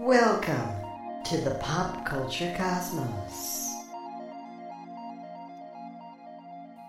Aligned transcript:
Welcome 0.00 0.84
to 1.24 1.38
the 1.38 1.54
Pop 1.54 2.04
Culture 2.04 2.54
Cosmos. 2.54 3.72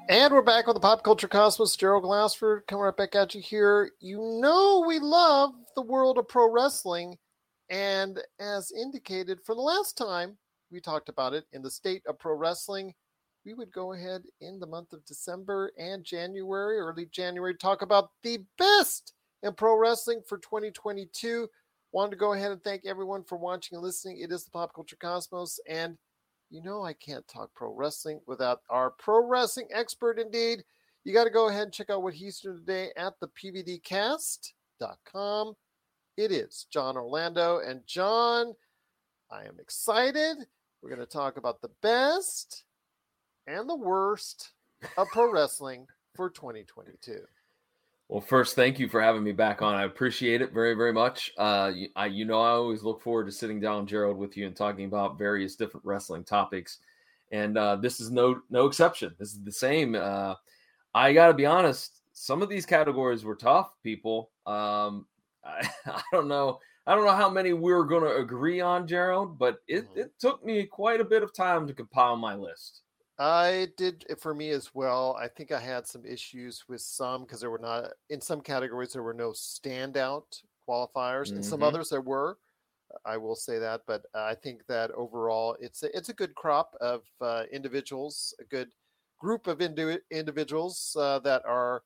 And 0.10 0.34
we're 0.34 0.42
back 0.42 0.68
with 0.68 0.74
the 0.74 0.82
Pop 0.82 1.06
Culture 1.06 1.30
Cosmos. 1.30 1.78
Gerald 1.78 2.04
Glassford 2.04 2.64
coming 2.68 2.84
right 2.84 2.98
back 2.98 3.16
at 3.16 3.34
you 3.34 3.40
here. 3.40 3.92
You 4.02 4.40
know 4.42 4.84
we 4.86 5.00
love 5.00 5.54
the 5.76 5.84
world 5.84 6.18
of 6.18 6.28
pro 6.28 6.52
wrestling. 6.52 7.18
And 7.70 8.20
as 8.42 8.74
indicated 8.74 9.40
for 9.42 9.56
the 9.56 9.62
last 9.62 9.98
time 9.98 10.38
we 10.70 10.82
talked 10.82 11.08
about 11.08 11.34
it 11.34 11.46
in 11.54 11.62
the 11.62 11.72
state 11.72 12.04
of 12.08 12.20
pro 12.20 12.36
wrestling, 12.36 12.94
we 13.46 13.54
would 13.54 13.72
go 13.72 13.94
ahead 13.94 14.24
in 14.42 14.60
the 14.60 14.68
month 14.68 14.92
of 14.92 15.06
December 15.06 15.72
and 15.80 16.04
January, 16.04 16.78
early 16.78 17.06
January, 17.06 17.56
talk 17.56 17.84
about 17.84 18.10
the 18.24 18.40
best 18.58 19.14
in 19.44 19.54
pro 19.54 19.78
wrestling 19.80 20.22
for 20.28 20.40
2022. 20.40 21.48
Wanted 21.92 22.12
to 22.12 22.18
go 22.18 22.34
ahead 22.34 22.52
and 22.52 22.64
thank 22.64 22.86
everyone 22.86 23.24
for 23.24 23.38
watching 23.38 23.76
and 23.76 23.84
listening. 23.84 24.20
It 24.20 24.32
is 24.32 24.44
the 24.44 24.52
Pop 24.52 24.74
Culture 24.74 24.98
Cosmos, 25.00 25.60
and 25.68 25.98
you 26.50 26.62
know 26.62 26.84
I 26.84 26.94
can't 26.94 27.28
talk 27.28 27.50
pro 27.56 27.74
wrestling 27.74 28.22
without 28.28 28.62
our 28.70 28.92
pro 28.92 29.26
wrestling 29.26 29.70
expert 29.74 30.20
indeed. 30.20 30.64
You 31.04 31.14
got 31.14 31.24
to 31.24 31.30
go 31.30 31.48
ahead 31.48 31.64
and 31.64 31.74
check 31.74 31.90
out 31.90 32.04
what 32.04 32.14
he's 32.14 32.42
doing 32.42 32.58
today 32.58 32.90
at 32.98 33.14
the 33.22 33.30
PVDcast.com. 33.30 35.54
It 36.18 36.34
is 36.34 36.68
John 36.70 36.98
Orlando. 36.98 37.60
And 37.60 37.80
John, 37.86 38.54
I 39.32 39.46
am 39.46 39.58
excited. 39.60 40.36
We're 40.82 40.90
going 40.90 41.00
to 41.00 41.06
talk 41.06 41.38
about 41.38 41.62
the 41.62 41.72
best 41.82 42.66
and 43.48 43.70
the 43.70 43.78
worst 43.78 44.52
of 44.98 45.08
pro 45.14 45.32
wrestling 45.32 45.88
for 46.14 46.30
2022. 46.30 47.22
Well, 48.10 48.22
first, 48.22 48.56
thank 48.56 48.80
you 48.80 48.88
for 48.88 49.02
having 49.02 49.24
me 49.24 49.34
back 49.34 49.62
on. 49.62 49.76
I 49.76 49.84
appreciate 49.84 50.42
it 50.42 50.54
very, 50.54 50.76
very 50.76 50.94
much. 50.94 51.34
Uh, 51.38 51.72
you, 51.76 51.90
I, 51.94 52.06
you 52.06 52.24
know, 52.24 52.40
I 52.40 52.52
always 52.52 52.82
look 52.82 53.02
forward 53.02 53.26
to 53.26 53.34
sitting 53.34 53.60
down, 53.60 53.86
Gerald, 53.86 54.18
with 54.18 54.38
you 54.38 54.48
and 54.48 54.56
talking 54.56 54.86
about 54.86 55.18
various 55.18 55.58
different 55.58 55.86
wrestling 55.86 56.24
topics, 56.24 56.78
and 57.34 57.58
uh, 57.58 57.76
this 57.76 58.00
is 58.00 58.10
no 58.10 58.40
no 58.50 58.66
exception. 58.66 59.14
This 59.20 59.34
is 59.34 59.44
the 59.44 59.52
same. 59.52 59.96
Uh, 59.96 60.36
I 60.96 61.12
got 61.12 61.28
to 61.28 61.34
be 61.34 61.46
honest; 61.46 62.00
some 62.14 62.42
of 62.42 62.48
these 62.48 62.66
categories 62.66 63.26
were 63.26 63.36
tough. 63.36 63.74
People, 63.84 64.30
um, 64.46 65.06
I, 65.44 65.70
I, 65.86 66.02
don't 66.14 66.30
know. 66.30 66.60
I 66.86 66.96
don't 66.96 67.06
know 67.06 67.12
how 67.12 67.30
many 67.30 67.52
we 67.52 67.74
are 67.74 67.84
going 67.84 68.04
to 68.04 68.16
agree 68.16 68.62
on, 68.62 68.88
Gerald, 68.88 69.38
but 69.38 69.58
it, 69.68 69.84
mm-hmm. 69.84 70.00
it 70.00 70.14
took 70.18 70.46
me 70.46 70.66
quite 70.66 71.02
a 71.02 71.06
bit 71.06 71.24
of 71.24 71.34
time 71.34 71.68
to 71.68 71.74
compile 71.74 72.16
my 72.16 72.36
list. 72.36 72.84
I 73.20 73.70
did 73.78 74.06
for 74.20 74.36
me 74.36 74.52
as 74.52 74.76
well. 74.76 75.18
I 75.20 75.28
think 75.28 75.52
I 75.52 75.60
had 75.60 75.88
some 75.88 76.06
issues 76.06 76.64
with 76.68 76.82
some 76.82 77.24
because 77.24 77.40
there 77.42 77.50
were 77.50 77.58
not 77.58 77.86
in 78.10 78.22
some 78.22 78.42
categories 78.42 78.94
there 78.94 79.04
were 79.04 79.14
no 79.14 79.32
standout 79.32 80.42
qualifiers. 80.68 81.30
In 81.30 81.36
mm-hmm. 81.36 81.44
some 81.44 81.64
others 81.64 81.90
there 81.90 82.02
were. 82.02 82.38
I 83.06 83.18
will 83.18 83.36
say 83.36 83.60
that, 83.60 83.82
but 83.86 84.06
I 84.16 84.34
think 84.34 84.66
that 84.68 84.92
overall 84.92 85.58
it's 85.60 85.84
a, 85.84 85.96
it's 85.96 86.10
a 86.10 86.14
good 86.14 86.34
crop 86.36 86.74
of 86.80 87.02
uh, 87.20 87.44
individuals, 87.52 88.34
a 88.40 88.46
good 88.46 88.70
group 89.20 89.48
of 89.48 89.62
indi- 89.62 90.00
individuals 90.12 90.96
uh, 90.98 91.20
that 91.20 91.44
are 91.46 91.84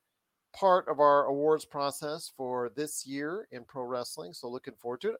part 0.53 0.87
of 0.89 0.99
our 0.99 1.25
awards 1.25 1.65
process 1.65 2.31
for 2.35 2.71
this 2.75 3.05
year 3.05 3.47
in 3.52 3.63
pro 3.63 3.83
wrestling. 3.83 4.33
So 4.33 4.49
looking 4.49 4.75
forward 4.75 5.02
to 5.02 5.11
it. 5.11 5.19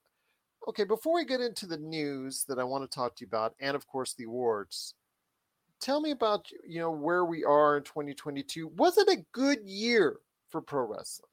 Okay, 0.68 0.84
before 0.84 1.16
we 1.16 1.26
get 1.26 1.42
into 1.42 1.66
the 1.66 1.78
news 1.78 2.46
that 2.48 2.60
I 2.60 2.64
want 2.64 2.84
to 2.84 2.96
talk 2.96 3.16
to 3.16 3.22
you 3.22 3.28
about, 3.28 3.56
and 3.60 3.76
of 3.76 3.88
course 3.88 4.14
the 4.14 4.26
awards, 4.26 4.94
tell 5.82 6.00
me 6.00 6.12
about 6.12 6.48
you 6.68 6.80
know 6.80 6.92
where 6.92 7.26
we 7.26 7.44
are 7.44 7.78
in 7.78 7.84
2022. 7.84 8.70
Was 8.78 8.98
it 8.98 9.08
a 9.10 9.24
good 9.32 9.60
year 9.66 10.18
for 10.50 10.62
pro 10.62 10.86
wrestling? 10.86 11.30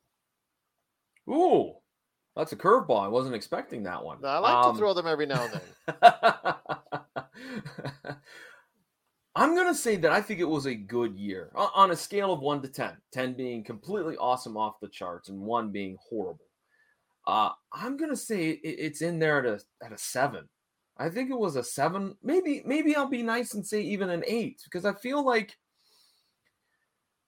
Ooh, 1.29 1.75
that's 2.35 2.53
a 2.53 2.57
curveball. 2.57 3.05
I 3.05 3.09
wasn't 3.09 3.35
expecting 3.35 3.83
that 3.85 4.03
one. 4.03 4.25
I 4.25 4.39
like 4.39 4.55
um, 4.55 4.73
to 4.73 4.79
throw 4.79 4.95
them 4.95 5.07
every 5.07 5.27
now 5.27 5.43
and 5.45 5.61
then. 6.03 6.13
I'm 9.35 9.55
going 9.55 9.69
to 9.69 9.75
say 9.75 9.95
that 9.97 10.11
I 10.11 10.21
think 10.21 10.41
it 10.41 10.49
was 10.49 10.67
a 10.67 10.75
good 10.75 11.15
year 11.17 11.53
on 11.55 11.93
a 11.93 11.97
scale 11.97 12.33
of 12.33 12.41
1 12.41 12.61
to 12.63 12.69
10. 12.69 12.97
10 13.13 13.35
being 13.35 13.63
completely 13.63 14.17
awesome 14.17 14.57
off 14.57 14.81
the 14.81 14.89
charts 14.89 15.29
and 15.29 15.41
1 15.41 15.71
being 15.71 15.97
horrible. 16.09 16.47
Uh, 17.25 17.51
I'm 17.73 17.97
going 17.97 18.11
to 18.11 18.17
say 18.17 18.51
it's 18.51 19.01
in 19.01 19.21
there 19.21 19.39
at 19.39 19.47
a, 19.47 19.61
at 19.85 19.93
a 19.93 19.99
7. 19.99 20.49
I 20.99 21.09
think 21.09 21.31
it 21.31 21.39
was 21.39 21.57
a 21.57 21.63
seven. 21.63 22.17
Maybe, 22.23 22.63
maybe 22.65 22.97
I'll 22.97 23.09
be 23.09 23.23
nice 23.23 23.55
and 23.55 23.67
say 23.67 23.81
even 23.83 24.11
an 24.11 24.25
eight 24.27 24.61
because 24.65 24.85
I 24.85 24.95
feel 24.95 25.25
like, 25.25 25.57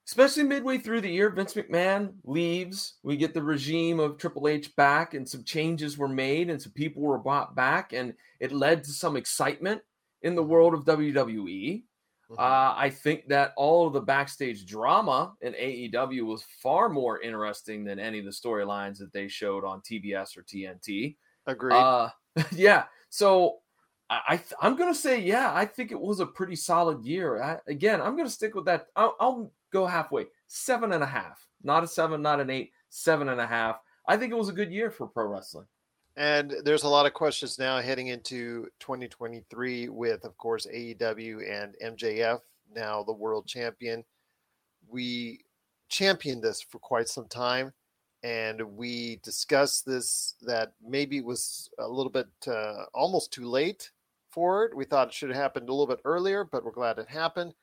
especially 0.07 0.43
midway 0.43 0.77
through 0.77 1.01
the 1.01 1.09
year, 1.09 1.29
Vince 1.29 1.53
McMahon 1.53 2.13
leaves. 2.25 2.95
We 3.03 3.15
get 3.15 3.33
the 3.33 3.43
regime 3.43 3.99
of 3.99 4.17
Triple 4.17 4.49
H 4.49 4.75
back, 4.75 5.13
and 5.13 5.27
some 5.27 5.43
changes 5.43 5.97
were 5.97 6.09
made, 6.09 6.49
and 6.49 6.61
some 6.61 6.73
people 6.73 7.01
were 7.01 7.17
brought 7.17 7.55
back, 7.55 7.93
and 7.93 8.13
it 8.39 8.51
led 8.51 8.83
to 8.83 8.91
some 8.91 9.15
excitement 9.15 9.81
in 10.21 10.35
the 10.35 10.43
world 10.43 10.73
of 10.73 10.83
WWE. 10.83 11.83
Mm-hmm. 12.31 12.33
Uh, 12.39 12.73
I 12.77 12.89
think 12.89 13.27
that 13.27 13.53
all 13.57 13.87
of 13.87 13.93
the 13.93 14.01
backstage 14.01 14.65
drama 14.65 15.33
in 15.41 15.53
AEW 15.53 16.25
was 16.25 16.43
far 16.61 16.89
more 16.89 17.19
interesting 17.21 17.83
than 17.83 17.99
any 17.99 18.19
of 18.19 18.25
the 18.25 18.31
storylines 18.31 18.97
that 18.99 19.13
they 19.13 19.27
showed 19.27 19.63
on 19.63 19.81
TBS 19.81 20.37
or 20.37 20.43
TNT. 20.43 21.15
Agreed. 21.47 21.75
Uh, 21.75 22.09
yeah. 22.51 22.85
So 23.09 23.57
I, 24.11 24.41
I 24.61 24.67
am 24.67 24.75
gonna 24.75 24.93
say 24.93 25.21
yeah. 25.21 25.51
I 25.53 25.65
think 25.65 25.91
it 25.91 25.99
was 25.99 26.19
a 26.19 26.25
pretty 26.25 26.57
solid 26.57 27.05
year. 27.05 27.41
I, 27.41 27.59
again, 27.67 28.01
I'm 28.01 28.17
gonna 28.17 28.29
stick 28.29 28.55
with 28.55 28.65
that. 28.65 28.87
I'll, 28.95 29.15
I'll 29.19 29.51
go 29.71 29.85
halfway, 29.85 30.25
seven 30.47 30.91
and 30.91 31.01
a 31.01 31.07
half, 31.07 31.47
not 31.63 31.83
a 31.83 31.87
seven, 31.87 32.21
not 32.21 32.41
an 32.41 32.49
eight, 32.49 32.71
seven 32.89 33.29
and 33.29 33.39
a 33.39 33.47
half. 33.47 33.79
I 34.07 34.17
think 34.17 34.33
it 34.33 34.37
was 34.37 34.49
a 34.49 34.53
good 34.53 34.71
year 34.71 34.91
for 34.91 35.07
pro 35.07 35.27
wrestling. 35.27 35.67
And 36.17 36.55
there's 36.65 36.83
a 36.83 36.89
lot 36.89 37.05
of 37.05 37.13
questions 37.13 37.57
now 37.57 37.79
heading 37.79 38.07
into 38.07 38.67
2023 38.81 39.87
with, 39.87 40.25
of 40.25 40.37
course, 40.37 40.67
AEW 40.67 41.49
and 41.49 41.75
MJF 41.97 42.41
now 42.75 43.03
the 43.03 43.13
world 43.13 43.47
champion. 43.47 44.03
We 44.89 45.45
championed 45.87 46.43
this 46.43 46.61
for 46.61 46.79
quite 46.79 47.07
some 47.07 47.27
time 47.27 47.71
and 48.23 48.61
we 48.61 49.19
discussed 49.23 49.85
this 49.85 50.35
that 50.41 50.73
maybe 50.85 51.17
it 51.17 51.25
was 51.25 51.69
a 51.79 51.87
little 51.87 52.11
bit 52.11 52.27
uh, 52.47 52.85
almost 52.93 53.31
too 53.31 53.45
late 53.45 53.89
for 54.31 54.65
it. 54.65 54.75
We 54.75 54.85
thought 54.85 55.09
it 55.09 55.13
should 55.13 55.29
have 55.29 55.37
happened 55.37 55.69
a 55.69 55.73
little 55.73 55.87
bit 55.87 56.01
earlier, 56.05 56.43
but 56.43 56.63
we're 56.63 56.71
glad 56.71 56.97
it 56.97 57.09
happened. 57.09 57.53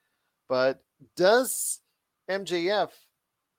But 0.49 0.83
does 1.17 1.81
MJF 2.31 2.91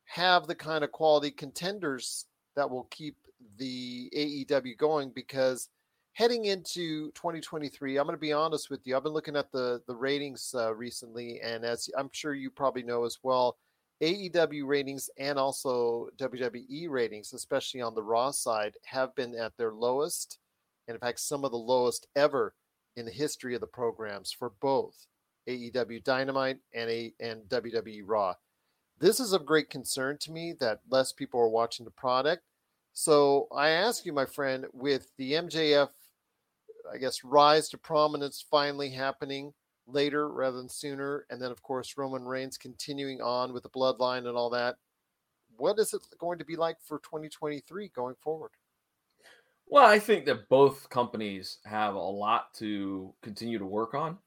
have 0.05 0.47
the 0.47 0.55
kind 0.55 0.83
of 0.83 0.91
quality 0.91 1.31
contenders 1.31 2.25
that 2.55 2.69
will 2.69 2.87
keep 2.91 3.15
the 3.57 4.09
AEW 4.15 4.77
going? 4.77 5.11
Because 5.13 5.69
heading 6.13 6.45
into 6.45 7.11
2023, 7.11 7.97
I'm 7.97 8.05
going 8.05 8.15
to 8.15 8.19
be 8.19 8.33
honest 8.33 8.69
with 8.69 8.81
you. 8.85 8.95
I've 8.95 9.03
been 9.03 9.13
looking 9.13 9.35
at 9.35 9.51
the 9.51 9.81
the 9.87 9.95
ratings 9.95 10.53
uh, 10.57 10.73
recently, 10.73 11.39
and 11.41 11.63
as 11.63 11.89
I'm 11.97 12.09
sure 12.11 12.33
you 12.33 12.49
probably 12.49 12.83
know 12.83 13.05
as 13.05 13.19
well, 13.23 13.57
AEW 14.01 14.65
ratings 14.65 15.09
and 15.17 15.37
also 15.37 16.09
WWE 16.17 16.89
ratings, 16.89 17.33
especially 17.33 17.81
on 17.81 17.95
the 17.95 18.03
Raw 18.03 18.31
side, 18.31 18.75
have 18.85 19.13
been 19.15 19.35
at 19.35 19.55
their 19.57 19.73
lowest, 19.73 20.39
and 20.87 20.95
in 20.95 20.99
fact, 20.99 21.19
some 21.19 21.45
of 21.45 21.51
the 21.51 21.57
lowest 21.57 22.07
ever 22.15 22.53
in 22.99 23.05
the 23.05 23.11
history 23.11 23.55
of 23.55 23.61
the 23.61 23.67
programs 23.67 24.31
for 24.31 24.51
both 24.61 25.07
AEW 25.47 26.03
Dynamite 26.03 26.59
and 26.73 26.89
a 26.89 27.13
and 27.19 27.43
WWE 27.43 28.01
Raw. 28.05 28.33
This 28.99 29.21
is 29.21 29.31
of 29.31 29.45
great 29.45 29.69
concern 29.69 30.17
to 30.19 30.31
me 30.31 30.53
that 30.59 30.81
less 30.89 31.13
people 31.13 31.39
are 31.39 31.47
watching 31.47 31.85
the 31.85 31.91
product. 31.91 32.43
So 32.91 33.47
I 33.55 33.69
ask 33.69 34.05
you, 34.05 34.11
my 34.11 34.25
friend, 34.25 34.65
with 34.73 35.11
the 35.17 35.33
MJF, 35.33 35.89
I 36.91 36.97
guess, 36.97 37.23
rise 37.23 37.69
to 37.69 37.77
prominence 37.77 38.43
finally 38.51 38.89
happening 38.89 39.53
later 39.87 40.27
rather 40.29 40.57
than 40.57 40.67
sooner. 40.67 41.25
And 41.29 41.41
then, 41.41 41.51
of 41.51 41.63
course, 41.63 41.97
Roman 41.97 42.25
Reigns 42.25 42.57
continuing 42.57 43.21
on 43.21 43.53
with 43.53 43.63
the 43.63 43.69
bloodline 43.69 44.27
and 44.27 44.35
all 44.35 44.49
that. 44.49 44.75
What 45.55 45.79
is 45.79 45.93
it 45.93 46.01
going 46.19 46.39
to 46.39 46.45
be 46.45 46.57
like 46.57 46.77
for 46.83 46.99
2023 46.99 47.89
going 47.95 48.15
forward? 48.21 48.51
Well, 49.69 49.85
I 49.85 49.99
think 49.99 50.25
that 50.25 50.49
both 50.49 50.89
companies 50.89 51.59
have 51.65 51.93
a 51.93 51.99
lot 51.99 52.53
to 52.55 53.13
continue 53.21 53.59
to 53.59 53.65
work 53.65 53.93
on, 53.93 54.17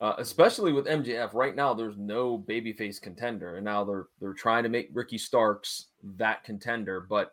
uh, 0.00 0.14
especially 0.18 0.72
with 0.72 0.86
MJF. 0.86 1.34
Right 1.34 1.54
now, 1.54 1.74
there's 1.74 1.98
no 1.98 2.38
babyface 2.38 3.00
contender, 3.00 3.56
and 3.56 3.64
now 3.64 3.84
they're 3.84 4.06
they're 4.20 4.32
trying 4.32 4.62
to 4.62 4.70
make 4.70 4.88
Ricky 4.92 5.18
Starks 5.18 5.88
that 6.16 6.42
contender. 6.42 7.06
But 7.08 7.32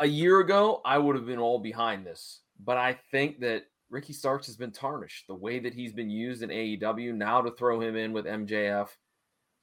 a 0.00 0.06
year 0.06 0.40
ago, 0.40 0.80
I 0.84 0.98
would 0.98 1.14
have 1.14 1.26
been 1.26 1.38
all 1.38 1.60
behind 1.60 2.04
this. 2.04 2.40
But 2.64 2.76
I 2.76 2.98
think 3.10 3.40
that 3.40 3.64
Ricky 3.88 4.12
Starks 4.12 4.46
has 4.46 4.56
been 4.56 4.72
tarnished. 4.72 5.26
The 5.28 5.34
way 5.34 5.60
that 5.60 5.74
he's 5.74 5.92
been 5.92 6.10
used 6.10 6.42
in 6.42 6.50
AEW, 6.50 7.14
now 7.14 7.40
to 7.40 7.52
throw 7.52 7.80
him 7.80 7.96
in 7.96 8.12
with 8.12 8.24
MJF, 8.24 8.88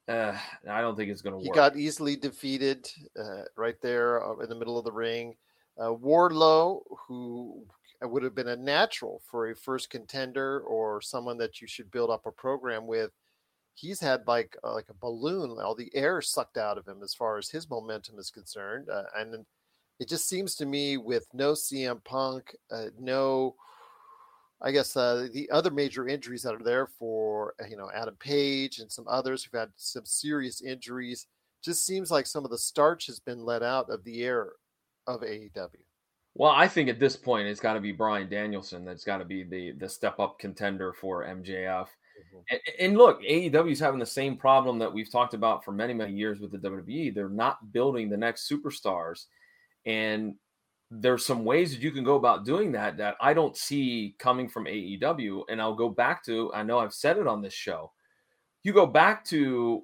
uh, 0.07 0.37
I 0.69 0.81
don't 0.81 0.95
think 0.95 1.11
it's 1.11 1.21
going 1.21 1.33
to 1.33 1.37
work. 1.37 1.45
He 1.45 1.51
got 1.51 1.75
easily 1.75 2.15
defeated 2.15 2.89
uh, 3.19 3.43
right 3.57 3.79
there 3.81 4.25
uh, 4.25 4.37
in 4.39 4.49
the 4.49 4.55
middle 4.55 4.77
of 4.77 4.85
the 4.85 4.91
ring. 4.91 5.35
Uh, 5.79 5.93
Wardlow, 5.93 6.81
who 7.07 7.63
would 8.01 8.23
have 8.23 8.35
been 8.35 8.49
a 8.49 8.55
natural 8.55 9.21
for 9.25 9.49
a 9.49 9.55
first 9.55 9.89
contender 9.89 10.61
or 10.61 11.01
someone 11.01 11.37
that 11.37 11.61
you 11.61 11.67
should 11.67 11.91
build 11.91 12.09
up 12.09 12.25
a 12.25 12.31
program 12.31 12.87
with, 12.87 13.11
he's 13.75 13.99
had 13.99 14.27
like 14.27 14.57
uh, 14.63 14.73
like 14.73 14.89
a 14.89 14.93
balloon, 14.95 15.57
all 15.59 15.75
the 15.75 15.91
air 15.95 16.21
sucked 16.21 16.57
out 16.57 16.77
of 16.77 16.87
him 16.87 17.01
as 17.03 17.13
far 17.13 17.37
as 17.37 17.49
his 17.49 17.69
momentum 17.69 18.17
is 18.17 18.31
concerned. 18.31 18.89
Uh, 18.89 19.03
and 19.17 19.45
it 19.99 20.09
just 20.09 20.27
seems 20.27 20.55
to 20.55 20.65
me 20.65 20.97
with 20.97 21.27
no 21.33 21.53
CM 21.53 22.03
Punk, 22.03 22.55
uh, 22.71 22.85
no, 22.99 23.55
I 24.61 24.71
guess 24.71 24.95
uh, 24.95 25.27
the 25.31 25.49
other 25.51 25.71
major 25.71 26.07
injuries 26.07 26.43
that 26.43 26.55
are 26.55 26.63
there 26.63 26.87
for 26.87 27.53
you 27.69 27.77
know 27.77 27.89
Adam 27.93 28.15
Page 28.15 28.79
and 28.79 28.91
some 28.91 29.05
others 29.07 29.43
who've 29.43 29.59
had 29.59 29.69
some 29.75 30.05
serious 30.05 30.61
injuries, 30.61 31.27
just 31.63 31.85
seems 31.85 32.09
like 32.11 32.25
some 32.25 32.45
of 32.45 32.51
the 32.51 32.57
starch 32.57 33.07
has 33.07 33.19
been 33.19 33.43
let 33.45 33.63
out 33.63 33.89
of 33.89 34.03
the 34.03 34.23
air 34.23 34.53
of 35.07 35.21
AEW. 35.21 35.69
Well, 36.35 36.51
I 36.51 36.67
think 36.67 36.87
at 36.87 36.99
this 36.99 37.15
point 37.15 37.47
it's 37.47 37.59
got 37.59 37.73
to 37.73 37.79
be 37.79 37.91
Bryan 37.91 38.29
Danielson 38.29 38.85
that's 38.85 39.03
got 39.03 39.17
to 39.17 39.25
be 39.25 39.43
the 39.43 39.71
the 39.71 39.89
step 39.89 40.19
up 40.19 40.37
contender 40.37 40.93
for 40.93 41.23
MJF. 41.23 41.87
Mm-hmm. 41.87 42.37
And, 42.51 42.59
and, 42.79 42.97
look, 42.97 43.21
AEW 43.23 43.71
is 43.71 43.79
having 43.79 43.99
the 43.99 44.05
same 44.05 44.37
problem 44.37 44.77
that 44.79 44.93
we've 44.93 45.11
talked 45.11 45.33
about 45.33 45.65
for 45.65 45.71
many 45.71 45.95
many 45.95 46.13
years 46.13 46.39
with 46.39 46.51
the 46.51 46.59
WWE. 46.59 47.13
They're 47.13 47.29
not 47.29 47.71
building 47.71 48.09
the 48.09 48.17
next 48.17 48.49
superstars, 48.49 49.25
and 49.85 50.35
there's 50.91 51.25
some 51.25 51.43
ways 51.43 51.71
that 51.71 51.81
you 51.81 51.91
can 51.91 52.03
go 52.03 52.15
about 52.15 52.45
doing 52.45 52.71
that 52.73 52.97
that 52.97 53.15
I 53.19 53.33
don't 53.33 53.57
see 53.57 54.15
coming 54.19 54.47
from 54.47 54.65
AEW. 54.65 55.43
And 55.49 55.59
I'll 55.59 55.75
go 55.75 55.89
back 55.89 56.23
to 56.25 56.53
I 56.53 56.61
know 56.61 56.77
I've 56.77 56.93
said 56.93 57.17
it 57.17 57.25
on 57.27 57.41
this 57.41 57.53
show. 57.53 57.91
You 58.61 58.73
go 58.73 58.85
back 58.85 59.25
to 59.25 59.83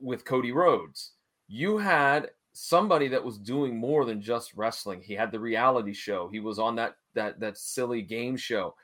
with 0.00 0.24
Cody 0.24 0.50
Rhodes. 0.50 1.12
You 1.46 1.78
had 1.78 2.30
somebody 2.52 3.08
that 3.08 3.24
was 3.24 3.38
doing 3.38 3.76
more 3.76 4.04
than 4.04 4.20
just 4.20 4.54
wrestling. 4.54 5.00
He 5.02 5.14
had 5.14 5.30
the 5.32 5.40
reality 5.40 5.92
show. 5.92 6.28
He 6.28 6.40
was 6.40 6.58
on 6.58 6.76
that 6.76 6.94
that 7.14 7.40
that 7.40 7.58
silly 7.58 8.02
game 8.02 8.36
show. 8.36 8.74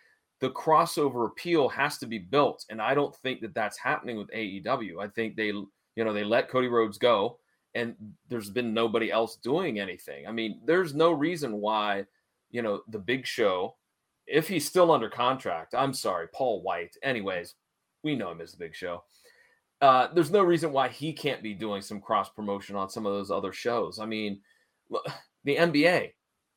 The 0.40 0.50
crossover 0.50 1.26
appeal 1.26 1.68
has 1.70 1.98
to 1.98 2.06
be 2.06 2.18
built, 2.18 2.66
and 2.68 2.80
I 2.80 2.94
don't 2.94 3.16
think 3.16 3.40
that 3.40 3.54
that's 3.54 3.78
happening 3.78 4.18
with 4.18 4.30
AEW. 4.30 5.02
I 5.02 5.08
think 5.08 5.34
they, 5.34 5.46
you 5.46 5.64
know, 5.96 6.12
they 6.12 6.24
let 6.24 6.50
Cody 6.50 6.68
Rhodes 6.68 6.98
go, 6.98 7.38
and 7.74 7.94
there's 8.28 8.50
been 8.50 8.74
nobody 8.74 9.10
else 9.10 9.36
doing 9.36 9.80
anything. 9.80 10.26
I 10.26 10.32
mean, 10.32 10.60
there's 10.66 10.94
no 10.94 11.12
reason 11.12 11.60
why, 11.60 12.04
you 12.50 12.60
know, 12.60 12.82
the 12.88 12.98
Big 12.98 13.26
Show, 13.26 13.76
if 14.26 14.46
he's 14.46 14.66
still 14.66 14.92
under 14.92 15.08
contract. 15.08 15.74
I'm 15.74 15.94
sorry, 15.94 16.28
Paul 16.34 16.62
White. 16.62 16.96
Anyways, 17.02 17.54
we 18.02 18.14
know 18.14 18.30
him 18.30 18.42
as 18.42 18.52
the 18.52 18.58
Big 18.58 18.74
Show 18.74 19.04
uh, 19.80 20.08
there's 20.14 20.30
no 20.30 20.42
reason 20.42 20.72
why 20.72 20.88
he 20.88 21.12
can't 21.12 21.42
be 21.42 21.54
doing 21.54 21.82
some 21.82 22.00
cross 22.00 22.28
promotion 22.30 22.76
on 22.76 22.88
some 22.88 23.06
of 23.06 23.12
those 23.12 23.30
other 23.30 23.52
shows. 23.52 23.98
I 23.98 24.06
mean, 24.06 24.40
the 25.44 25.56
NBA 25.56 26.12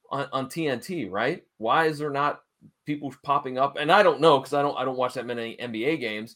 on, 0.10 0.28
on 0.32 0.46
TNT, 0.48 1.10
right? 1.12 1.44
Why 1.58 1.86
is 1.86 2.00
there 2.00 2.10
not 2.10 2.42
people 2.86 3.14
popping 3.24 3.58
up? 3.58 3.78
And 3.78 3.92
I 3.92 4.04
don't 4.04 4.22
know 4.22 4.40
because 4.40 4.54
I 4.54 4.62
don't 4.62 4.78
I 4.78 4.86
don't 4.86 4.98
watch 4.98 5.16
that 5.16 5.26
many 5.26 5.58
NBA 5.58 6.00
games. 6.00 6.36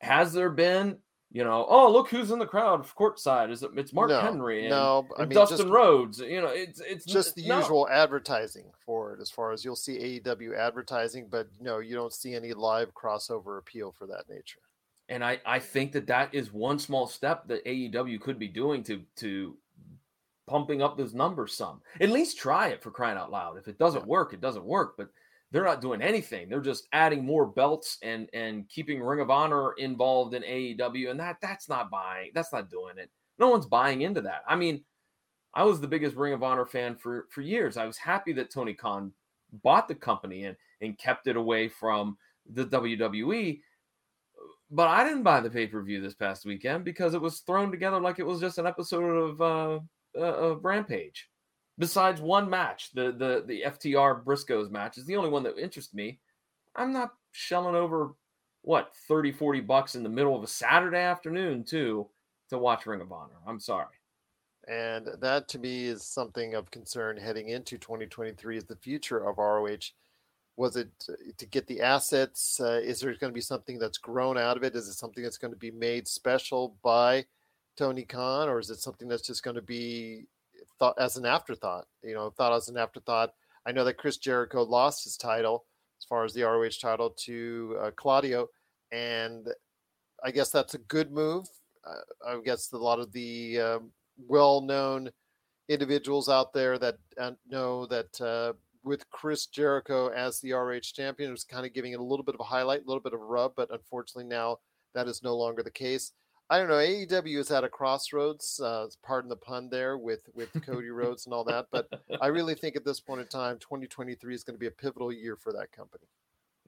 Has 0.00 0.32
there 0.32 0.50
been? 0.50 0.98
You 1.30 1.42
know, 1.42 1.66
oh 1.68 1.90
look 1.90 2.08
who's 2.08 2.30
in 2.30 2.38
the 2.38 2.46
crowd 2.46 2.86
courtside. 2.86 3.50
Is 3.50 3.64
it? 3.64 3.70
It's 3.76 3.92
Mark 3.92 4.08
no, 4.08 4.20
Henry 4.20 4.60
and, 4.60 4.70
no, 4.70 5.04
I 5.18 5.22
mean, 5.22 5.30
Dustin 5.30 5.58
just, 5.58 5.68
Rhodes. 5.68 6.20
You 6.20 6.40
know, 6.40 6.46
it's 6.46 6.80
it's 6.80 7.04
just 7.04 7.34
the 7.34 7.48
no. 7.48 7.58
usual 7.58 7.88
advertising 7.88 8.66
for 8.86 9.14
it. 9.14 9.20
As 9.20 9.30
far 9.32 9.50
as 9.50 9.64
you'll 9.64 9.74
see 9.74 10.20
AEW 10.24 10.56
advertising, 10.56 11.26
but 11.28 11.48
no, 11.60 11.80
you 11.80 11.96
don't 11.96 12.12
see 12.12 12.34
any 12.34 12.52
live 12.52 12.94
crossover 12.94 13.58
appeal 13.58 13.92
for 13.98 14.06
that 14.06 14.28
nature. 14.28 14.60
And 15.08 15.24
I, 15.24 15.40
I 15.44 15.58
think 15.58 15.92
that 15.92 16.06
that 16.06 16.34
is 16.34 16.52
one 16.52 16.78
small 16.78 17.06
step 17.06 17.46
that 17.48 17.64
AEW 17.66 18.20
could 18.20 18.38
be 18.38 18.48
doing 18.48 18.82
to 18.84 19.02
to 19.16 19.56
pumping 20.46 20.82
up 20.82 20.96
those 20.96 21.14
numbers 21.14 21.54
some. 21.54 21.80
At 22.00 22.10
least 22.10 22.38
try 22.38 22.68
it 22.68 22.82
for 22.82 22.90
crying 22.90 23.18
out 23.18 23.30
loud. 23.30 23.58
If 23.58 23.68
it 23.68 23.78
doesn't 23.78 24.06
work, 24.06 24.32
it 24.32 24.40
doesn't 24.40 24.64
work. 24.64 24.94
But 24.96 25.08
they're 25.50 25.64
not 25.64 25.80
doing 25.80 26.02
anything. 26.02 26.48
They're 26.48 26.60
just 26.60 26.88
adding 26.92 27.24
more 27.24 27.46
belts 27.46 27.98
and 28.02 28.28
and 28.32 28.68
keeping 28.68 29.00
Ring 29.00 29.20
of 29.20 29.30
Honor 29.30 29.72
involved 29.78 30.34
in 30.34 30.42
AEW, 30.42 31.10
and 31.10 31.20
that 31.20 31.36
that's 31.40 31.68
not 31.68 31.90
buying. 31.90 32.32
That's 32.34 32.52
not 32.52 32.70
doing 32.70 32.98
it. 32.98 33.10
No 33.38 33.48
one's 33.48 33.66
buying 33.66 34.02
into 34.02 34.20
that. 34.22 34.42
I 34.48 34.56
mean, 34.56 34.84
I 35.54 35.64
was 35.64 35.80
the 35.80 35.86
biggest 35.88 36.16
Ring 36.16 36.32
of 36.32 36.42
Honor 36.42 36.66
fan 36.66 36.96
for 36.96 37.26
for 37.30 37.40
years. 37.40 37.76
I 37.76 37.86
was 37.86 37.96
happy 37.96 38.32
that 38.32 38.50
Tony 38.50 38.74
Khan 38.74 39.12
bought 39.62 39.86
the 39.86 39.94
company 39.94 40.46
and 40.46 40.56
and 40.80 40.98
kept 40.98 41.28
it 41.28 41.36
away 41.36 41.68
from 41.68 42.18
the 42.52 42.66
WWE 42.66 43.60
but 44.70 44.88
I 44.88 45.04
didn't 45.04 45.22
buy 45.22 45.40
the 45.40 45.50
pay 45.50 45.66
per 45.66 45.82
view 45.82 46.00
this 46.00 46.14
past 46.14 46.44
weekend 46.44 46.84
because 46.84 47.14
it 47.14 47.20
was 47.20 47.40
thrown 47.40 47.70
together 47.70 48.00
like 48.00 48.18
it 48.18 48.26
was 48.26 48.40
just 48.40 48.58
an 48.58 48.66
episode 48.66 49.04
of 49.04 49.40
uh, 49.40 49.80
uh, 50.18 50.20
of 50.20 50.64
Rampage. 50.64 51.28
Besides 51.78 52.20
one 52.20 52.48
match, 52.48 52.90
the 52.92 53.12
the 53.12 53.44
the 53.46 53.62
FTR 53.66 54.24
Briscoes 54.24 54.70
match 54.70 54.98
is 54.98 55.06
the 55.06 55.16
only 55.16 55.30
one 55.30 55.42
that 55.42 55.58
interests 55.58 55.94
me. 55.94 56.20
I'm 56.76 56.92
not 56.92 57.12
shelling 57.32 57.74
over 57.74 58.14
what 58.62 58.92
30 59.08 59.32
40 59.32 59.60
bucks 59.60 59.94
in 59.94 60.02
the 60.02 60.08
middle 60.08 60.34
of 60.36 60.42
a 60.42 60.48
Saturday 60.48 61.00
afternoon 61.00 61.64
too 61.64 62.08
to 62.50 62.58
watch 62.58 62.86
Ring 62.86 63.00
of 63.00 63.12
Honor. 63.12 63.34
I'm 63.46 63.60
sorry. 63.60 63.86
And 64.66 65.08
that 65.20 65.48
to 65.48 65.58
me 65.58 65.84
is 65.84 66.06
something 66.06 66.54
of 66.54 66.70
concern 66.70 67.18
heading 67.18 67.50
into 67.50 67.76
2023 67.76 68.56
is 68.56 68.64
the 68.64 68.76
future 68.76 69.28
of 69.28 69.36
ROH 69.36 69.90
was 70.56 70.76
it 70.76 70.88
to 71.36 71.46
get 71.46 71.66
the 71.66 71.80
assets? 71.80 72.60
Uh, 72.60 72.80
is 72.82 73.00
there 73.00 73.10
going 73.14 73.32
to 73.32 73.34
be 73.34 73.40
something 73.40 73.78
that's 73.78 73.98
grown 73.98 74.38
out 74.38 74.56
of 74.56 74.62
it? 74.62 74.76
Is 74.76 74.88
it 74.88 74.94
something 74.94 75.22
that's 75.22 75.38
going 75.38 75.52
to 75.52 75.58
be 75.58 75.72
made 75.72 76.06
special 76.06 76.76
by 76.82 77.24
Tony 77.76 78.04
Khan, 78.04 78.48
or 78.48 78.60
is 78.60 78.70
it 78.70 78.78
something 78.78 79.08
that's 79.08 79.26
just 79.26 79.42
going 79.42 79.56
to 79.56 79.62
be 79.62 80.26
thought 80.78 80.94
as 80.98 81.16
an 81.16 81.26
afterthought? 81.26 81.86
You 82.02 82.14
know, 82.14 82.30
thought 82.30 82.52
as 82.52 82.68
an 82.68 82.76
afterthought. 82.76 83.34
I 83.66 83.72
know 83.72 83.84
that 83.84 83.98
Chris 83.98 84.16
Jericho 84.16 84.62
lost 84.62 85.04
his 85.04 85.16
title 85.16 85.64
as 85.98 86.04
far 86.04 86.24
as 86.24 86.34
the 86.34 86.42
ROH 86.42 86.80
title 86.80 87.10
to 87.24 87.76
uh, 87.80 87.90
Claudio, 87.96 88.48
and 88.92 89.48
I 90.22 90.30
guess 90.30 90.50
that's 90.50 90.74
a 90.74 90.78
good 90.78 91.10
move. 91.10 91.48
Uh, 91.84 92.28
I 92.28 92.40
guess 92.44 92.72
a 92.72 92.78
lot 92.78 93.00
of 93.00 93.12
the 93.12 93.60
um, 93.60 93.90
well-known 94.28 95.10
individuals 95.68 96.28
out 96.28 96.52
there 96.52 96.78
that 96.78 96.98
uh, 97.18 97.32
know 97.48 97.86
that 97.86 98.20
uh, 98.20 98.52
with 98.84 99.08
Chris 99.10 99.46
Jericho 99.46 100.08
as 100.08 100.40
the 100.40 100.52
RH 100.52 100.92
champion. 100.94 101.30
It 101.30 101.32
was 101.32 101.44
kind 101.44 101.66
of 101.66 101.72
giving 101.72 101.92
it 101.92 102.00
a 102.00 102.04
little 102.04 102.24
bit 102.24 102.34
of 102.34 102.40
a 102.40 102.44
highlight, 102.44 102.84
a 102.84 102.86
little 102.86 103.02
bit 103.02 103.14
of 103.14 103.20
a 103.20 103.24
rub, 103.24 103.52
but 103.56 103.70
unfortunately 103.72 104.28
now 104.28 104.58
that 104.94 105.08
is 105.08 105.22
no 105.22 105.36
longer 105.36 105.62
the 105.62 105.70
case. 105.70 106.12
I 106.50 106.58
don't 106.58 106.68
know. 106.68 106.74
AEW 106.74 107.38
is 107.38 107.50
at 107.50 107.64
a 107.64 107.68
crossroads. 107.68 108.60
Uh, 108.60 108.86
pardon 109.02 109.30
the 109.30 109.36
pun 109.36 109.68
there 109.70 109.96
with 109.96 110.28
with 110.34 110.50
Cody 110.66 110.90
Rhodes 110.90 111.24
and 111.24 111.34
all 111.34 111.44
that, 111.44 111.66
but 111.72 111.88
I 112.20 112.26
really 112.26 112.54
think 112.54 112.76
at 112.76 112.84
this 112.84 113.00
point 113.00 113.22
in 113.22 113.26
time, 113.26 113.58
2023 113.58 114.34
is 114.34 114.44
going 114.44 114.54
to 114.54 114.60
be 114.60 114.66
a 114.66 114.70
pivotal 114.70 115.12
year 115.12 115.36
for 115.36 115.52
that 115.54 115.72
company. 115.72 116.04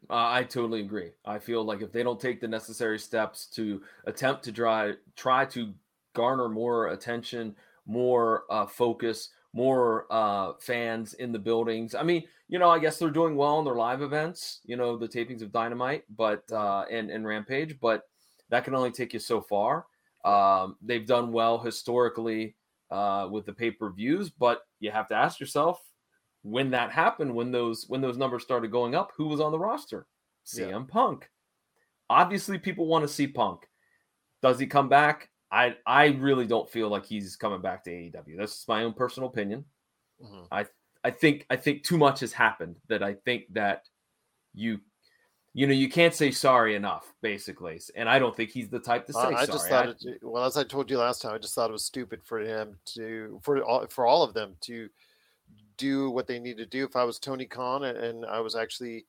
Uh, 0.08 0.28
I 0.28 0.44
totally 0.44 0.80
agree. 0.80 1.10
I 1.24 1.38
feel 1.38 1.64
like 1.64 1.82
if 1.82 1.92
they 1.92 2.02
don't 2.02 2.20
take 2.20 2.40
the 2.40 2.48
necessary 2.48 2.98
steps 2.98 3.46
to 3.54 3.82
attempt 4.06 4.44
to 4.44 4.52
try 4.52 4.94
try 5.14 5.44
to 5.46 5.74
garner 6.14 6.48
more 6.48 6.88
attention, 6.88 7.54
more 7.86 8.44
uh, 8.50 8.66
focus, 8.66 9.30
more 9.52 10.06
uh, 10.10 10.52
fans 10.60 11.14
in 11.14 11.32
the 11.32 11.38
buildings. 11.38 11.94
I 11.94 12.02
mean, 12.02 12.25
you 12.49 12.59
know, 12.59 12.71
I 12.71 12.78
guess 12.78 12.99
they're 12.99 13.11
doing 13.11 13.37
well 13.37 13.59
in 13.59 13.64
their 13.64 13.75
live 13.75 14.02
events, 14.02 14.61
you 14.64 14.76
know, 14.76 14.97
the 14.97 15.09
tapings 15.09 15.42
of 15.42 15.52
Dynamite, 15.52 16.04
but 16.14 16.44
uh, 16.52 16.85
and, 16.90 17.11
and 17.11 17.26
Rampage, 17.26 17.78
but 17.80 18.02
that 18.50 18.64
can 18.64 18.75
only 18.75 18.90
take 18.90 19.12
you 19.12 19.18
so 19.18 19.40
far. 19.40 19.87
Um, 20.25 20.76
they've 20.82 21.06
done 21.06 21.32
well 21.32 21.59
historically 21.59 22.56
uh, 22.90 23.28
with 23.30 23.47
the 23.47 23.52
pay 23.52 23.71
per 23.71 23.90
views, 23.90 24.30
but 24.30 24.62
you 24.80 24.90
have 24.90 25.09
to 25.09 25.14
ask 25.14 25.40
yourself 25.40 25.80
when 26.42 26.71
that 26.71 26.92
happened, 26.92 27.35
when 27.35 27.50
those 27.50 27.87
when 27.88 28.00
those 28.00 28.16
numbers 28.16 28.42
started 28.42 28.71
going 28.71 28.94
up, 28.94 29.12
who 29.16 29.26
was 29.26 29.40
on 29.40 29.50
the 29.50 29.59
roster? 29.59 30.06
CM 30.47 30.71
yeah. 30.71 30.82
Punk. 30.87 31.28
Obviously, 32.09 32.59
people 32.59 32.87
want 32.87 33.02
to 33.02 33.12
see 33.12 33.26
Punk. 33.26 33.68
Does 34.42 34.61
he 34.61 34.66
come 34.66 34.88
back? 34.88 35.30
I 35.50 35.76
I 35.87 36.07
really 36.07 36.47
don't 36.47 36.69
feel 36.69 36.88
like 36.88 37.07
he's 37.07 37.37
coming 37.37 37.61
back 37.61 37.85
to 37.85 37.91
AEW. 37.91 38.37
That's 38.37 38.67
my 38.69 38.85
own 38.85 38.93
personal 38.93 39.29
opinion. 39.29 39.65
Mm-hmm. 40.23 40.45
I 40.50 40.67
I 41.05 41.11
think 41.11 41.47
I 41.50 41.57
think 41.57 41.83
too 41.83 41.99
much 41.99 42.21
has 42.21 42.33
happened 42.33 42.76
that 42.88 43.03
I 43.03 43.15
think 43.15 43.53
that 43.55 43.85
you 44.55 44.81
you 45.57 45.67
know 45.67 45.73
you 45.73 45.88
can't 45.88 46.15
say 46.15 46.31
sorry 46.31 46.75
enough 46.75 47.15
basically 47.23 47.81
and 47.95 48.11
i 48.11 48.19
don't 48.19 48.37
think 48.37 48.50
he's 48.50 48.69
the 48.69 48.79
type 48.79 49.07
to 49.07 49.12
say 49.15 49.21
uh, 49.21 49.31
i 49.31 49.47
just 49.47 49.69
thought 49.69 49.88
it, 49.88 50.19
well 50.23 50.45
as 50.45 50.59
i 50.59 50.62
told 50.62 50.91
you 50.91 50.99
last 50.99 51.23
time 51.23 51.35
i 51.35 51.38
just 51.38 51.55
thought 51.55 51.71
it 51.71 51.73
was 51.73 51.85
stupid 51.85 52.21
for 52.23 52.41
him 52.41 52.76
to 52.85 53.41
for 53.43 53.62
all 53.62 53.87
for 53.87 54.05
all 54.05 54.23
of 54.23 54.35
them 54.35 54.55
to 54.61 54.91
do 55.79 56.11
what 56.11 56.26
they 56.26 56.38
need 56.38 56.59
to 56.59 56.67
do 56.67 56.85
if 56.85 56.95
i 56.95 57.03
was 57.03 57.19
tony 57.19 57.47
khan 57.47 57.85
and, 57.85 57.97
and 57.97 58.26
i 58.26 58.38
was 58.38 58.55
actually 58.55 59.07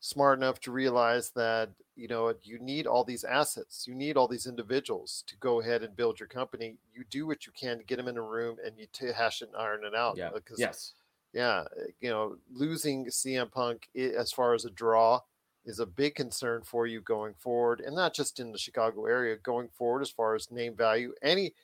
smart 0.00 0.38
enough 0.38 0.58
to 0.60 0.72
realize 0.72 1.30
that 1.36 1.68
you 1.96 2.08
know 2.08 2.34
you 2.42 2.58
need 2.58 2.86
all 2.86 3.04
these 3.04 3.24
assets 3.24 3.86
you 3.86 3.94
need 3.94 4.16
all 4.16 4.28
these 4.28 4.46
individuals 4.46 5.24
to 5.26 5.36
go 5.36 5.60
ahead 5.60 5.82
and 5.82 5.96
build 5.96 6.18
your 6.18 6.28
company. 6.28 6.76
You 6.94 7.04
do 7.10 7.26
what 7.26 7.46
you 7.46 7.52
can 7.52 7.78
to 7.78 7.84
get 7.84 7.96
them 7.96 8.08
in 8.08 8.16
a 8.16 8.22
room 8.22 8.56
and 8.64 8.78
you 8.78 8.86
to 8.94 9.12
hash 9.12 9.42
it 9.42 9.48
and 9.48 9.56
iron 9.56 9.84
it 9.84 9.94
out 9.94 10.16
yeah. 10.16 10.28
Uh, 10.28 10.34
because 10.34 10.58
yes. 10.58 10.94
yeah 11.32 11.64
eh, 11.78 11.90
you 12.00 12.10
know 12.10 12.36
losing 12.52 13.06
cm 13.06 13.50
punk 13.50 13.88
as 13.96 14.32
far 14.32 14.54
as 14.54 14.64
a 14.64 14.70
draw 14.70 15.20
is 15.64 15.78
a 15.78 15.86
big 15.86 16.14
concern 16.14 16.62
for 16.64 16.86
you 16.86 17.00
going 17.00 17.34
forward 17.34 17.80
and 17.80 17.94
not 17.94 18.14
just 18.14 18.40
in 18.40 18.52
the 18.52 18.58
chicago 18.58 19.06
area 19.06 19.36
going 19.36 19.68
forward 19.68 20.02
as 20.02 20.10
far 20.10 20.34
as 20.34 20.50
name 20.50 20.74
value. 20.74 21.12
Any 21.22 21.54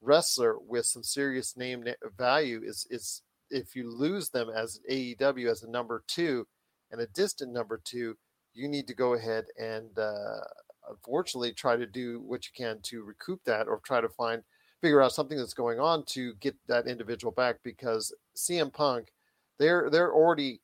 wrestler 0.00 0.58
with 0.58 0.84
some 0.84 1.02
serious 1.02 1.56
name 1.56 1.84
value 2.18 2.60
is 2.64 2.86
is 2.90 3.22
if 3.50 3.76
you 3.76 3.90
lose 3.90 4.30
them 4.30 4.48
as 4.48 4.80
aew 4.90 5.50
as 5.50 5.62
a 5.62 5.70
number 5.70 6.02
two 6.06 6.46
and 6.90 7.00
a 7.00 7.06
distant 7.06 7.52
number 7.52 7.80
two, 7.82 8.16
you 8.54 8.68
need 8.68 8.86
to 8.88 8.94
go 8.94 9.14
ahead 9.14 9.46
and 9.58 9.98
uh, 9.98 10.40
unfortunately 10.90 11.52
try 11.52 11.76
to 11.76 11.86
do 11.86 12.20
what 12.20 12.46
you 12.46 12.52
can 12.56 12.78
to 12.82 13.02
recoup 13.02 13.42
that 13.44 13.68
or 13.68 13.80
try 13.84 14.00
to 14.00 14.08
find 14.08 14.42
figure 14.80 15.00
out 15.00 15.12
something 15.12 15.38
that's 15.38 15.54
going 15.54 15.78
on 15.78 16.04
to 16.04 16.34
get 16.40 16.56
that 16.66 16.88
individual 16.88 17.32
back 17.32 17.56
because 17.62 18.12
CM 18.36 18.72
Punk, 18.72 19.12
they're 19.58 19.88
they're 19.90 20.12
already 20.12 20.60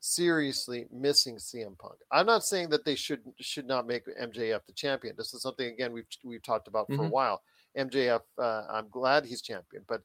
seriously 0.00 0.86
missing 0.92 1.36
CM 1.36 1.78
Punk. 1.78 1.96
I'm 2.10 2.26
not 2.26 2.44
saying 2.44 2.70
that 2.70 2.84
they 2.84 2.94
should 2.94 3.20
should 3.40 3.66
not 3.66 3.86
make 3.86 4.04
MJF 4.06 4.60
the 4.66 4.72
champion. 4.72 5.14
This 5.16 5.34
is 5.34 5.42
something 5.42 5.66
again 5.66 5.92
we've 5.92 6.06
we've 6.24 6.42
talked 6.42 6.68
about 6.68 6.86
for 6.86 6.94
mm-hmm. 6.94 7.04
a 7.04 7.10
while. 7.10 7.42
MJF, 7.76 8.22
uh, 8.38 8.64
I'm 8.70 8.88
glad 8.90 9.24
he's 9.24 9.42
champion, 9.42 9.84
but 9.86 10.00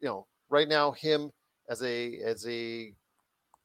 you 0.00 0.08
know, 0.08 0.26
right 0.48 0.68
now 0.68 0.92
him 0.92 1.32
as 1.68 1.82
a 1.82 2.18
as 2.18 2.46
a 2.46 2.94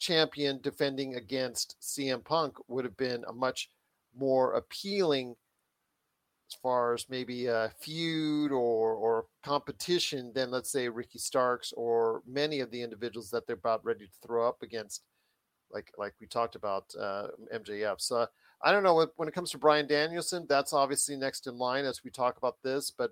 champion 0.03 0.59
defending 0.61 1.15
against 1.15 1.77
CM 1.81 2.21
Punk 2.23 2.57
would 2.67 2.83
have 2.83 2.97
been 2.97 3.23
a 3.29 3.31
much 3.31 3.69
more 4.13 4.53
appealing 4.55 5.33
as 6.49 6.57
far 6.61 6.93
as 6.93 7.09
maybe 7.09 7.47
a 7.47 7.71
feud 7.79 8.51
or 8.51 8.93
or 8.95 9.25
competition 9.43 10.33
than 10.35 10.51
let's 10.51 10.69
say 10.69 10.89
Ricky 10.89 11.19
Starks 11.19 11.71
or 11.77 12.21
many 12.27 12.59
of 12.59 12.69
the 12.69 12.81
individuals 12.81 13.29
that 13.31 13.47
they're 13.47 13.55
about 13.55 13.85
ready 13.85 14.05
to 14.05 14.27
throw 14.27 14.45
up 14.45 14.61
against, 14.61 15.03
like 15.71 15.89
like 15.97 16.13
we 16.19 16.27
talked 16.27 16.55
about 16.55 16.83
uh, 16.99 17.27
MJF. 17.55 18.01
So 18.01 18.27
I 18.61 18.73
don't 18.73 18.83
know 18.83 19.07
when 19.15 19.29
it 19.29 19.33
comes 19.33 19.51
to 19.51 19.57
Bryan 19.57 19.87
Danielson, 19.87 20.45
that's 20.49 20.73
obviously 20.73 21.15
next 21.15 21.47
in 21.47 21.57
line 21.57 21.85
as 21.85 22.03
we 22.03 22.11
talk 22.11 22.37
about 22.37 22.57
this, 22.61 22.91
but 22.91 23.11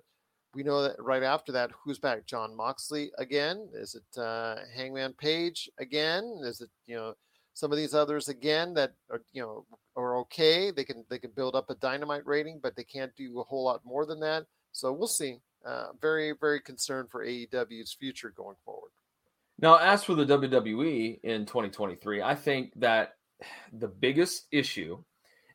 we 0.54 0.62
know 0.62 0.82
that 0.82 0.96
right 0.98 1.22
after 1.22 1.52
that, 1.52 1.70
who's 1.82 1.98
back? 1.98 2.26
Jon 2.26 2.56
Moxley 2.56 3.10
again? 3.18 3.68
Is 3.74 3.94
it 3.94 4.20
uh, 4.20 4.56
Hangman 4.74 5.14
Page 5.14 5.70
again? 5.78 6.40
Is 6.44 6.60
it 6.60 6.70
you 6.86 6.96
know 6.96 7.14
some 7.54 7.70
of 7.70 7.78
these 7.78 7.94
others 7.94 8.28
again 8.28 8.74
that 8.74 8.94
are 9.10 9.22
you 9.32 9.42
know 9.42 9.66
are 9.96 10.18
okay. 10.18 10.70
They 10.70 10.84
can 10.84 11.04
they 11.10 11.18
can 11.18 11.30
build 11.30 11.54
up 11.54 11.70
a 11.70 11.74
dynamite 11.76 12.26
rating, 12.26 12.60
but 12.62 12.76
they 12.76 12.84
can't 12.84 13.14
do 13.16 13.40
a 13.40 13.44
whole 13.44 13.64
lot 13.64 13.80
more 13.84 14.06
than 14.06 14.20
that. 14.20 14.46
So 14.72 14.92
we'll 14.92 15.08
see. 15.08 15.38
Uh, 15.64 15.88
very 16.00 16.32
very 16.40 16.60
concerned 16.60 17.08
for 17.10 17.24
AEW's 17.24 17.92
future 17.92 18.32
going 18.36 18.56
forward. 18.64 18.90
Now, 19.58 19.76
as 19.76 20.02
for 20.02 20.14
the 20.14 20.24
WWE 20.24 21.20
in 21.22 21.46
2023, 21.46 22.22
I 22.22 22.34
think 22.34 22.72
that 22.76 23.14
the 23.72 23.88
biggest 23.88 24.46
issue, 24.50 25.02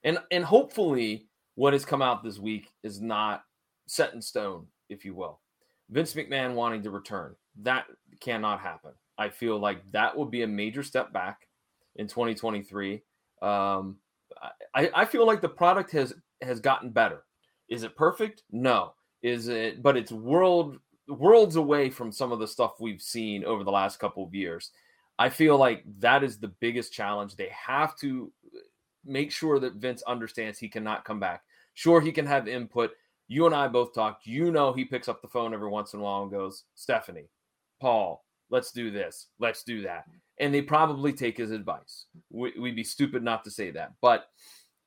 and 0.04 0.20
and 0.32 0.44
hopefully 0.44 1.28
what 1.56 1.74
has 1.74 1.86
come 1.86 2.02
out 2.02 2.24
this 2.24 2.40
week 2.40 2.72
is 2.84 3.02
not 3.02 3.44
set 3.88 4.14
in 4.14 4.22
stone, 4.22 4.68
if 4.90 5.06
you 5.06 5.14
will. 5.14 5.40
Vince 5.90 6.14
McMahon 6.14 6.54
wanting 6.54 6.84
to 6.84 6.92
return 6.92 7.36
that 7.64 7.86
cannot 8.20 8.60
happen. 8.60 8.92
I 9.18 9.30
feel 9.30 9.60
like 9.60 9.90
that 9.92 10.16
would 10.16 10.32
be 10.32 10.44
a 10.44 10.48
major 10.48 10.84
step 10.84 11.12
back 11.12 11.48
in 11.96 12.08
2023. 12.08 13.02
Um, 13.42 13.98
I, 14.76 14.90
I 14.94 15.06
feel 15.06 15.26
like 15.26 15.42
the 15.42 15.50
product 15.50 15.92
has 15.92 16.14
has 16.42 16.60
gotten 16.60 16.92
better. 16.92 17.24
Is 17.70 17.84
it 17.84 17.96
perfect? 17.96 18.44
No. 18.52 18.94
Is 19.24 19.48
it? 19.48 19.82
But 19.82 19.98
it's 19.98 20.12
world 20.12 20.78
worlds 21.08 21.56
away 21.56 21.90
from 21.90 22.12
some 22.12 22.32
of 22.32 22.40
the 22.40 22.48
stuff 22.48 22.74
we've 22.80 23.02
seen 23.02 23.44
over 23.46 23.64
the 23.64 23.72
last 23.72 24.00
couple 24.00 24.24
of 24.24 24.36
years. 24.36 24.72
I 25.20 25.30
feel 25.30 25.58
like 25.58 25.84
that 26.00 26.24
is 26.24 26.38
the 26.38 26.54
biggest 26.60 26.94
challenge. 26.94 27.36
They 27.36 27.50
have 27.50 27.98
to 28.00 28.32
make 29.04 29.32
sure 29.32 29.58
that 29.60 29.76
Vince 29.76 30.04
understands 30.04 30.60
he 30.60 30.70
cannot 30.70 31.06
come 31.06 31.20
back. 31.20 31.42
Sure, 31.74 32.02
he 32.02 32.12
can 32.12 32.26
have 32.26 32.48
input. 32.48 32.92
You 33.28 33.46
and 33.46 33.56
I 33.56 33.68
both 33.68 33.94
talked. 33.94 34.26
You 34.26 34.52
know, 34.52 34.74
he 34.74 34.86
picks 34.86 35.10
up 35.10 35.22
the 35.22 35.28
phone 35.28 35.54
every 35.54 35.70
once 35.70 35.94
in 35.94 36.00
a 36.00 36.04
while 36.04 36.24
and 36.24 36.32
goes, 36.32 36.64
Stephanie, 36.76 37.30
Paul, 37.82 38.24
let's 38.50 38.72
do 38.72 38.92
this, 38.92 39.28
let's 39.40 39.64
do 39.64 39.82
that 39.84 40.06
and 40.40 40.54
they 40.54 40.62
probably 40.62 41.14
take 41.14 41.38
his 41.38 41.52
advice. 41.52 42.06
We, 42.30 42.54
would 42.58 42.76
be 42.76 42.84
stupid 42.84 43.24
not 43.24 43.44
to 43.46 43.52
say 43.52 43.72
that, 43.72 43.94
but 44.02 44.28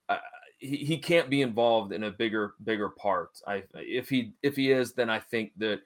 uh, 0.09 0.19
he, 0.59 0.77
he 0.77 0.99
can't 0.99 1.31
be 1.31 1.43
involved 1.43 1.93
in 1.93 2.05
a 2.05 2.11
bigger 2.11 2.55
bigger 2.65 2.89
part. 2.89 3.31
I 3.47 3.65
if 3.75 4.09
he 4.09 4.33
if 4.43 4.57
he 4.57 4.71
is, 4.71 4.93
then 4.93 5.11
I 5.11 5.19
think 5.19 5.53
that 5.59 5.81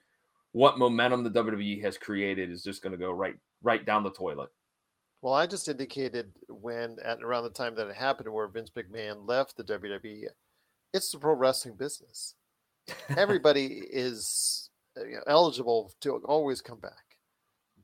what 0.51 0.77
momentum 0.77 1.23
the 1.23 1.31
WWE 1.31 1.81
has 1.83 1.97
created 1.97 2.51
is 2.51 2.63
just 2.63 2.81
going 2.81 2.91
to 2.91 2.97
go 2.97 3.11
right 3.11 3.35
right 3.63 3.85
down 3.85 4.03
the 4.03 4.11
toilet. 4.11 4.49
Well, 5.21 5.33
I 5.33 5.47
just 5.47 5.67
indicated 5.67 6.31
when 6.49 6.97
at 7.03 7.23
around 7.23 7.43
the 7.43 7.49
time 7.49 7.75
that 7.75 7.87
it 7.87 7.95
happened, 7.95 8.31
where 8.31 8.47
Vince 8.47 8.69
McMahon 8.75 9.27
left 9.27 9.57
the 9.57 9.63
WWE, 9.63 10.25
it's 10.93 11.11
the 11.11 11.17
pro 11.17 11.33
wrestling 11.33 11.75
business. 11.75 12.35
Everybody 13.17 13.81
is 13.89 14.69
uh, 14.97 15.03
eligible 15.27 15.93
to 16.01 16.17
always 16.25 16.61
come 16.61 16.79
back. 16.79 16.91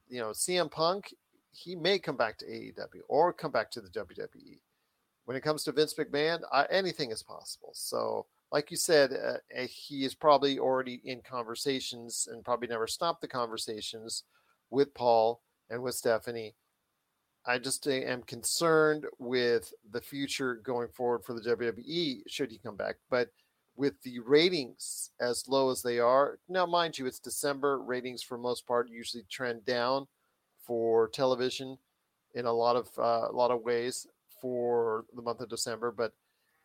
You 0.07 0.19
know, 0.19 0.29
CM 0.29 0.69
Punk 0.69 1.13
he 1.51 1.75
may 1.75 1.99
come 1.99 2.17
back 2.17 2.37
to 2.37 2.45
AEW 2.45 3.01
or 3.07 3.33
come 3.33 3.51
back 3.51 3.71
to 3.71 3.81
the 3.81 3.89
WWE. 3.89 4.59
When 5.25 5.37
it 5.37 5.43
comes 5.43 5.63
to 5.63 5.71
Vince 5.71 5.93
McMahon, 5.93 6.41
anything 6.69 7.11
is 7.11 7.23
possible. 7.23 7.71
So, 7.73 8.25
like 8.51 8.71
you 8.71 8.77
said, 8.77 9.11
uh, 9.13 9.37
eh, 9.53 9.67
he 9.67 10.03
is 10.03 10.15
probably 10.15 10.59
already 10.59 11.01
in 11.05 11.21
conversations 11.21 12.27
and 12.29 12.43
probably 12.43 12.67
never 12.67 12.87
stopped 12.87 13.21
the 13.21 13.27
conversations 13.27 14.23
with 14.69 14.93
Paul 14.93 15.41
and 15.69 15.81
with 15.83 15.95
Stephanie. 15.95 16.55
I 17.45 17.59
just 17.59 17.87
uh, 17.87 17.91
am 17.91 18.23
concerned 18.23 19.05
with 19.19 19.71
the 19.91 20.01
future 20.01 20.55
going 20.55 20.89
forward 20.89 21.23
for 21.23 21.33
the 21.33 21.55
WWE 21.55 22.23
should 22.27 22.51
he 22.51 22.57
come 22.57 22.75
back. 22.75 22.95
But 23.09 23.29
with 23.75 24.01
the 24.03 24.19
ratings 24.19 25.11
as 25.19 25.47
low 25.47 25.69
as 25.71 25.81
they 25.81 25.99
are, 25.99 26.39
now 26.49 26.65
mind 26.65 26.97
you, 26.97 27.05
it's 27.05 27.19
December. 27.19 27.79
Ratings 27.79 28.21
for 28.21 28.37
most 28.37 28.67
part 28.67 28.89
usually 28.89 29.23
trend 29.29 29.65
down 29.65 30.07
for 30.65 31.07
television 31.09 31.77
in 32.35 32.45
a 32.45 32.53
lot 32.53 32.75
of 32.75 32.87
uh, 32.97 33.29
a 33.29 33.35
lot 33.35 33.51
of 33.51 33.61
ways 33.61 34.07
for 34.41 35.05
the 35.15 35.21
month 35.21 35.41
of 35.41 35.49
December, 35.49 35.91
but 35.91 36.13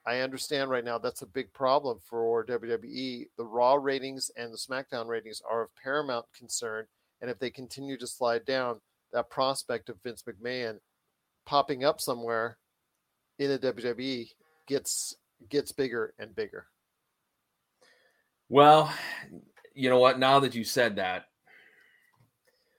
I 0.06 0.20
understand 0.20 0.70
right 0.70 0.84
now 0.84 0.98
that's 0.98 1.22
a 1.22 1.26
big 1.26 1.52
problem 1.52 1.98
for 2.08 2.46
WWE. 2.46 3.28
The 3.36 3.44
Raw 3.44 3.74
ratings 3.74 4.30
and 4.36 4.52
the 4.52 4.56
SmackDown 4.56 5.06
ratings 5.08 5.42
are 5.48 5.62
of 5.62 5.76
paramount 5.82 6.26
concern, 6.36 6.86
and 7.20 7.30
if 7.30 7.38
they 7.38 7.50
continue 7.50 7.98
to 7.98 8.06
slide 8.06 8.44
down, 8.44 8.80
that 9.12 9.30
prospect 9.30 9.88
of 9.88 10.00
Vince 10.02 10.22
McMahon 10.22 10.78
popping 11.44 11.84
up 11.84 12.00
somewhere 12.00 12.58
in 13.38 13.48
the 13.48 13.58
WWE 13.58 14.28
gets 14.66 15.16
gets 15.50 15.72
bigger 15.72 16.14
and 16.18 16.34
bigger. 16.34 16.66
Well, 18.48 18.92
you 19.74 19.90
know 19.90 19.98
what? 19.98 20.18
Now 20.18 20.40
that 20.40 20.54
you 20.54 20.64
said 20.64 20.96
that, 20.96 21.26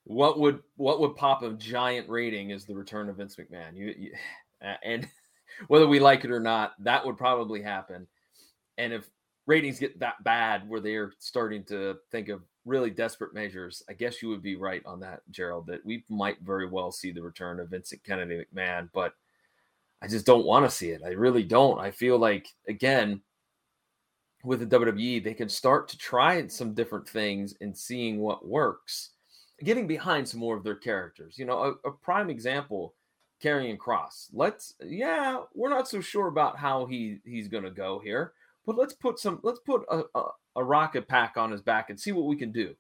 what 0.06 0.40
would 0.40 0.62
what 0.78 1.00
would 1.02 1.16
pop 1.16 1.44
a 1.44 1.52
giant 1.54 2.10
rating 2.10 2.52
is 2.52 2.66
the 2.66 2.76
return 2.76 3.10
of 3.10 3.18
Vince 3.18 3.36
McMahon. 3.36 3.76
You, 3.76 3.94
you 3.98 4.12
and 4.84 5.08
whether 5.68 5.88
we 5.88 6.00
like 6.00 6.24
it 6.24 6.32
or 6.32 6.40
not, 6.40 6.74
that 6.80 7.06
would 7.06 7.18
probably 7.18 7.62
happen. 7.62 8.08
And 8.78 8.94
if 8.94 9.10
ratings 9.46 9.80
get 9.80 10.00
that 10.00 10.24
bad 10.24 10.68
where 10.68 10.80
they're 10.80 11.12
starting 11.20 11.64
to 11.66 11.98
think 12.12 12.30
of 12.30 12.42
really 12.66 12.90
desperate 12.90 13.34
measures, 13.34 13.84
I 13.90 13.94
guess 13.94 14.22
you 14.22 14.30
would 14.30 14.44
be 14.44 14.56
right 14.56 14.86
on 14.86 15.00
that, 15.02 15.22
Gerald, 15.32 15.68
that 15.68 15.86
we 15.86 16.04
might 16.10 16.38
very 16.42 16.68
well 16.68 16.92
see 16.92 17.12
the 17.12 17.24
return 17.24 17.60
of 17.60 17.70
Vincent 17.70 18.04
Kennedy 18.04 18.44
McMahon, 18.56 18.90
but 18.94 19.14
I 20.02 20.08
just 20.08 20.26
don't 20.26 20.46
want 20.46 20.66
to 20.66 20.76
see 20.76 20.90
it. 20.90 21.02
I 21.04 21.10
really 21.10 21.44
don't. 21.44 21.80
I 21.80 21.92
feel 21.92 22.18
like 22.18 22.48
again 22.68 23.22
with 24.44 24.60
the 24.60 24.78
WWE, 24.80 25.24
they 25.24 25.34
can 25.34 25.50
start 25.50 25.88
to 25.90 25.98
try 25.98 26.46
some 26.48 26.74
different 26.74 27.08
things 27.08 27.56
and 27.62 27.76
seeing 27.76 28.20
what 28.20 28.48
works 28.48 29.12
getting 29.64 29.88
behind 29.88 30.28
some 30.28 30.40
more 30.40 30.56
of 30.56 30.64
their 30.64 30.76
characters. 30.76 31.38
You 31.38 31.46
know, 31.46 31.78
a, 31.84 31.90
a 31.90 31.92
prime 31.92 32.30
example, 32.30 32.94
Karrion 33.44 33.78
Kross. 33.78 34.28
Let's, 34.34 34.76
yeah, 34.84 35.42
we're 35.54 35.70
not 35.70 35.88
so 35.88 36.02
sure 36.02 36.28
about 36.28 36.58
how 36.58 36.86
he 36.86 37.20
he's 37.26 37.48
going 37.48 37.64
to 37.64 37.72
go 37.72 38.00
here, 38.00 38.34
but 38.66 38.78
let's 38.78 38.94
put 38.94 39.20
some, 39.20 39.40
let's 39.44 39.60
put 39.60 39.84
a, 39.90 40.04
a, 40.16 40.24
a 40.58 40.64
rocket 40.64 41.08
pack 41.08 41.38
on 41.38 41.52
his 41.52 41.62
back 41.62 41.90
and 41.90 42.00
see 42.00 42.12
what 42.12 42.26
we 42.26 42.36
can 42.36 42.52
do. 42.52 42.76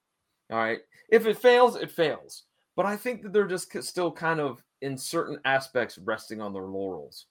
All 0.51 0.57
right. 0.57 0.79
If 1.09 1.25
it 1.25 1.37
fails, 1.37 1.75
it 1.75 1.91
fails. 1.91 2.43
But 2.75 2.85
I 2.85 2.95
think 2.95 3.23
that 3.23 3.33
they're 3.33 3.47
just 3.47 3.75
still 3.83 4.11
kind 4.11 4.39
of 4.39 4.63
in 4.81 4.97
certain 4.97 5.39
aspects 5.45 5.97
resting 5.97 6.41
on 6.41 6.53
their 6.53 6.63
laurels. 6.63 7.25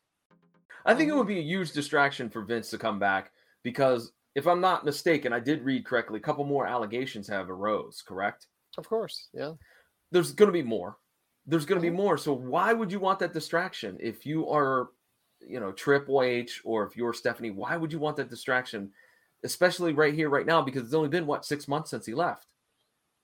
I 0.84 0.94
think 0.94 1.08
it 1.08 1.10
mm-hmm. 1.10 1.18
would 1.18 1.28
be 1.28 1.38
a 1.38 1.42
huge 1.42 1.72
distraction 1.72 2.28
for 2.28 2.42
Vince 2.42 2.70
to 2.70 2.78
come 2.78 2.98
back 2.98 3.32
because 3.62 4.12
if 4.36 4.46
I'm 4.46 4.60
not 4.60 4.84
mistaken, 4.84 5.32
I 5.32 5.40
did 5.40 5.64
read 5.64 5.86
correctly, 5.86 6.18
a 6.18 6.22
couple 6.22 6.44
more 6.44 6.66
allegations 6.66 7.26
have 7.28 7.48
arose, 7.48 8.04
correct? 8.06 8.48
Of 8.76 8.86
course, 8.86 9.28
yeah. 9.32 9.52
There's 10.12 10.32
going 10.32 10.48
to 10.48 10.52
be 10.52 10.62
more. 10.62 10.98
There's 11.46 11.64
going 11.64 11.80
to 11.80 11.82
be 11.82 11.88
mm-hmm. 11.88 11.96
more. 11.96 12.18
So 12.18 12.34
why 12.34 12.74
would 12.74 12.92
you 12.92 13.00
want 13.00 13.18
that 13.20 13.32
distraction 13.32 13.96
if 13.98 14.26
you 14.26 14.46
are, 14.50 14.90
you 15.40 15.58
know, 15.58 15.72
Triple 15.72 16.22
H 16.22 16.60
or 16.64 16.86
if 16.86 16.98
you're 16.98 17.14
Stephanie? 17.14 17.50
Why 17.50 17.78
would 17.78 17.90
you 17.90 17.98
want 17.98 18.16
that 18.18 18.28
distraction, 18.28 18.92
especially 19.42 19.94
right 19.94 20.12
here, 20.12 20.28
right 20.28 20.44
now? 20.44 20.60
Because 20.60 20.82
it's 20.82 20.94
only 20.94 21.08
been 21.08 21.26
what 21.26 21.46
six 21.46 21.66
months 21.66 21.88
since 21.88 22.04
he 22.04 22.12
left. 22.12 22.46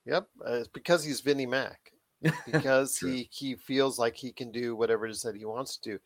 Yep, 0.06 0.28
uh, 0.48 0.52
it's 0.54 0.68
because 0.68 1.04
he's 1.04 1.20
Vinnie 1.20 1.46
Mac. 1.46 1.92
Because 2.46 2.96
he 2.96 3.28
he 3.32 3.56
feels 3.56 3.98
like 3.98 4.14
he 4.14 4.30
can 4.30 4.52
do 4.52 4.76
whatever 4.76 5.06
it 5.06 5.10
is 5.10 5.22
that 5.22 5.34
he 5.34 5.44
wants 5.44 5.76
to 5.78 5.90
do. 5.90 5.98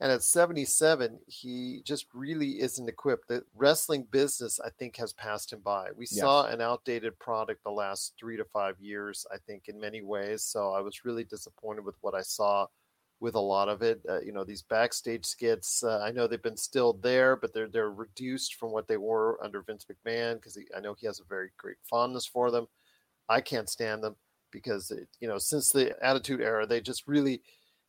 And 0.00 0.10
at 0.10 0.22
77, 0.22 1.18
he 1.26 1.82
just 1.84 2.06
really 2.14 2.60
isn't 2.62 2.88
equipped. 2.88 3.28
The 3.28 3.44
wrestling 3.54 4.06
business, 4.10 4.58
I 4.58 4.70
think, 4.70 4.96
has 4.96 5.12
passed 5.12 5.52
him 5.52 5.60
by. 5.60 5.88
We 5.94 6.06
yes. 6.10 6.20
saw 6.20 6.46
an 6.46 6.62
outdated 6.62 7.18
product 7.18 7.62
the 7.64 7.70
last 7.70 8.14
three 8.18 8.38
to 8.38 8.44
five 8.44 8.80
years, 8.80 9.26
I 9.30 9.36
think, 9.46 9.68
in 9.68 9.78
many 9.78 10.00
ways. 10.00 10.42
So 10.42 10.72
I 10.72 10.80
was 10.80 11.04
really 11.04 11.24
disappointed 11.24 11.84
with 11.84 11.96
what 12.00 12.14
I 12.14 12.22
saw 12.22 12.66
with 13.20 13.34
a 13.34 13.40
lot 13.40 13.68
of 13.68 13.82
it. 13.82 14.00
Uh, 14.08 14.20
you 14.20 14.32
know, 14.32 14.42
these 14.42 14.62
backstage 14.62 15.26
skits. 15.26 15.84
Uh, 15.84 16.00
I 16.02 16.10
know 16.10 16.26
they've 16.26 16.42
been 16.42 16.56
still 16.56 16.94
there, 16.94 17.36
but 17.36 17.52
they're 17.52 17.68
they're 17.68 17.92
reduced 17.92 18.54
from 18.54 18.72
what 18.72 18.88
they 18.88 18.96
were 18.96 19.38
under 19.44 19.60
Vince 19.60 19.84
McMahon 19.84 20.36
because 20.36 20.58
I 20.74 20.80
know 20.80 20.94
he 20.94 21.06
has 21.06 21.20
a 21.20 21.24
very 21.24 21.50
great 21.58 21.76
fondness 21.88 22.24
for 22.24 22.50
them. 22.50 22.66
I 23.28 23.42
can't 23.42 23.68
stand 23.68 24.02
them 24.02 24.16
because 24.50 24.90
it, 24.90 25.08
you 25.20 25.28
know 25.28 25.38
since 25.38 25.70
the 25.70 25.94
Attitude 26.02 26.40
Era, 26.40 26.66
they 26.66 26.80
just 26.80 27.06
really 27.06 27.42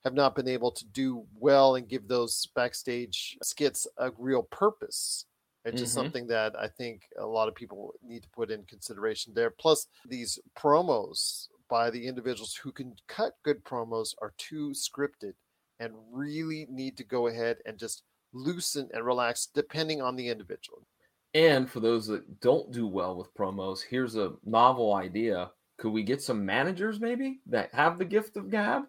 have 0.04 0.14
not 0.14 0.36
been 0.36 0.48
able 0.48 0.72
to 0.72 0.86
do 0.86 1.26
well 1.36 1.76
and 1.76 1.88
give 1.88 2.08
those 2.08 2.48
backstage 2.56 3.38
skits 3.44 3.88
a 3.98 4.12
real 4.18 4.44
purpose. 4.44 5.26
It's 5.64 5.80
just 5.80 5.96
mm-hmm. 5.96 6.06
something 6.06 6.28
that 6.28 6.56
I 6.60 6.68
think 6.68 7.04
a 7.20 7.26
lot 7.26 7.48
of 7.48 7.54
people 7.54 7.94
need 8.04 8.24
to 8.24 8.30
put 8.30 8.50
in 8.50 8.64
consideration 8.64 9.34
there. 9.36 9.52
Plus, 9.52 9.88
these 10.08 10.40
promos 10.58 11.48
by 11.70 11.90
the 11.90 12.08
individuals 12.08 12.56
who 12.56 12.72
can 12.72 12.96
cut 13.08 13.34
good 13.44 13.64
promos 13.64 14.14
are 14.22 14.34
too 14.38 14.72
scripted 14.72 15.34
and 15.80 15.94
really 16.12 16.68
need 16.70 16.98
to 16.98 17.04
go 17.04 17.28
ahead 17.28 17.58
and 17.66 17.78
just 17.78 18.04
loosen 18.34 18.90
and 18.94 19.06
relax 19.06 19.50
depending 19.54 20.02
on 20.02 20.16
the 20.16 20.28
individual. 20.28 20.86
And 21.34 21.70
for 21.70 21.80
those 21.80 22.08
that 22.08 22.42
don't 22.42 22.72
do 22.72 22.88
well 22.88 23.16
with 23.16 23.34
promos, 23.36 23.82
here's 23.82 24.16
a 24.16 24.34
novel 24.44 24.94
idea. 24.94 25.52
Could 25.78 25.92
we 25.92 26.04
get 26.04 26.22
some 26.22 26.46
managers 26.46 27.00
maybe 27.00 27.40
that 27.48 27.74
have 27.74 27.98
the 27.98 28.06
gift 28.06 28.36
of 28.36 28.50
gab? 28.50 28.84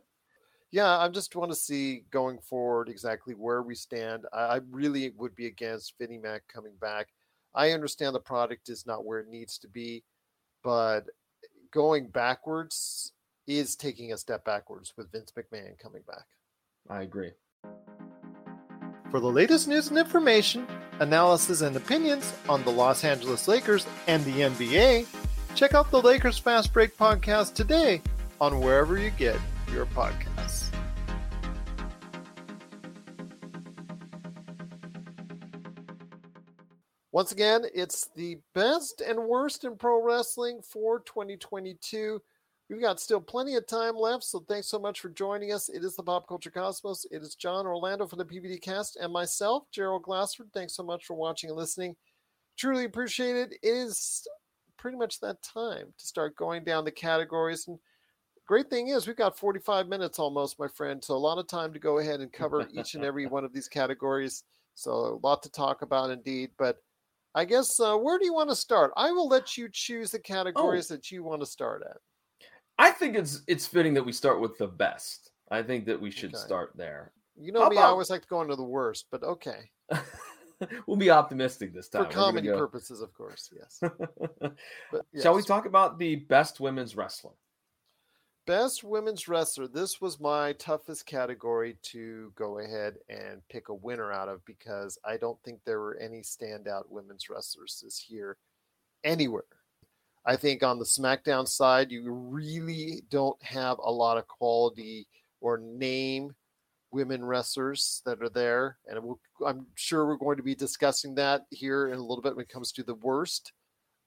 Yeah, 0.73 0.99
I 0.99 1.09
just 1.09 1.37
want 1.37 1.53
to 1.53 1.57
see 1.57 2.05
going 2.11 2.39
forward 2.39 2.89
exactly 2.89 3.35
where 3.35 3.63
we 3.63 3.75
stand. 3.75 4.25
I, 4.33 4.41
I 4.41 4.61
really 4.71 5.13
would 5.19 5.37
be 5.37 5.47
against 5.47 5.95
Vinnie 6.01 6.19
Mac 6.19 6.43
coming 6.49 6.73
back. 6.81 7.09
I 7.55 7.73
understand 7.73 8.15
the 8.15 8.21
product 8.21 8.71
is 8.71 8.87
not 8.87 9.05
where 9.05 9.21
it 9.21 9.29
needs 9.29 9.59
to 9.59 9.69
be, 9.69 10.03
but 10.65 11.05
going 11.73 12.09
backwards 12.09 13.13
is 13.47 13.77
taking 13.77 14.13
a 14.13 14.17
step 14.17 14.47
backwards 14.47 14.95
with 14.97 15.13
Vince 15.13 15.33
McMahon 15.37 15.79
coming 15.79 16.03
back. 16.07 16.25
I 16.89 17.03
agree. 17.03 17.33
For 19.11 19.21
the 19.21 19.31
latest 19.31 19.69
news 19.69 19.89
and 19.89 19.99
information, 19.99 20.67
analysis 21.01 21.61
and 21.61 21.77
opinions 21.77 22.33
on 22.49 22.65
the 22.65 22.71
Los 22.71 23.05
Angeles 23.05 23.47
Lakers 23.47 23.87
and 24.07 24.25
the 24.25 24.41
NBA, 24.41 25.07
check 25.55 25.75
out 25.75 25.91
the 25.91 26.01
Lakers 26.01 26.39
Fast 26.39 26.73
Break 26.73 26.97
podcast 26.97 27.53
today 27.53 28.01
on 28.41 28.61
wherever 28.61 28.99
you 28.99 29.11
get 29.11 29.37
your 29.71 29.87
podcasts. 29.87 30.62
Once 37.13 37.31
again, 37.31 37.65
it's 37.75 38.09
the 38.17 38.39
best 38.55 39.03
and 39.03 39.19
worst 39.19 39.65
in 39.65 39.77
pro 39.77 40.03
wrestling 40.03 40.63
for 40.63 41.01
2022. 41.01 42.21
We've 42.71 42.81
got 42.81 43.01
still 43.01 43.21
plenty 43.21 43.55
of 43.57 43.67
time 43.67 43.95
left, 43.97 44.25
so 44.25 44.43
thanks 44.49 44.69
so 44.69 44.79
much 44.79 45.01
for 45.01 45.11
joining 45.11 45.53
us. 45.53 45.69
It 45.69 45.85
is 45.85 45.95
the 45.95 46.03
Pop 46.03 46.27
Culture 46.27 46.51
Cosmos. 46.51 47.05
It 47.11 47.21
is 47.21 47.35
John 47.35 47.67
Orlando 47.67 48.07
from 48.07 48.19
the 48.19 48.25
PBD 48.25 48.63
Cast 48.63 48.97
and 48.97 49.13
myself, 49.13 49.65
Gerald 49.71 50.05
Glassford. 50.05 50.49
Thanks 50.55 50.75
so 50.75 50.83
much 50.83 51.05
for 51.05 51.13
watching 51.13 51.51
and 51.51 51.59
listening. 51.59 51.97
Truly 52.57 52.87
appreciate 52.87 53.37
it. 53.37 53.53
It 53.63 53.69
is 53.69 54.27
pretty 54.79 54.97
much 54.97 55.21
that 55.21 55.43
time 55.43 55.93
to 55.99 56.07
start 56.07 56.35
going 56.35 56.65
down 56.65 56.87
the 56.87 56.91
categories. 56.91 57.69
And 57.69 57.79
great 58.47 58.71
thing 58.71 58.89
is, 58.89 59.07
we've 59.07 59.17
got 59.17 59.39
45 59.39 59.87
minutes 59.87 60.19
almost, 60.19 60.59
my 60.59 60.69
friend. 60.69 61.05
So 61.05 61.15
a 61.15 61.19
lot 61.19 61.37
of 61.37 61.47
time 61.47 61.75
to 61.75 61.79
go 61.79 61.99
ahead 61.99 62.21
and 62.21 62.33
cover 62.33 62.67
each 62.73 62.95
and 62.95 63.05
every 63.05 63.27
one 63.29 63.45
of 63.45 63.53
these 63.53 63.69
categories. 63.69 64.45
So 64.75 64.93
a 64.93 65.27
lot 65.27 65.43
to 65.43 65.51
talk 65.51 65.83
about 65.83 66.09
indeed. 66.09 66.53
But 66.57 66.79
I 67.35 67.45
guess 67.45 67.81
uh, 67.81 67.97
where 67.97 68.19
do 68.19 68.25
you 68.25 68.35
want 68.35 68.51
to 68.51 68.57
start? 68.57 68.93
I 68.97 69.11
will 69.11 69.29
let 69.29 69.57
you 69.57 69.69
choose 69.73 70.11
the 70.11 70.19
categories 70.19 70.91
oh. 70.91 70.95
that 70.95 71.11
you 71.11 71.25
want 71.25 71.41
to 71.41 71.47
start 71.47 71.83
at. 71.89 71.97
I 72.79 72.91
think 72.91 73.17
it's 73.17 73.43
it's 73.47 73.67
fitting 73.67 73.95
that 73.95 74.05
we 74.05 74.13
start 74.13 74.41
with 74.41 74.59
the 74.59 74.67
best. 74.67 75.31
I 75.51 75.63
think 75.63 75.87
that 75.87 76.01
we 76.01 76.11
should 76.11 76.35
okay. 76.35 76.43
start 76.43 76.73
there. 76.75 77.13
You 77.37 77.53
know 77.53 77.63
How 77.63 77.69
me, 77.69 77.77
about... 77.77 77.87
I 77.87 77.91
always 77.91 78.11
like 78.11 78.23
to 78.23 78.29
go 78.29 78.43
into 78.43 78.57
the 78.57 78.65
worst, 78.65 79.07
but 79.11 79.23
okay. 79.23 79.71
we'll 80.87 80.97
be 80.97 81.11
optimistic 81.11 81.75
this 81.75 81.89
time. 81.89 82.05
For 82.07 82.11
comedy 82.11 82.49
go... 82.49 82.59
purposes, 82.59 83.01
of 83.01 83.13
course, 83.15 83.51
yes. 83.55 83.79
but, 84.41 84.55
yes. 85.13 85.23
Shall 85.23 85.35
we 85.35 85.43
talk 85.43 85.67
about 85.67 85.99
the 85.99 86.17
best 86.17 86.61
women's 86.61 86.97
wrestler? 86.97 87.33
Best 88.45 88.83
women's 88.83 89.29
wrestler. 89.29 89.69
This 89.69 90.01
was 90.01 90.19
my 90.19 90.53
toughest 90.55 91.07
category 91.07 91.77
to 91.83 92.33
go 92.35 92.59
ahead 92.59 92.95
and 93.09 93.41
pick 93.49 93.69
a 93.69 93.75
winner 93.75 94.13
out 94.13 94.29
of 94.29 94.45
because 94.45 94.99
I 95.05 95.17
don't 95.17 95.39
think 95.45 95.61
there 95.65 95.79
were 95.79 95.97
any 95.99 96.23
standout 96.23 96.89
women's 96.89 97.31
wrestlers 97.31 97.81
this 97.85 98.07
year 98.09 98.37
anywhere. 99.05 99.45
I 100.27 100.35
think 100.35 100.65
on 100.65 100.81
the 100.81 100.85
SmackDown 100.85 101.47
side, 101.47 101.93
you 101.93 102.11
really 102.11 103.05
don't 103.11 103.41
have 103.45 103.79
a 103.79 103.91
lot 103.91 104.19
of 104.19 104.27
quality 104.27 105.07
or 105.41 105.59
name 105.59 106.35
women 106.91 107.25
wrestlers 107.25 108.03
that 108.07 108.21
are 108.23 108.29
there. 108.29 108.77
And 108.89 108.99
I'm 109.47 109.67
sure 109.77 110.05
we're 110.05 110.17
going 110.17 110.37
to 110.37 110.43
be 110.43 110.57
discussing 110.57 111.15
that 111.15 111.43
here 111.51 111.89
in 111.89 111.95
a 111.95 112.03
little 112.03 112.23
bit 112.23 112.35
when 112.35 112.45
it 112.45 112.53
comes 112.53 112.73
to 112.73 112.83
the 112.83 112.97
worst 112.97 113.53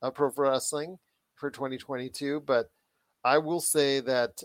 of 0.01 0.13
pro 0.13 0.29
wrestling 0.36 0.97
for 1.36 1.49
2022. 1.49 2.41
But 2.41 2.69
I 3.25 3.39
will 3.39 3.59
say 3.59 4.01
that 4.01 4.43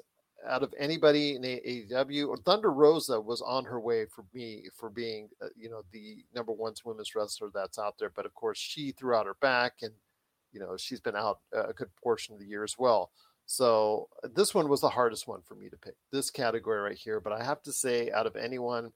out 0.48 0.62
of 0.62 0.72
anybody 0.78 1.36
in 1.36 1.42
AEW, 1.42 2.42
Thunder 2.44 2.72
Rosa 2.72 3.20
was 3.20 3.42
on 3.42 3.66
her 3.66 3.78
way 3.78 4.06
for 4.06 4.24
me 4.32 4.68
for 4.74 4.88
being, 4.88 5.28
uh, 5.42 5.48
you 5.54 5.68
know, 5.68 5.82
the 5.92 6.24
number 6.34 6.50
one 6.52 6.72
women's 6.86 7.14
wrestler 7.14 7.50
that's 7.54 7.78
out 7.78 7.96
there. 7.98 8.08
But 8.08 8.24
of 8.24 8.34
course, 8.34 8.58
she 8.58 8.92
threw 8.92 9.14
out 9.14 9.26
her 9.26 9.36
back, 9.42 9.74
and 9.82 9.92
you 10.50 10.60
know, 10.60 10.78
she's 10.78 10.98
been 10.98 11.14
out 11.14 11.40
a 11.52 11.74
good 11.74 11.94
portion 12.02 12.34
of 12.34 12.40
the 12.40 12.46
year 12.46 12.64
as 12.64 12.76
well. 12.78 13.10
So 13.44 14.08
this 14.34 14.54
one 14.54 14.68
was 14.68 14.80
the 14.80 14.88
hardest 14.88 15.28
one 15.28 15.42
for 15.42 15.54
me 15.54 15.68
to 15.68 15.76
pick. 15.76 15.94
This 16.10 16.30
category 16.30 16.80
right 16.80 16.96
here, 16.96 17.20
but 17.20 17.34
I 17.34 17.44
have 17.44 17.62
to 17.64 17.72
say, 17.72 18.10
out 18.10 18.26
of 18.26 18.34
anyone, 18.34 18.92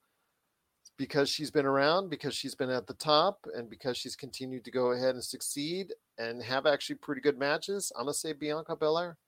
because 0.96 1.28
she's 1.28 1.50
been 1.50 1.66
around, 1.66 2.08
because 2.08 2.34
she's 2.34 2.54
been 2.54 2.70
at 2.70 2.86
the 2.86 2.94
top, 2.94 3.46
and 3.54 3.68
because 3.68 3.98
she's 3.98 4.16
continued 4.16 4.64
to 4.64 4.70
go 4.70 4.92
ahead 4.92 5.14
and 5.14 5.22
succeed 5.22 5.92
and 6.16 6.42
have 6.42 6.64
actually 6.64 6.96
pretty 6.96 7.20
good 7.20 7.38
matches, 7.38 7.92
I'm 7.96 8.04
gonna 8.04 8.14
say 8.14 8.32
Bianca 8.32 8.76
Belair. 8.76 9.18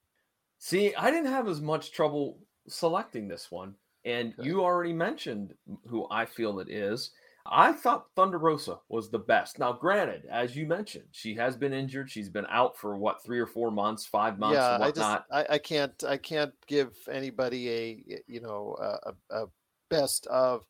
See, 0.59 0.95
I 0.95 1.11
didn't 1.11 1.31
have 1.31 1.49
as 1.49 1.61
much 1.61 1.93
trouble 1.93 2.39
selecting 2.69 3.29
this 3.29 3.51
one. 3.51 3.75
And 4.05 4.35
okay. 4.39 4.49
you 4.49 4.63
already 4.63 4.93
mentioned 4.93 5.55
who 5.89 6.07
I 6.11 6.25
feel 6.27 6.61
it 6.61 6.71
is. 6.71 7.11
I 7.49 7.73
thought 7.73 8.07
Thunder 8.17 8.39
Rosa 8.39 8.79
was 8.89 9.09
the 9.09 9.19
best. 9.19 9.59
Now, 9.59 9.73
granted, 9.73 10.27
as 10.31 10.57
you 10.57 10.67
mentioned, 10.67 11.05
she 11.13 11.35
has 11.35 11.57
been 11.57 11.73
injured. 11.73 12.11
She's 12.11 12.29
been 12.29 12.47
out 12.51 12.77
for 12.77 12.97
what 12.97 13.23
three 13.25 13.39
or 13.39 13.47
four 13.47 13.71
months, 13.71 14.05
five 14.05 14.39
months, 14.39 14.57
yeah, 14.57 14.79
whatnot. 14.79 15.27
I, 15.31 15.43
just, 15.43 15.51
I, 15.51 15.55
I 15.55 15.59
can't, 15.59 16.05
I 16.05 16.17
can't 16.17 16.53
give 16.67 16.97
anybody 17.11 17.71
a, 17.71 18.23
you 18.27 18.41
know, 18.41 18.77
a, 18.81 19.35
a 19.35 19.47
best 19.91 20.27
of 20.27 20.65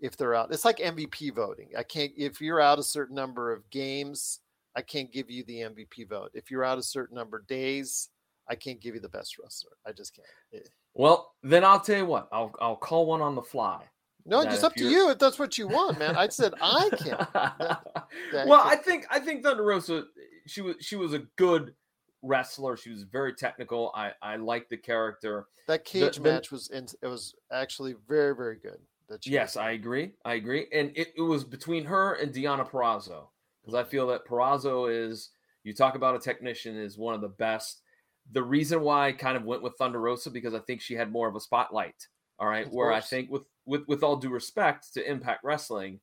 if 0.00 0.16
they're 0.16 0.34
out. 0.34 0.52
It's 0.52 0.64
like 0.64 0.78
MVP 0.78 1.34
voting. 1.34 1.70
I 1.78 1.82
can't 1.82 2.12
if 2.16 2.40
you're 2.40 2.60
out 2.60 2.78
a 2.78 2.82
certain 2.82 3.14
number 3.14 3.52
of 3.52 3.68
games, 3.70 4.40
I 4.76 4.82
can't 4.82 5.12
give 5.12 5.30
you 5.30 5.44
the 5.44 5.60
MVP 5.60 6.08
vote. 6.08 6.30
If 6.34 6.50
you're 6.50 6.64
out 6.64 6.78
a 6.78 6.82
certain 6.82 7.16
number 7.16 7.38
of 7.38 7.46
days, 7.46 8.10
I 8.48 8.54
can't 8.54 8.80
give 8.80 8.94
you 8.94 9.00
the 9.00 9.08
best 9.08 9.38
wrestler. 9.38 9.72
I 9.86 9.92
just 9.92 10.14
can't. 10.14 10.28
Eh. 10.54 10.68
Well, 10.94 11.34
then 11.42 11.64
I'll 11.64 11.80
tell 11.80 11.98
you 11.98 12.06
what. 12.06 12.28
I'll 12.32 12.54
I'll 12.60 12.76
call 12.76 13.06
one 13.06 13.20
on 13.20 13.34
the 13.34 13.42
fly. 13.42 13.82
No, 14.24 14.40
it's 14.40 14.62
up 14.62 14.74
to 14.76 14.88
you 14.88 15.10
if 15.10 15.18
that's 15.18 15.38
what 15.38 15.58
you 15.58 15.66
want, 15.66 15.98
man. 15.98 16.14
I 16.16 16.28
said 16.28 16.54
I 16.60 16.90
can't. 16.96 18.48
well, 18.48 18.62
I 18.64 18.76
think 18.76 19.06
I 19.10 19.18
think 19.18 19.42
Thunder 19.42 19.64
Rosa. 19.64 20.04
She 20.46 20.60
was 20.60 20.76
she 20.80 20.96
was 20.96 21.12
a 21.12 21.20
good 21.36 21.74
wrestler. 22.22 22.76
She 22.76 22.90
was 22.90 23.02
very 23.02 23.34
technical. 23.34 23.90
I 23.94 24.12
I 24.22 24.36
liked 24.36 24.70
the 24.70 24.76
character. 24.76 25.46
That 25.66 25.84
cage 25.84 26.16
the, 26.16 26.22
match 26.22 26.50
the, 26.50 26.54
was 26.54 26.70
in, 26.70 26.86
it 27.02 27.06
was 27.06 27.34
actually 27.50 27.94
very 28.08 28.34
very 28.34 28.56
good. 28.56 28.78
That 29.08 29.26
yes, 29.26 29.56
I 29.56 29.72
agree. 29.72 30.12
I 30.24 30.34
agree. 30.34 30.66
And 30.72 30.92
it, 30.94 31.08
it 31.16 31.22
was 31.22 31.44
between 31.44 31.84
her 31.84 32.14
and 32.14 32.32
Deonna 32.32 32.68
Purrazzo 32.68 33.26
because 33.60 33.74
I 33.74 33.84
feel 33.84 34.06
that 34.08 34.26
Purrazzo 34.26 34.90
is 34.90 35.30
you 35.64 35.74
talk 35.74 35.96
about 35.96 36.14
a 36.14 36.18
technician 36.18 36.76
is 36.76 36.96
one 36.96 37.14
of 37.14 37.20
the 37.20 37.28
best 37.28 37.82
the 38.30 38.42
reason 38.42 38.80
why 38.82 39.08
I 39.08 39.12
kind 39.12 39.36
of 39.36 39.44
went 39.44 39.62
with 39.62 39.74
Thunder 39.76 40.00
Rosa 40.00 40.30
because 40.30 40.54
I 40.54 40.60
think 40.60 40.80
she 40.80 40.94
had 40.94 41.10
more 41.10 41.28
of 41.28 41.34
a 41.34 41.40
spotlight. 41.40 42.06
All 42.38 42.48
right, 42.48 42.66
of 42.66 42.72
where 42.72 42.90
course. 42.90 43.04
I 43.04 43.06
think 43.06 43.30
with 43.30 43.44
with 43.66 43.86
with 43.88 44.02
all 44.02 44.16
due 44.16 44.30
respect 44.30 44.94
to 44.94 45.10
Impact 45.10 45.44
Wrestling, 45.44 46.00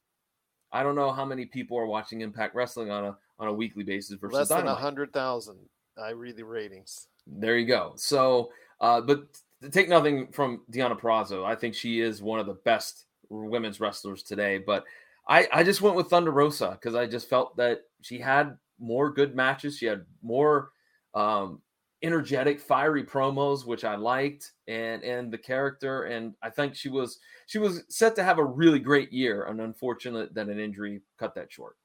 I 0.71 0.83
don't 0.83 0.95
know 0.95 1.11
how 1.11 1.25
many 1.25 1.45
people 1.45 1.77
are 1.77 1.85
watching 1.85 2.21
Impact 2.21 2.55
Wrestling 2.55 2.91
on 2.91 3.05
a 3.05 3.17
on 3.39 3.47
a 3.47 3.53
weekly 3.53 3.83
basis 3.83 4.17
versus 4.19 4.37
less 4.37 4.49
than 4.49 4.67
a 4.67 4.75
hundred 4.75 5.11
thousand. 5.13 5.57
I 5.97 6.11
read 6.11 6.37
the 6.37 6.45
ratings. 6.45 7.07
There 7.27 7.57
you 7.57 7.65
go. 7.65 7.93
So, 7.95 8.51
uh, 8.79 9.01
but 9.01 9.25
take 9.71 9.89
nothing 9.89 10.27
from 10.27 10.61
Deonna 10.71 10.99
Purrazzo. 10.99 11.45
I 11.45 11.55
think 11.55 11.75
she 11.75 11.99
is 11.99 12.21
one 12.21 12.39
of 12.39 12.45
the 12.45 12.53
best 12.53 13.05
women's 13.29 13.79
wrestlers 13.79 14.23
today. 14.23 14.59
But 14.59 14.85
I 15.27 15.47
I 15.51 15.63
just 15.63 15.81
went 15.81 15.95
with 15.95 16.07
Thunder 16.07 16.31
Rosa 16.31 16.71
because 16.71 16.95
I 16.95 17.05
just 17.05 17.29
felt 17.29 17.57
that 17.57 17.81
she 18.01 18.19
had 18.19 18.57
more 18.79 19.09
good 19.09 19.35
matches. 19.35 19.77
She 19.77 19.85
had 19.85 20.05
more 20.21 20.69
um, 21.13 21.61
energetic, 22.01 22.59
fiery 22.59 23.03
promos, 23.03 23.65
which 23.65 23.83
I 23.83 23.95
liked, 23.95 24.53
and 24.67 25.03
and 25.03 25.31
the 25.31 25.37
character, 25.37 26.03
and 26.03 26.35
I 26.41 26.49
think 26.49 26.75
she 26.75 26.89
was 26.89 27.19
she 27.47 27.57
was 27.57 27.83
set 27.89 28.15
to 28.15 28.23
have 28.23 28.37
a 28.37 28.45
really 28.45 28.79
great 28.79 29.11
year. 29.11 29.43
And 29.43 29.61
unfortunate 29.61 30.33
that 30.33 30.47
an 30.49 30.59
injury 30.59 31.01
cut 31.17 31.35
that 31.35 31.51
short. 31.51 31.75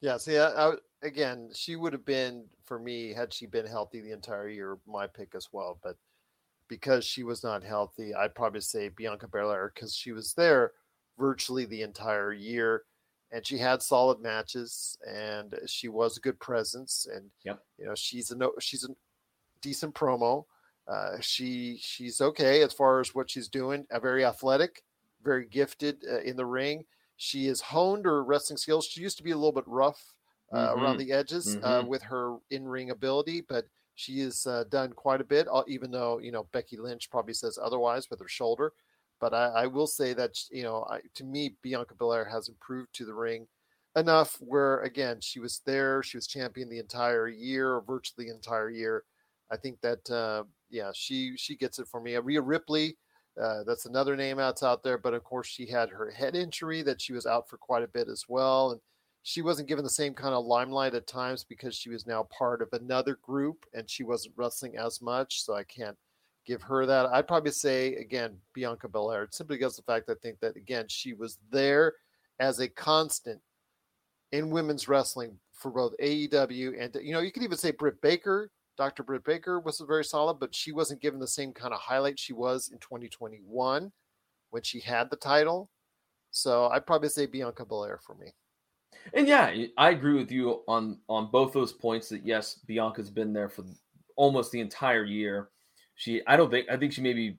Yeah, 0.00 0.16
see, 0.16 0.36
I, 0.36 0.48
I, 0.48 0.72
again, 1.02 1.50
she 1.54 1.76
would 1.76 1.92
have 1.92 2.04
been 2.04 2.44
for 2.64 2.78
me 2.78 3.12
had 3.12 3.32
she 3.32 3.46
been 3.46 3.66
healthy 3.66 4.00
the 4.00 4.12
entire 4.12 4.48
year, 4.48 4.78
my 4.86 5.06
pick 5.06 5.34
as 5.34 5.48
well. 5.52 5.78
But 5.82 5.96
because 6.68 7.04
she 7.04 7.22
was 7.22 7.44
not 7.44 7.62
healthy, 7.62 8.14
I'd 8.14 8.34
probably 8.34 8.60
say 8.60 8.88
Bianca 8.88 9.28
Belair 9.28 9.72
because 9.74 9.94
she 9.94 10.12
was 10.12 10.34
there 10.34 10.72
virtually 11.18 11.66
the 11.66 11.82
entire 11.82 12.32
year 12.32 12.84
and 13.32 13.46
she 13.46 13.58
had 13.58 13.82
solid 13.82 14.20
matches 14.20 14.96
and 15.06 15.54
she 15.66 15.88
was 15.88 16.16
a 16.16 16.20
good 16.20 16.38
presence 16.38 17.06
and 17.12 17.30
yep. 17.44 17.62
you 17.78 17.86
know 17.86 17.94
she's 17.94 18.30
a 18.30 18.36
no, 18.36 18.52
she's 18.60 18.84
a 18.84 18.88
decent 19.62 19.94
promo 19.94 20.44
uh, 20.88 21.18
she 21.20 21.78
she's 21.80 22.20
okay 22.20 22.62
as 22.62 22.72
far 22.72 23.00
as 23.00 23.14
what 23.14 23.30
she's 23.30 23.48
doing 23.48 23.86
uh, 23.90 24.00
very 24.00 24.24
athletic 24.24 24.82
very 25.22 25.46
gifted 25.46 26.04
uh, 26.10 26.20
in 26.20 26.36
the 26.36 26.46
ring 26.46 26.84
she 27.16 27.46
has 27.46 27.60
honed 27.60 28.04
her 28.04 28.24
wrestling 28.24 28.56
skills 28.56 28.86
she 28.86 29.00
used 29.00 29.16
to 29.16 29.22
be 29.22 29.30
a 29.30 29.36
little 29.36 29.52
bit 29.52 29.66
rough 29.66 30.14
uh, 30.52 30.70
Mm-hmm. 30.74 30.76
around 30.76 30.96
the 30.98 31.12
edges 31.12 31.56
uh, 31.62 31.82
Mhm. 31.82 31.86
with 31.86 32.02
her 32.02 32.38
in-ring 32.50 32.90
ability 32.90 33.40
but 33.40 33.66
she 33.94 34.20
has 34.20 34.46
uh, 34.46 34.64
done 34.64 34.92
quite 34.92 35.20
a 35.20 35.24
bit 35.24 35.46
even 35.68 35.90
though 35.90 36.18
you 36.18 36.32
know 36.32 36.44
becky 36.52 36.76
lynch 36.76 37.10
probably 37.10 37.34
says 37.34 37.58
otherwise 37.62 38.10
with 38.10 38.20
her 38.20 38.28
shoulder 38.28 38.72
but 39.20 39.32
I, 39.32 39.46
I 39.48 39.66
will 39.66 39.86
say 39.86 40.14
that 40.14 40.36
you 40.50 40.64
know, 40.64 40.84
I, 40.90 41.00
to 41.14 41.24
me, 41.24 41.56
Bianca 41.62 41.94
Belair 41.94 42.24
has 42.24 42.48
improved 42.48 42.92
to 42.94 43.04
the 43.04 43.14
ring 43.14 43.46
enough 43.94 44.36
where 44.40 44.80
again 44.80 45.20
she 45.20 45.38
was 45.38 45.60
there, 45.64 46.02
she 46.02 46.16
was 46.16 46.26
champion 46.26 46.68
the 46.68 46.78
entire 46.78 47.28
year, 47.28 47.74
or 47.74 47.82
virtually 47.82 48.26
the 48.28 48.34
entire 48.34 48.70
year. 48.70 49.04
I 49.52 49.56
think 49.56 49.80
that 49.82 50.10
uh, 50.10 50.44
yeah, 50.70 50.90
she 50.94 51.36
she 51.36 51.56
gets 51.56 51.78
it 51.78 51.86
for 51.86 52.00
me. 52.00 52.16
Rhea 52.16 52.40
Ripley, 52.40 52.96
uh, 53.40 53.64
that's 53.64 53.86
another 53.86 54.16
name 54.16 54.38
that's 54.38 54.62
out 54.62 54.82
there, 54.82 54.98
but 54.98 55.14
of 55.14 55.22
course 55.24 55.46
she 55.46 55.66
had 55.66 55.90
her 55.90 56.10
head 56.10 56.34
injury 56.34 56.82
that 56.82 57.00
she 57.00 57.12
was 57.12 57.26
out 57.26 57.48
for 57.48 57.58
quite 57.58 57.82
a 57.82 57.88
bit 57.88 58.08
as 58.08 58.24
well, 58.28 58.72
and 58.72 58.80
she 59.22 59.42
wasn't 59.42 59.68
given 59.68 59.84
the 59.84 59.90
same 59.90 60.14
kind 60.14 60.34
of 60.34 60.44
limelight 60.44 60.94
at 60.94 61.06
times 61.06 61.44
because 61.44 61.76
she 61.76 61.90
was 61.90 62.06
now 62.06 62.24
part 62.36 62.60
of 62.60 62.68
another 62.72 63.18
group 63.22 63.64
and 63.72 63.88
she 63.88 64.02
wasn't 64.02 64.34
wrestling 64.36 64.76
as 64.76 65.00
much. 65.00 65.44
So 65.44 65.54
I 65.54 65.62
can't 65.64 65.96
give 66.44 66.60
her 66.62 66.86
that. 66.86 67.06
I'd 67.06 67.28
probably 67.28 67.52
say 67.52 67.94
again 67.96 68.36
Bianca 68.54 68.88
Belair, 68.88 69.28
simply 69.30 69.56
because 69.58 69.76
the 69.76 69.82
fact 69.82 70.10
I 70.10 70.14
think 70.22 70.40
that 70.40 70.56
again 70.56 70.86
she 70.88 71.12
was 71.12 71.38
there 71.50 71.94
as 72.40 72.58
a 72.58 72.68
constant 72.68 73.40
in 74.32 74.50
women's 74.50 74.88
wrestling 74.88 75.38
for 75.52 75.70
both 75.70 75.94
AEW 76.02 76.82
and 76.82 76.96
you 77.02 77.12
know 77.12 77.20
you 77.20 77.30
could 77.30 77.44
even 77.44 77.58
say 77.58 77.70
Britt 77.70 78.00
Baker. 78.00 78.50
Dr. 78.76 79.02
Britt 79.02 79.24
Baker 79.24 79.60
was 79.60 79.80
very 79.80 80.04
solid, 80.04 80.34
but 80.40 80.54
she 80.54 80.72
wasn't 80.72 81.02
given 81.02 81.20
the 81.20 81.26
same 81.28 81.52
kind 81.52 81.74
of 81.74 81.80
highlight 81.80 82.18
she 82.18 82.32
was 82.32 82.68
in 82.68 82.78
2021 82.78 83.92
when 84.50 84.62
she 84.62 84.80
had 84.80 85.10
the 85.10 85.16
title. 85.16 85.70
So 86.30 86.68
I'd 86.68 86.86
probably 86.86 87.10
say 87.10 87.26
Bianca 87.26 87.64
Belair 87.66 87.98
for 87.98 88.14
me. 88.14 88.32
And 89.14 89.26
yeah, 89.26 89.54
I 89.76 89.90
agree 89.90 90.14
with 90.14 90.30
you 90.30 90.62
on 90.68 91.00
on 91.08 91.30
both 91.30 91.52
those 91.52 91.72
points. 91.72 92.08
That 92.10 92.24
yes, 92.24 92.54
Bianca's 92.56 93.10
been 93.10 93.32
there 93.32 93.48
for 93.48 93.64
almost 94.16 94.52
the 94.52 94.60
entire 94.60 95.04
year. 95.04 95.50
She, 95.94 96.24
I 96.26 96.36
don't 96.36 96.50
think, 96.50 96.68
I 96.70 96.76
think 96.76 96.92
she 96.92 97.02
maybe 97.02 97.38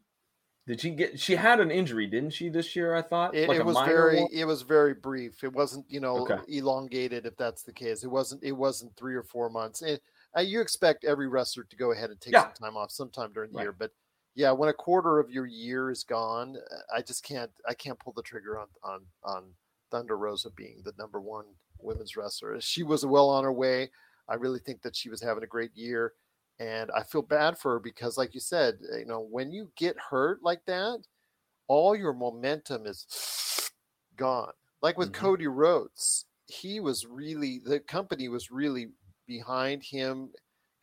did 0.68 0.82
she 0.82 0.92
get 0.92 1.20
she 1.20 1.36
had 1.36 1.60
an 1.60 1.72
injury, 1.72 2.08
didn't 2.08 2.32
she 2.32 2.50
this 2.50 2.76
year? 2.76 2.96
I 2.96 3.02
thought 3.02 3.36
It, 3.36 3.48
Like 3.48 3.60
it 3.60 3.66
was 3.66 3.80
very 3.82 4.22
one? 4.22 4.30
it 4.32 4.46
was 4.46 4.62
very 4.62 4.94
brief. 4.94 5.44
It 5.44 5.54
wasn't 5.54 5.90
you 5.90 6.00
know 6.00 6.28
Okay. 6.30 6.40
elongated 6.48 7.26
if 7.26 7.36
that's 7.38 7.64
the 7.64 7.74
case. 7.74 8.04
It 8.04 8.10
wasn't 8.12 8.44
it 8.44 8.52
wasn't 8.54 8.96
three 8.96 9.16
or 9.16 9.24
four 9.24 9.50
months. 9.50 9.82
And 9.82 10.00
uh, 10.38 10.42
you 10.42 10.62
expect 10.62 11.04
every 11.06 11.28
wrestler 11.28 11.64
to 11.64 11.76
go 11.76 11.92
ahead 11.92 12.10
and 12.12 12.20
take 12.22 12.34
Yeah. 12.34 12.40
some 12.40 12.54
time 12.54 12.78
off 12.78 12.92
sometime 12.92 13.34
during 13.34 13.52
the 13.52 13.58
Right. 13.58 13.60
year, 13.60 13.72
but 13.72 13.92
yeah, 14.36 14.52
when 14.52 14.70
a 14.70 14.74
quarter 14.74 15.20
of 15.20 15.30
your 15.30 15.46
year 15.46 15.92
is 15.92 16.04
gone, 16.04 16.58
I 16.94 17.02
just 17.04 17.24
can't 17.24 17.52
I 17.68 17.74
can't 17.76 18.00
pull 18.00 18.14
the 18.14 18.24
trigger 18.24 18.58
on 18.60 18.70
on 18.84 19.08
on 19.24 19.56
Thunder 19.92 20.18
Rosa 20.18 20.50
being 20.50 20.82
the 20.84 20.94
number 20.98 21.22
one 21.22 21.56
women's 21.80 22.16
wrestler. 22.18 22.60
She 22.62 22.84
was 22.84 23.06
well 23.06 23.30
on 23.30 23.44
her 23.44 23.54
way. 23.54 23.92
I 24.28 24.36
really 24.36 24.60
think 24.60 24.82
that 24.84 24.96
she 24.96 25.10
was 25.10 25.22
having 25.22 25.44
a 25.44 25.48
great 25.48 25.76
year. 25.76 26.14
And 26.60 26.92
I 26.92 27.04
feel 27.04 27.22
bad 27.24 27.58
for 27.60 27.74
her 27.74 27.80
because, 27.80 28.18
like 28.18 28.34
you 28.34 28.40
said, 28.40 28.80
uh, 28.92 28.98
you 28.98 29.06
know, 29.06 29.20
when 29.20 29.52
you 29.52 29.72
get 29.76 30.00
hurt 30.00 30.42
like 30.44 30.66
that, 30.66 31.06
all 31.68 31.96
your 31.96 32.14
momentum 32.14 32.86
is 32.88 33.72
gone. 34.16 34.54
Like 34.82 34.98
with 34.98 35.12
Mhm. 35.12 35.14
Cody 35.14 35.48
Rhodes, 35.48 36.26
he 36.48 36.80
was 36.80 37.06
really 37.06 37.60
the 37.60 37.80
company 37.80 38.28
was 38.30 38.52
really 38.52 38.92
behind 39.28 39.84
him 39.84 40.30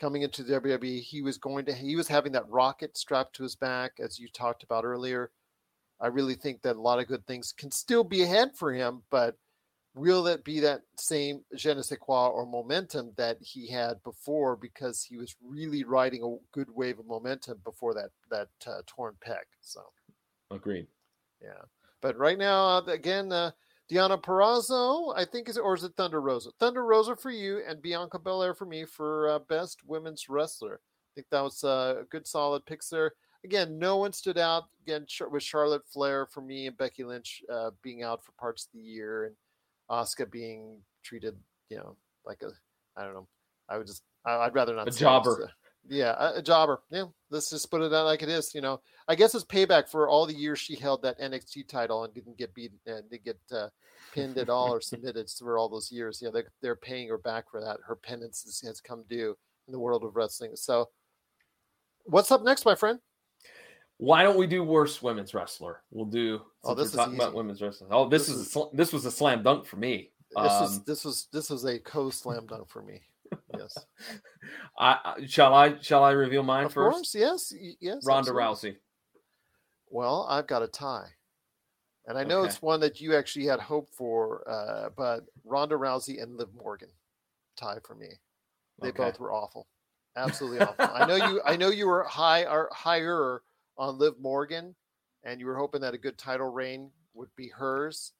coming 0.00 0.22
into 0.22 0.42
the 0.42 0.60
WWE. 0.60 1.00
He 1.00 1.22
was 1.22 1.38
going 1.38 1.66
to 1.66 1.74
he 1.74 1.96
was 1.96 2.08
having 2.08 2.32
that 2.32 2.48
rocket 2.48 2.96
strapped 2.96 3.36
to 3.36 3.42
his 3.42 3.54
back, 3.54 3.92
as 4.00 4.18
you 4.18 4.28
talked 4.28 4.62
about 4.62 4.84
earlier. 4.84 5.30
I 6.00 6.06
really 6.06 6.34
think 6.34 6.62
that 6.62 6.76
a 6.76 6.80
lot 6.80 6.98
of 6.98 7.08
good 7.08 7.26
things 7.26 7.52
can 7.52 7.70
still 7.70 8.04
be 8.04 8.22
ahead 8.22 8.56
for 8.56 8.72
him, 8.72 9.02
but 9.10 9.36
will 9.94 10.26
it 10.26 10.44
be 10.44 10.60
that 10.60 10.82
same 10.96 11.42
je 11.56 11.74
ne 11.74 11.82
sais 11.82 11.98
quoi 11.98 12.28
or 12.28 12.46
momentum 12.46 13.12
that 13.16 13.36
he 13.40 13.68
had 13.68 14.02
before 14.02 14.56
because 14.56 15.02
he 15.02 15.16
was 15.16 15.34
really 15.44 15.84
riding 15.84 16.22
a 16.22 16.36
good 16.52 16.68
wave 16.70 16.98
of 16.98 17.06
momentum 17.06 17.60
before 17.64 17.92
that 17.94 18.10
that 18.30 18.48
uh, 18.66 18.80
torn 18.86 19.14
pec. 19.26 19.44
So 19.60 19.82
Agreed. 20.50 20.86
yeah, 21.42 21.62
but 22.00 22.16
right 22.16 22.38
now 22.38 22.78
uh, 22.78 22.82
again, 22.86 23.32
uh, 23.32 23.50
Deonna 23.90 24.22
Purrazzo, 24.22 25.12
I 25.16 25.24
think 25.24 25.48
is 25.48 25.58
or 25.58 25.74
is 25.74 25.84
it 25.84 25.92
Thunder 25.96 26.20
Rosa? 26.20 26.50
Thunder 26.60 26.84
Rosa 26.84 27.16
for 27.16 27.30
you 27.30 27.62
and 27.66 27.82
Bianca 27.82 28.18
Belair 28.18 28.54
for 28.54 28.66
me 28.66 28.84
for 28.84 29.28
uh, 29.30 29.38
best 29.40 29.80
women's 29.84 30.28
wrestler. 30.28 30.80
I 30.80 31.10
think 31.14 31.26
that 31.30 31.40
was 31.40 31.64
uh, 31.64 31.96
a 32.02 32.04
good 32.04 32.26
solid 32.26 32.64
picks 32.66 32.88
there. 32.88 33.12
Again, 33.44 33.78
no 33.78 33.96
one 33.96 34.12
stood 34.12 34.38
out. 34.38 34.64
Again, 34.82 35.06
with 35.30 35.42
Charlotte 35.42 35.82
Flair 35.92 36.26
for 36.26 36.40
me 36.40 36.66
and 36.66 36.76
Becky 36.76 37.04
Lynch 37.04 37.42
uh, 37.52 37.70
being 37.82 38.02
out 38.02 38.24
for 38.24 38.32
parts 38.32 38.66
of 38.66 38.78
the 38.78 38.86
year 38.86 39.24
and 39.24 39.34
Asuka 39.90 40.30
being 40.30 40.78
treated, 41.02 41.34
you 41.68 41.78
know, 41.78 41.96
like 42.24 42.42
a 42.42 42.50
I 42.96 43.04
don't 43.04 43.14
know. 43.14 43.26
I 43.68 43.78
would 43.78 43.86
just 43.86 44.02
I, 44.24 44.36
I'd 44.36 44.54
rather 44.54 44.74
not 44.74 44.88
A 44.88 44.90
jobber. 44.92 45.50
Yeah, 45.88 46.32
a, 46.36 46.42
jobber. 46.42 46.80
Yeah, 46.90 47.04
let's 47.30 47.50
just 47.50 47.70
put 47.70 47.82
it 47.82 47.92
out 47.92 48.04
like 48.06 48.22
it 48.22 48.28
is. 48.28 48.54
You 48.54 48.60
know, 48.60 48.80
I 49.08 49.14
guess 49.14 49.34
it's 49.34 49.44
payback 49.44 49.88
for 49.88 50.08
all 50.08 50.26
the 50.26 50.34
years 50.34 50.58
she 50.58 50.76
held 50.76 51.02
that 51.02 51.18
NXT 51.20 51.68
title 51.68 52.04
and 52.04 52.14
didn't 52.14 52.38
get 52.38 52.54
beat 52.54 52.72
and 52.86 53.08
didn't 53.10 53.24
get 53.24 53.38
uh, 53.52 53.68
pinned 54.14 54.38
at 54.38 54.50
all 54.50 54.72
or 54.72 54.80
submitted 54.80 55.30
for 55.30 55.58
all 55.58 55.68
those 55.68 55.90
years. 55.90 56.20
Yeah, 56.22 56.30
they're, 56.32 56.52
they're 56.62 56.76
paying 56.76 57.08
her 57.08 57.18
back 57.18 57.50
for 57.50 57.60
that. 57.60 57.78
Her 57.86 57.96
penance 57.96 58.42
has, 58.44 58.60
has 58.60 58.80
come 58.80 59.04
due 59.08 59.36
in 59.66 59.72
the 59.72 59.78
world 59.78 60.04
of 60.04 60.16
wrestling. 60.16 60.52
So, 60.54 60.88
what's 62.04 62.30
up 62.30 62.42
next, 62.42 62.64
my 62.64 62.74
friend? 62.74 62.98
Why 63.96 64.22
don't 64.22 64.38
we 64.38 64.46
do 64.46 64.64
worst 64.64 65.02
women's 65.02 65.34
wrestler? 65.34 65.82
We'll 65.90 66.06
do. 66.06 66.40
Oh, 66.64 66.74
this 66.74 66.86
is 66.86 66.94
talking 66.94 67.16
about 67.16 67.34
women's 67.34 67.60
wrestling. 67.60 67.90
Oh, 67.92 68.08
this, 68.08 68.28
This 68.28 68.36
is, 68.36 68.46
is- 68.46 68.56
a 68.56 68.64
this 68.72 68.92
was 68.92 69.04
a 69.04 69.10
slam 69.10 69.42
dunk 69.42 69.66
for 69.66 69.76
me. 69.76 70.10
This 70.30 70.36
was 70.36 70.76
Um, 70.76 70.84
this 70.86 71.04
was 71.04 71.28
this 71.32 71.50
was 71.50 71.64
a 71.64 71.78
co 71.80 72.08
slam 72.08 72.46
dunk 72.46 72.68
for 72.68 72.82
me. 72.82 73.02
Yes, 73.60 73.78
I, 74.78 75.24
shall 75.26 75.54
I 75.54 75.78
shall 75.80 76.02
I 76.04 76.12
reveal 76.12 76.42
mine 76.42 76.66
of 76.66 76.72
first? 76.74 76.96
course. 76.96 77.14
Yes, 77.14 77.52
yes. 77.80 78.04
Ronda 78.04 78.30
absolutely. 78.30 78.42
Rousey. 78.72 78.76
Well, 79.88 80.26
I've 80.28 80.46
got 80.46 80.62
a 80.62 80.68
tie. 80.68 81.08
And 82.06 82.16
I 82.18 82.24
know 82.24 82.40
Okay. 82.40 82.48
it's 82.48 82.62
one 82.62 82.80
that 82.80 83.00
you 83.00 83.14
actually 83.14 83.44
had 83.46 83.60
hope 83.60 83.90
for, 83.92 84.48
uh, 84.48 84.88
but 84.96 85.26
Ronda 85.44 85.76
Rousey 85.76 86.22
and 86.22 86.36
Liv 86.36 86.48
Morgan 86.54 86.88
tie 87.56 87.78
for 87.84 87.94
me. 87.94 88.08
They 88.80 88.88
Okay. 88.88 89.04
both 89.04 89.20
were 89.20 89.32
awful. 89.32 89.66
Absolutely 90.16 90.60
awful. 90.60 90.86
I 90.92 91.06
know 91.06 91.16
you 91.16 91.40
I 91.44 91.56
know 91.56 91.68
you 91.68 91.86
were 91.86 92.04
high 92.04 92.44
or 92.46 92.68
higher 92.72 93.42
on 93.76 93.98
Liv 93.98 94.18
Morgan 94.18 94.74
and 95.24 95.38
you 95.40 95.46
were 95.46 95.56
hoping 95.56 95.82
that 95.82 95.94
a 95.94 95.98
good 95.98 96.16
title 96.18 96.48
reign 96.48 96.90
would 97.14 97.34
be 97.36 97.48
hers 97.48 98.12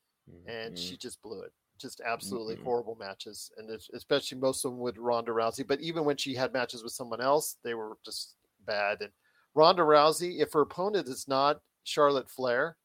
and 0.47 0.75
Mhm. 0.75 0.79
she 0.79 0.97
just 0.97 1.21
blew 1.23 1.41
it. 1.43 1.53
Just 1.81 2.01
absolutely 2.03 2.57
Mhm. 2.57 2.63
horrible 2.63 2.95
matches, 2.95 3.51
and 3.57 3.71
especially 3.95 4.39
most 4.39 4.65
of 4.65 4.73
them 4.73 4.81
with 4.81 4.99
Ronda 4.99 5.33
Rousey. 5.33 5.67
But 5.67 5.81
even 5.81 6.05
when 6.05 6.17
she 6.19 6.35
had 6.35 6.53
matches 6.53 6.83
with 6.83 6.93
someone 6.93 7.21
else, 7.23 7.57
they 7.65 7.75
were 7.75 7.97
just 8.05 8.37
bad. 8.61 9.01
And 9.03 9.13
Ronda 9.55 9.83
Rousey, 9.83 10.41
if 10.41 10.53
her 10.53 10.61
opponent 10.63 11.09
is 11.09 11.27
not 11.27 11.63
Charlotte 11.85 12.31
Flair, 12.31 12.77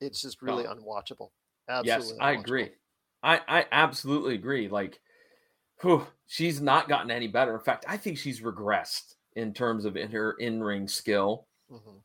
it's 0.00 0.22
just 0.22 0.42
really 0.42 0.64
Oh. 0.64 0.66
unwatchable. 0.66 1.30
yes, 1.80 2.12
Absolutely, 2.12 2.20
I 2.20 2.32
agree. 2.32 2.72
I 3.22 3.40
I 3.48 3.66
absolutely 3.72 4.34
agree. 4.34 4.68
Like, 4.68 5.00
whew, 5.82 6.06
she's 6.26 6.60
not 6.62 6.88
gotten 6.88 7.10
any 7.12 7.28
better. 7.28 7.54
In 7.54 7.60
fact, 7.64 7.86
I 7.88 7.96
think 7.96 8.18
she's 8.18 8.42
regressed 8.42 9.16
in 9.34 9.54
terms 9.54 9.84
of 9.86 9.96
in 9.98 10.10
her 10.12 10.34
in 10.34 10.62
ring 10.62 10.88
skill. 10.88 11.48
Mhm. 11.70 12.02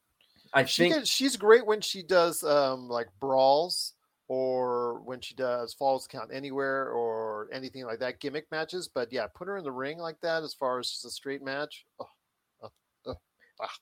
I 0.54 0.66
She 0.66 0.86
think 0.86 1.08
she's 1.08 1.38
great 1.38 1.66
when 1.66 1.82
she 1.82 2.04
does 2.04 2.44
um, 2.44 2.90
like 2.90 3.10
brawls 3.20 3.96
or 4.30 5.02
when 5.02 5.20
she 5.20 5.34
does 5.34 5.74
falls 5.74 6.08
count 6.08 6.30
anywhere 6.32 6.92
or 6.92 7.50
anything 7.52 7.84
like 7.84 8.00
that 8.00 8.20
gimmick 8.20 8.46
matches. 8.52 8.88
But 8.88 9.12
yeah, 9.12 9.26
put 9.36 9.48
her 9.48 9.58
in 9.58 9.64
the 9.64 9.72
ring 9.72 9.98
like 9.98 10.22
that 10.22 10.44
as 10.44 10.54
far 10.54 10.80
as 10.80 10.90
just 10.90 11.04
a 11.06 11.10
straight 11.10 11.44
match. 11.44 11.86
Oh, 12.00 13.16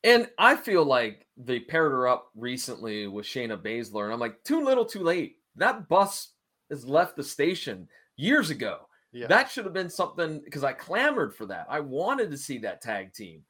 And 0.03 0.27
I 0.39 0.55
feel 0.55 0.83
like 0.83 1.27
they 1.36 1.60
paired 1.60 1.91
her 1.91 2.07
up 2.07 2.29
recently 2.36 3.05
with 3.05 3.27
Shayna 3.27 3.62
Baszler, 3.62 4.05
and 4.05 4.13
I'm 4.13 4.19
like, 4.19 4.43
too 4.43 4.63
little, 4.63 4.86
too 4.86 5.03
late. 5.03 5.36
That 5.55 5.88
bus 5.88 6.33
has 6.71 6.83
left 6.86 7.15
the 7.15 7.23
station 7.23 7.88
years 8.15 8.49
ago. 8.49 8.88
yeah. 9.12 9.27
That 9.27 9.51
should 9.51 9.65
have 9.65 9.73
been 9.73 9.89
something 9.89 10.41
because 10.43 10.63
I 10.63 10.73
clamored 10.73 11.36
for 11.36 11.45
that. 11.47 11.67
I 11.69 11.81
wanted 11.81 12.31
to 12.31 12.38
see 12.38 12.60
that 12.60 12.81
tag 12.81 13.13
team, 13.13 13.43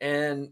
and 0.00 0.50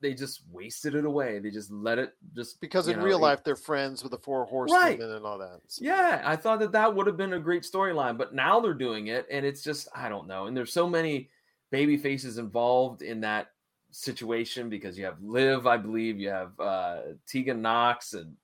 they 0.00 0.12
just 0.14 0.42
wasted 0.50 0.94
it 0.94 1.04
away. 1.04 1.38
They 1.38 1.50
just 1.50 1.70
let 1.70 1.98
it 1.98 2.14
just 2.34 2.60
because 2.60 2.88
in 2.88 2.98
know, 2.98 3.04
real 3.04 3.18
life 3.18 3.42
they're 3.44 3.56
friends 3.56 4.02
with 4.02 4.12
the 4.12 4.18
four 4.18 4.44
horsemen 4.44 4.80
Right. 4.80 5.00
and 5.00 5.24
all 5.24 5.38
that. 5.38 5.60
So, 5.68 5.84
Yeah, 5.84 6.22
I 6.24 6.36
thought 6.36 6.58
that 6.60 6.72
that 6.72 6.94
would 6.94 7.06
have 7.06 7.16
been 7.16 7.32
a 7.32 7.40
great 7.40 7.62
storyline, 7.62 8.18
but 8.18 8.34
now 8.34 8.60
they're 8.60 8.74
doing 8.74 9.06
it, 9.08 9.26
and 9.30 9.44
it's 9.46 9.62
just 9.62 9.88
I 9.94 10.08
don't 10.08 10.26
know. 10.26 10.46
And 10.46 10.56
there's 10.56 10.72
so 10.72 10.88
many 10.88 11.30
baby 11.70 11.96
faces 11.96 12.38
involved 12.38 13.02
in 13.02 13.20
that 13.22 13.48
situation 13.90 14.68
because 14.68 14.98
you 14.98 15.04
have 15.04 15.20
Liv, 15.22 15.66
I 15.66 15.76
believe, 15.78 16.18
you 16.20 16.28
have 16.28 16.58
uh, 16.60 17.00
Tegan 17.26 17.62
Nox 17.62 18.12
and 18.12 18.36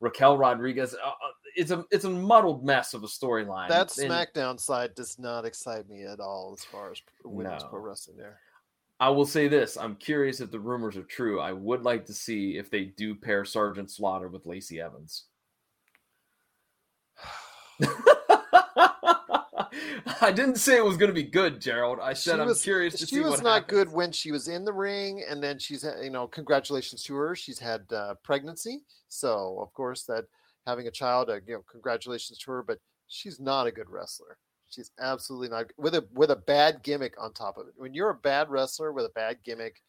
Raquel 0.00 0.36
Rodriguez. 0.36 0.94
Uh, 0.94 1.06
uh, 1.08 1.12
it's 1.54 1.70
a 1.70 1.84
it's 1.90 2.04
a 2.04 2.10
muddled 2.10 2.64
mess 2.64 2.92
of 2.92 3.02
a 3.04 3.06
storyline. 3.06 3.68
That 3.68 3.96
And 3.96 4.10
SmackDown 4.10 4.60
side 4.60 4.94
does 4.94 5.18
not 5.18 5.44
excite 5.44 5.88
me 5.88 6.04
at 6.04 6.20
all 6.20 6.52
as 6.58 6.64
far 6.64 6.90
as 6.90 7.00
women's 7.24 7.62
No. 7.62 7.68
pro 7.68 7.80
wrestling 7.80 8.16
there. 8.18 8.40
I 8.98 9.10
will 9.10 9.26
say 9.26 9.46
this: 9.48 9.76
I'm 9.76 9.96
curious 9.96 10.40
if 10.40 10.50
the 10.50 10.60
rumors 10.60 10.96
are 10.96 11.02
true. 11.02 11.38
I 11.40 11.52
would 11.52 11.82
like 11.82 12.06
to 12.06 12.14
see 12.14 12.56
if 12.56 12.70
they 12.70 12.84
do 12.84 13.14
pair 13.14 13.44
Sergeant 13.44 13.90
Slaughter 13.90 14.28
with 14.28 14.46
Lacey 14.46 14.80
Evans. 14.80 15.24
I 20.22 20.32
didn't 20.32 20.56
say 20.56 20.76
it 20.76 20.84
was 20.84 20.96
going 20.96 21.10
to 21.10 21.14
be 21.14 21.22
good, 21.22 21.60
Gerald. 21.60 21.98
I 22.02 22.12
said 22.14 22.36
She 22.36 22.40
I'm 22.40 22.46
was- 22.46 22.62
curious 22.62 22.94
to 22.98 23.06
see 23.06 23.20
what 23.20 23.26
she 23.26 23.30
was 23.30 23.42
not 23.42 23.62
happens. 23.62 23.70
good 23.70 23.92
when 23.92 24.12
she 24.12 24.32
was 24.32 24.48
in 24.48 24.64
the 24.64 24.72
ring, 24.72 25.22
and 25.28 25.42
then 25.42 25.58
she's 25.58 25.84
you 26.02 26.10
know 26.10 26.26
congratulations 26.26 27.02
to 27.04 27.14
her. 27.14 27.36
She's 27.36 27.58
had 27.58 27.82
uh, 27.92 28.14
pregnancy, 28.24 28.82
so 29.08 29.58
of 29.60 29.72
course 29.74 30.04
that 30.04 30.24
having 30.66 30.86
a 30.88 30.90
child, 30.90 31.28
uh, 31.30 31.34
you 31.46 31.54
know, 31.54 31.62
congratulations 31.70 32.38
to 32.38 32.50
her. 32.50 32.62
But 32.62 32.78
she's 33.08 33.38
not 33.38 33.66
a 33.66 33.72
good 33.72 33.90
wrestler. 33.90 34.38
She's 34.68 34.90
absolutely 34.98 35.48
not 35.48 35.66
with 35.76 35.94
a 35.94 36.06
with 36.12 36.30
a 36.30 36.36
bad 36.36 36.82
gimmick 36.82 37.14
on 37.18 37.32
top 37.32 37.56
of 37.56 37.68
it. 37.68 37.74
When 37.76 37.94
you're 37.94 38.10
a 38.10 38.14
bad 38.14 38.50
wrestler 38.50 38.92
with 38.92 39.04
a 39.06 39.10
bad 39.10 39.38
gimmick, 39.44 39.82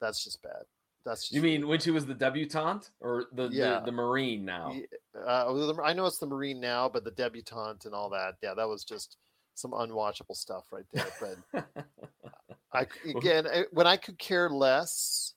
that's 0.00 0.22
just 0.24 0.42
bad. 0.42 0.64
That's 1.04 1.22
just 1.22 1.32
You 1.32 1.42
mean 1.42 1.68
when 1.68 1.80
she 1.80 1.90
was 1.90 2.06
the 2.06 2.14
debutante 2.14 2.90
or 3.00 3.26
the 3.32 3.48
Yeah. 3.48 3.80
the, 3.80 3.86
the 3.86 3.92
Marine 3.92 4.44
now? 4.44 4.74
Uh, 5.16 5.78
I 5.82 5.92
know 5.92 6.06
it's 6.06 6.18
the 6.18 6.26
Marine 6.26 6.60
now, 6.60 6.88
but 6.88 7.04
the 7.04 7.10
debutante 7.10 7.84
and 7.84 7.94
all 7.94 8.10
that, 8.10 8.34
yeah, 8.42 8.54
that 8.54 8.68
was 8.68 8.84
just 8.84 9.18
some 9.54 9.70
unwatchable 9.72 10.34
stuff 10.34 10.64
right 10.72 10.86
there. 10.92 11.06
But 11.52 11.64
I 12.72 12.86
again, 13.04 13.46
I- 13.46 13.66
when 13.70 13.86
I 13.86 13.96
could 13.96 14.18
care 14.18 14.50
less, 14.50 15.34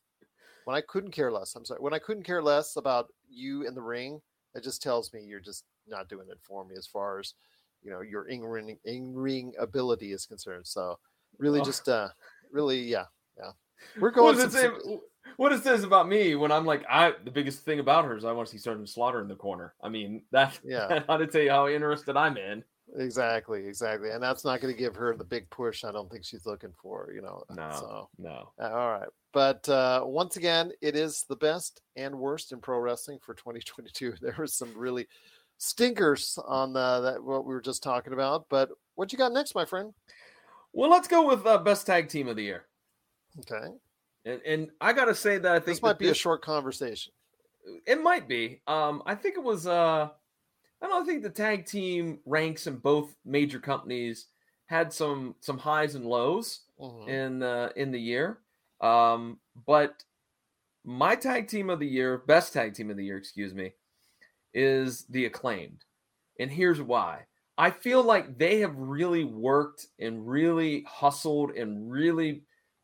when 0.63 0.75
I 0.75 0.81
couldn't 0.81 1.12
care 1.12 1.31
less, 1.31 1.55
I'm 1.55 1.65
sorry, 1.65 1.81
when 1.81 1.93
I 1.93 1.99
couldn't 1.99 2.23
care 2.23 2.41
less 2.41 2.75
about 2.77 3.13
you 3.29 3.67
in 3.67 3.75
the 3.75 3.81
ring, 3.81 4.21
it 4.55 4.63
just 4.63 4.81
tells 4.81 5.13
me 5.13 5.23
you're 5.23 5.39
just 5.39 5.65
not 5.88 6.10
doing 6.10 6.27
it 6.31 6.39
for 6.41 6.65
me 6.65 6.75
as 6.75 6.88
far 6.88 7.19
as 7.19 7.33
you 7.83 7.91
know 7.91 8.01
your 8.01 8.27
in 8.27 8.43
ring 8.43 8.77
in 8.85 9.13
ring 9.15 9.53
ability 9.59 10.11
is 10.11 10.25
concerned. 10.25 10.67
So 10.67 10.97
really, 11.37 11.59
Oh. 11.61 11.63
just 11.63 11.87
uh, 11.89 12.09
really, 12.51 12.81
yeah, 12.81 13.05
yeah, 13.37 13.51
we're 13.99 14.09
what 14.09 14.35
going. 14.35 14.39
it 14.39 14.51
say? 14.51 14.69
What 15.35 15.51
it 15.51 15.61
says 15.61 15.83
about 15.83 16.07
me 16.07 16.35
when 16.35 16.51
I'm 16.51 16.65
like, 16.65 16.83
I 16.89 17.13
the 17.23 17.31
biggest 17.31 17.59
thing 17.65 17.79
about 17.79 18.05
her 18.05 18.15
is 18.17 18.25
I 18.25 18.31
want 18.31 18.47
to 18.47 18.51
see 18.51 18.57
Sergeant 18.57 18.89
Slaughter 18.89 19.21
in 19.21 19.27
the 19.27 19.35
corner. 19.35 19.73
I 19.83 19.89
mean, 19.89 20.23
that 20.31 20.57
Yeah. 20.63 21.03
how 21.07 21.17
to 21.17 21.27
tell 21.27 21.41
you 21.41 21.51
how 21.51 21.67
interested 21.67 22.17
I'm 22.17 22.37
in. 22.37 22.63
Exactly, 22.97 23.67
exactly, 23.67 24.11
and 24.11 24.23
that's 24.23 24.45
not 24.45 24.61
going 24.61 24.73
to 24.73 24.79
give 24.79 24.95
her 24.95 25.15
the 25.17 25.25
big 25.25 25.49
push. 25.49 25.83
I 25.83 25.91
don't 25.91 26.09
think 26.09 26.23
she's 26.23 26.45
looking 26.45 26.71
for. 26.81 27.11
You 27.13 27.21
know, 27.21 27.43
No. 27.53 27.69
so. 27.73 28.09
No. 28.17 28.53
Uh, 28.59 28.69
All 28.71 28.91
right. 28.97 29.09
But 29.33 29.67
uh, 29.67 30.03
once 30.05 30.37
again, 30.37 30.71
it 30.81 30.95
is 30.95 31.25
the 31.27 31.35
best 31.35 31.81
and 31.97 32.15
worst 32.17 32.53
in 32.53 32.59
pro 32.61 32.79
wrestling 32.79 33.19
for 33.21 33.33
2022. 33.35 34.13
There 34.21 34.35
was 34.39 34.53
some 34.53 34.73
really 34.75 35.05
stinkers 35.58 36.38
on 36.46 36.74
the, 36.74 37.02
that 37.02 37.24
what 37.24 37.46
we 37.46 37.54
were 37.54 37.62
just 37.62 37.84
talking 37.84 38.13
about. 38.13 38.46
But 38.50 38.70
what 38.96 39.12
you 39.12 39.17
got 39.17 39.34
next, 39.34 39.56
my 39.56 39.65
friend? 39.65 39.93
Well, 40.74 40.89
let's 40.89 41.08
go 41.08 41.28
with 41.28 41.46
uh, 41.46 41.58
best 41.60 41.86
tag 41.86 42.10
team 42.10 42.28
of 42.28 42.36
the 42.36 42.43
year. 42.43 42.65
Okay. 43.39 43.67
And, 44.26 44.41
and 44.46 44.70
I 44.82 44.93
gotta 44.93 45.15
say 45.15 45.38
that 45.38 45.52
I 45.52 45.56
think 45.56 45.65
This 45.65 45.82
might 45.82 46.00
be 46.00 46.10
a 46.10 46.13
short 46.13 46.41
conversation. 46.41 47.13
It 47.86 48.02
might 48.02 48.28
be. 48.28 48.62
Um, 48.67 49.02
I 49.06 49.15
think 49.15 49.36
it 49.36 49.43
was. 49.43 49.67
Uh, 49.67 50.10
I 50.82 50.88
don't 50.88 51.06
think 51.06 51.24
the 51.24 51.30
tag 51.30 51.65
team 51.65 52.20
ranks 52.26 52.67
in 52.67 52.78
both 52.78 53.15
major 53.26 53.60
companies 53.60 54.28
had 54.67 54.91
some 54.93 55.36
some 55.39 55.58
highs 55.58 55.96
and 55.96 56.06
lows 56.06 56.62
Mhm. 56.80 57.08
in 57.08 57.43
uh, 57.43 57.70
in 57.76 57.91
the 57.91 58.00
year. 58.00 58.39
Um, 58.82 59.39
but 59.65 60.04
my 60.84 61.15
tag 61.15 61.48
team 61.48 61.70
of 61.70 61.80
the 61.80 61.88
year, 61.88 62.20
best 62.20 62.54
tag 62.54 62.74
team 62.74 62.89
of 62.89 62.98
the 62.98 63.04
year, 63.06 63.17
excuse 63.17 63.54
me, 63.54 63.74
is 64.53 65.05
the 65.07 65.25
acclaimed, 65.25 65.86
and 66.39 66.51
here's 66.51 66.81
why. 66.81 67.25
I 67.57 67.71
feel 67.71 68.03
like 68.03 68.38
they 68.38 68.60
have 68.62 68.75
really 68.77 69.23
worked 69.25 69.88
and 69.99 70.27
really 70.27 70.83
hustled 70.88 71.51
and 71.51 71.91
really 71.91 72.43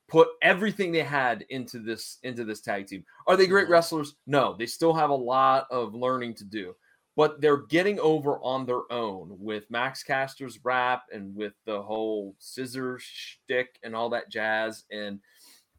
put 0.09 0.29
everything 0.41 0.91
they 0.91 1.03
had 1.03 1.43
into 1.49 1.79
this 1.79 2.19
into 2.23 2.43
this 2.45 2.61
tag 2.61 2.87
team. 2.87 3.05
Are 3.27 3.37
they 3.37 3.47
great 3.47 3.67
Mhm. 3.67 3.69
wrestlers? 3.69 4.15
No, 4.27 4.55
they 4.57 4.65
still 4.65 4.93
have 4.93 5.09
a 5.11 5.15
lot 5.15 5.67
of 5.71 5.93
learning 5.95 6.35
to 6.35 6.45
do. 6.45 6.75
But 7.15 7.41
they're 7.41 7.57
getting 7.67 7.99
over 7.99 8.39
on 8.41 8.65
their 8.65 8.91
own 8.91 9.37
with 9.39 9.69
Max 9.69 10.03
Caster's 10.03 10.59
rap 10.65 11.03
and 11.13 11.35
with 11.35 11.53
the 11.65 11.81
whole 11.81 12.35
scissor 12.39 12.97
shtick 12.99 13.77
and 13.83 13.95
all 13.95 14.09
that 14.09 14.29
jazz 14.29 14.85
and 14.91 15.19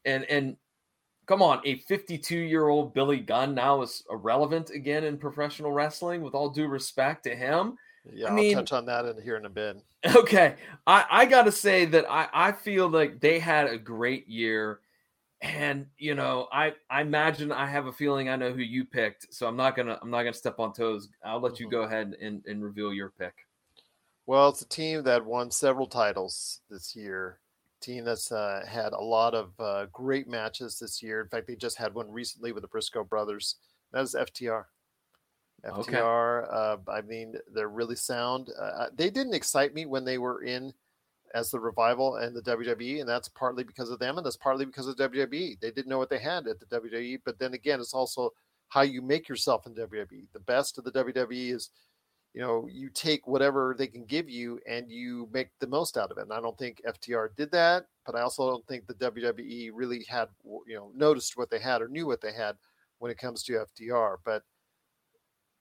and 0.05 0.25
and 0.27 0.57
come 1.27 1.43
on, 1.43 1.61
a 1.65 1.79
52 1.81 2.37
year 2.37 2.69
old 2.69 2.95
Billy 2.95 3.19
Gunn 3.21 3.55
now 3.55 3.83
is 3.83 4.03
irrelevant 4.11 4.71
again 4.71 5.05
in 5.05 5.19
professional 5.19 5.73
wrestling. 5.73 6.23
With 6.23 6.35
all 6.35 6.51
due 6.51 6.67
respect 6.69 7.25
to 7.25 7.35
him, 7.35 7.77
Yeah, 8.13 8.29
I 8.29 8.31
I 8.31 8.35
mean- 8.35 8.57
will 8.57 8.63
touch 8.63 8.73
on 8.73 8.87
that 8.87 9.05
in 9.07 9.21
here 9.23 9.37
in 9.37 9.45
a 9.47 9.51
bit. 9.51 9.83
Okay, 10.17 10.57
I, 10.87 11.07
I 11.11 11.25
got 11.25 11.45
to 11.45 11.53
say 11.53 11.87
that 11.87 12.05
I, 12.11 12.29
I 12.35 12.53
feel 12.53 12.89
like 12.91 13.21
they 13.21 13.39
had 13.39 13.67
a 13.69 13.79
great 13.79 14.29
year, 14.29 14.81
and 15.41 15.87
you 15.97 16.15
know 16.15 16.47
I 16.53 16.75
I 16.91 17.01
imagine 17.01 17.51
I 17.53 17.67
have 17.67 17.87
a 17.87 17.93
feeling 17.93 18.29
I 18.29 18.37
know 18.37 18.53
who 18.53 18.61
you 18.61 18.85
picked, 18.85 19.33
so 19.33 19.47
I'm 19.47 19.57
not 19.57 19.75
gonna 19.77 19.99
I'm 20.03 20.11
not 20.11 20.25
gonna 20.25 20.35
step 20.35 20.59
on 20.61 20.75
toes. 20.75 21.09
I'll 21.25 21.41
let 21.41 21.59
you 21.59 21.69
Mhm. 21.69 21.71
go 21.71 21.83
ahead 21.85 22.17
and, 22.21 22.45
and 22.47 22.63
reveal 22.63 22.93
your 22.93 23.11
pick. 23.19 23.33
Well, 24.27 24.51
it's 24.51 24.61
a 24.63 24.69
team 24.69 25.03
that 25.05 25.25
won 25.25 25.51
several 25.51 25.87
titles 25.87 26.61
this 26.71 26.95
year. 26.95 27.39
Team 27.85 28.05
that's 28.05 28.33
uh, 28.33 28.64
had 28.66 28.92
a 28.92 29.01
lot 29.01 29.35
of 29.35 29.53
uh, 29.59 29.87
great 29.92 30.29
matches 30.29 30.79
this 30.79 31.03
year. 31.03 31.20
In 31.20 31.29
fact, 31.29 31.47
they 31.47 31.57
just 31.57 31.79
had 31.79 31.94
one 31.94 32.11
recently 32.11 32.53
with 32.53 32.62
the 32.62 32.68
Briscoe 32.68 33.05
brothers. 33.05 33.57
That 33.92 34.03
is 34.03 34.14
FTR. 34.14 34.64
Okay. 35.66 35.92
FTR. 35.92 36.53
Uh, 36.53 36.77
I 36.90 37.01
mean, 37.03 37.35
they're 37.53 37.68
really 37.68 37.97
sound. 37.97 38.51
Uh, 38.59 38.87
they 38.94 39.11
didn't 39.11 39.35
excite 39.35 39.75
me 39.75 39.87
when 39.87 40.05
they 40.05 40.18
were 40.18 40.42
in 40.42 40.73
as 41.35 41.51
the 41.51 41.59
revival 41.59 42.16
and 42.16 42.35
the 42.35 42.42
WWE, 42.42 43.01
and 43.01 43.09
that's 43.09 43.29
partly 43.29 43.64
because 43.64 43.90
of 43.90 43.99
them, 43.99 44.16
and 44.16 44.25
that's 44.25 44.37
partly 44.37 44.64
because 44.64 44.87
of 44.87 44.97
WWE. 44.97 45.59
They 45.61 45.70
didn't 45.70 45.88
know 45.88 45.99
what 45.99 46.09
they 46.09 46.18
had 46.18 46.47
at 46.47 46.61
the 46.61 46.66
WWE, 46.66 47.20
but 47.25 47.38
then 47.38 47.55
again, 47.55 47.81
it's 47.81 47.94
also 47.94 48.31
how 48.68 48.83
you 48.83 49.03
make 49.03 49.29
yourself 49.29 49.66
in 49.66 49.75
WWE. 49.75 50.27
The 50.33 50.40
best 50.40 50.79
of 50.79 50.85
the 50.85 50.92
WWE 50.92 51.55
is 51.55 51.70
you 52.35 52.40
know, 52.40 52.68
you 52.70 52.90
take 52.90 53.27
whatever 53.29 53.77
they 53.79 53.87
can 53.87 54.05
give 54.05 54.29
you 54.29 54.59
and 54.68 54.90
you 54.90 55.29
make 55.33 55.51
the 55.61 55.68
most 55.68 55.97
out 55.97 56.11
of 56.11 56.18
it. 56.18 56.23
And 56.23 56.33
I 56.33 56.40
don't 56.40 56.59
think 56.59 56.83
FTR 56.87 57.29
did 57.37 57.53
that, 57.53 57.87
but 58.05 58.16
I 58.16 58.23
also 58.23 58.51
don't 58.51 58.66
think 58.66 58.87
the 58.87 58.94
WWE 58.94 59.70
really 59.73 60.05
had, 60.09 60.29
you 60.44 60.75
know, 60.75 60.90
noticed 60.97 61.37
what 61.37 61.49
they 61.49 61.61
had 61.61 61.81
or 61.81 61.88
knew 61.88 62.07
what 62.07 62.20
they 62.20 62.33
had 62.33 62.57
when 62.99 63.12
it 63.12 63.18
comes 63.18 63.44
to 63.44 63.64
FTR. 63.81 64.16
But 64.25 64.42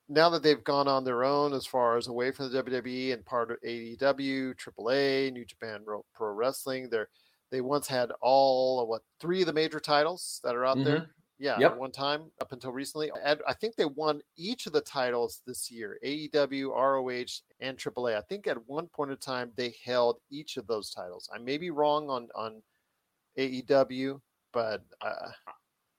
now 0.09 0.29
that 0.31 0.41
they've 0.41 0.63
gone 0.63 0.87
on 0.87 1.03
their 1.03 1.23
own 1.23 1.53
as 1.53 1.67
far 1.67 1.95
as 1.95 2.07
away 2.07 2.31
from 2.31 2.51
the 2.51 2.63
WWE 2.63 3.13
and 3.13 3.23
part 3.23 3.51
of 3.51 3.61
AEW, 3.61 4.55
AAA, 4.55 5.31
New 5.31 5.45
Japan 5.45 5.81
Pro 5.85 6.33
Wrestling, 6.33 6.89
they're 6.89 7.09
they 7.51 7.61
once 7.61 7.87
had 7.87 8.11
all 8.19 8.87
what 8.87 9.03
three 9.19 9.41
of 9.41 9.45
the 9.45 9.53
major 9.53 9.79
titles 9.79 10.41
that 10.43 10.55
are 10.55 10.65
out 10.65 10.83
there. 10.83 11.01
Mm-hmm. 11.01 11.11
Yeah, 11.39 11.59
Yep. 11.59 11.77
one 11.77 11.91
time 11.91 12.31
up 12.41 12.51
until 12.51 12.71
recently. 12.71 13.11
And 13.23 13.41
I 13.47 13.53
think 13.53 13.75
they 13.75 13.85
won 13.85 14.21
each 14.37 14.65
of 14.67 14.73
the 14.73 14.81
titles 14.81 15.41
this 15.45 15.69
year 15.71 15.99
AEW, 16.03 16.69
ROH, 16.69 17.41
and 17.59 17.77
AAA. 17.77 18.15
I 18.15 18.21
think 18.21 18.47
at 18.47 18.67
one 18.67 18.87
point 18.87 19.11
in 19.11 19.17
time 19.17 19.51
they 19.55 19.73
held 19.83 20.19
each 20.29 20.57
of 20.57 20.67
those 20.67 20.91
titles. 20.91 21.29
I 21.33 21.39
may 21.39 21.57
be 21.57 21.69
wrong 21.71 22.09
on, 22.09 22.29
on 22.35 22.61
AEW, 23.37 24.21
but 24.51 24.83
uh, 25.01 25.31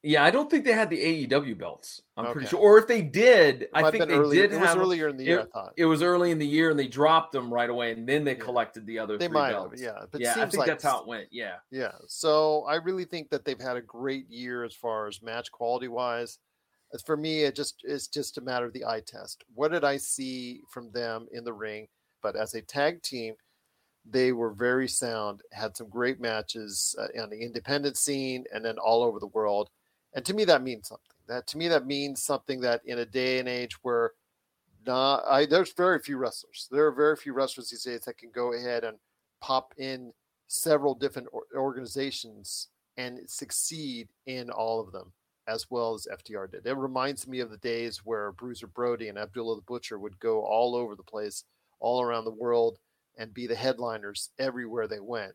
Yeah, 0.07 0.23
I 0.23 0.31
don't 0.31 0.51
think 0.51 0.65
they 0.67 0.73
had 0.73 0.91
the 0.91 1.27
AEW 1.27 1.57
belts. 1.57 2.03
I'm 2.17 2.31
pretty 2.33 2.47
sure, 2.49 2.61
or 2.61 2.79
if 2.79 2.87
they 2.87 3.01
did, 3.01 3.69
I 3.73 3.91
think 3.91 4.07
they 4.07 4.15
did 4.19 4.53
It 4.53 4.61
was 4.61 4.69
have. 4.69 4.77
earlier 4.79 5.09
in 5.09 5.17
the 5.17 5.25
year, 5.25 5.41
I 5.41 5.43
it- 5.45 5.51
thought. 5.53 5.73
It 5.77 5.87
was 5.87 6.03
early 6.03 6.31
in 6.31 6.39
the 6.39 6.47
year, 6.47 6.71
and 6.71 6.79
they 6.79 6.87
dropped 6.89 7.33
them 7.33 7.53
right 7.53 7.71
away, 7.71 7.93
and 7.93 8.07
then 8.07 8.23
they 8.23 8.37
Yeah. 8.37 8.45
collected 8.45 8.87
the 8.87 8.99
other 8.99 9.17
They 9.17 9.27
three 9.29 9.33
might 9.35 9.47
have, 9.55 9.71
belts. 9.71 9.81
yeah. 9.81 10.05
But 10.11 10.21
it 10.21 10.25
yeah, 10.25 10.33
I 10.33 10.35
think 10.47 10.55
like 10.59 10.67
that's 10.67 10.85
how 10.85 11.01
it 11.01 11.07
went. 11.07 11.29
Yeah. 11.33 11.57
Yeah. 11.71 11.93
So 12.07 12.65
I 12.65 12.75
really 12.77 13.07
think 13.07 13.31
that 13.31 13.45
they've 13.47 13.59
had 13.61 13.77
a 13.79 13.83
great 13.83 14.29
year 14.29 14.63
as 14.63 14.75
far 14.75 15.07
as 15.09 15.23
match 15.23 15.51
quality 15.51 15.89
wise. 15.89 16.39
For 17.07 17.17
me, 17.17 17.43
it 17.45 17.57
just 17.57 17.81
it's 17.83 18.07
just 18.07 18.39
a 18.39 18.41
matter 18.41 18.67
of 18.67 18.73
the 18.75 18.85
eye 18.85 19.03
test. 19.05 19.43
What 19.55 19.73
did 19.73 19.83
I 19.85 19.97
see 19.97 20.61
from 20.71 20.91
them 20.93 21.27
in 21.33 21.43
the 21.45 21.53
ring? 21.53 21.89
But 22.23 22.37
as 22.37 22.55
a 22.55 22.63
tag 22.63 23.03
team, 23.03 23.35
they 24.05 24.33
were 24.33 24.53
very 24.53 24.87
sound, 24.87 25.41
had 25.53 25.77
some 25.77 25.89
great 25.89 26.21
matches 26.21 26.95
uh, 26.99 27.09
on 27.23 27.31
the 27.31 27.41
independent 27.41 27.97
scene 27.97 28.45
and 28.53 28.65
then 28.65 28.77
all 28.79 29.03
over 29.03 29.19
the 29.19 29.27
world. 29.29 29.71
And 30.15 30.25
to 30.25 30.35
me, 30.35 30.45
that 30.45 30.63
means 30.63 30.89
something. 30.89 31.17
That 31.27 31.47
to 31.49 31.59
me, 31.59 31.69
that 31.69 31.87
means 31.87 32.23
something 32.23 32.61
that 32.61 32.83
in 32.85 32.99
a 32.99 33.07
day 33.07 33.39
and 33.39 33.49
age 33.49 33.77
where 33.83 34.13
not, 34.87 35.25
I 35.27 35.47
there's 35.47 35.73
very 35.73 35.99
few 35.99 36.19
wrestlers. 36.19 36.69
There 36.71 36.87
are 36.87 36.93
very 36.93 37.17
few 37.17 37.33
wrestlers 37.33 37.71
these 37.71 37.85
days 37.85 38.01
that 38.03 38.19
can 38.19 38.31
go 38.31 38.53
ahead 38.53 38.85
and 38.85 38.99
pop 39.41 39.75
in 39.79 40.13
several 40.49 40.95
different 40.95 41.29
organizations 41.55 42.69
and 42.97 43.21
succeed 43.27 44.09
in 44.27 44.51
all 44.51 44.81
of 44.81 44.93
them 44.93 45.13
as 45.47 45.71
well 45.71 45.95
as 45.95 46.07
FTR 46.11 46.51
did. 46.51 46.67
It 46.67 46.77
reminds 46.77 47.27
me 47.27 47.41
of 47.41 47.51
the 47.51 47.59
days 47.59 47.99
where 48.05 48.33
Bruiser 48.33 48.67
Brody 48.67 49.09
and 49.09 49.19
Abdullah 49.19 49.57
the 49.57 49.63
Butcher 49.63 49.99
would 49.99 50.19
go 50.19 50.41
all 50.41 50.75
over 50.75 50.95
the 50.95 51.03
place, 51.03 51.45
all 51.81 52.03
around 52.03 52.25
the 52.25 52.31
world, 52.31 52.79
and 53.19 53.35
be 53.35 53.47
the 53.47 53.55
headliners 53.55 54.31
everywhere 54.39 54.89
they 54.89 55.01
went. 55.01 55.35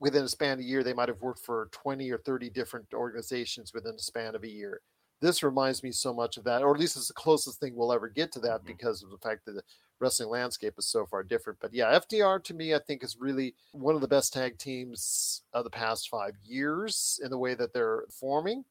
Within 0.00 0.24
a 0.24 0.28
span 0.28 0.54
of 0.54 0.60
a 0.60 0.64
year, 0.64 0.82
they 0.82 0.94
might 0.94 1.08
have 1.08 1.20
worked 1.20 1.44
for 1.44 1.68
20 1.72 2.10
or 2.10 2.18
30 2.18 2.50
different 2.50 2.86
organizations 2.94 3.72
within 3.74 3.94
a 3.94 3.98
span 3.98 4.34
of 4.34 4.42
a 4.42 4.48
year. 4.48 4.80
This 5.20 5.42
reminds 5.42 5.82
me 5.82 5.92
so 5.92 6.14
much 6.14 6.38
of 6.38 6.44
that, 6.44 6.62
or 6.62 6.74
at 6.74 6.80
least 6.80 6.96
it's 6.96 7.08
the 7.08 7.14
closest 7.14 7.60
thing 7.60 7.76
we'll 7.76 7.92
ever 7.92 8.08
get 8.08 8.32
to 8.32 8.40
that 8.40 8.60
mm-hmm. 8.60 8.68
because 8.68 9.02
of 9.02 9.10
the 9.10 9.18
fact 9.18 9.44
that 9.44 9.52
the 9.52 9.62
wrestling 10.00 10.30
landscape 10.30 10.74
is 10.78 10.86
so 10.86 11.04
far 11.04 11.22
different. 11.22 11.58
But 11.60 11.74
yeah, 11.74 11.98
FTR 11.98 12.42
to 12.44 12.54
me, 12.54 12.74
I 12.74 12.78
think 12.78 13.04
is 13.04 13.18
really 13.20 13.54
one 13.72 13.94
of 13.94 14.00
the 14.00 14.08
best 14.08 14.32
tag 14.32 14.58
teams 14.58 15.42
of 15.52 15.64
the 15.64 15.70
past 15.70 16.08
five 16.08 16.34
years 16.42 17.20
in 17.22 17.30
the 17.30 17.38
way 17.38 17.54
that 17.54 17.74
they're 17.74 18.04
forming. 18.10 18.64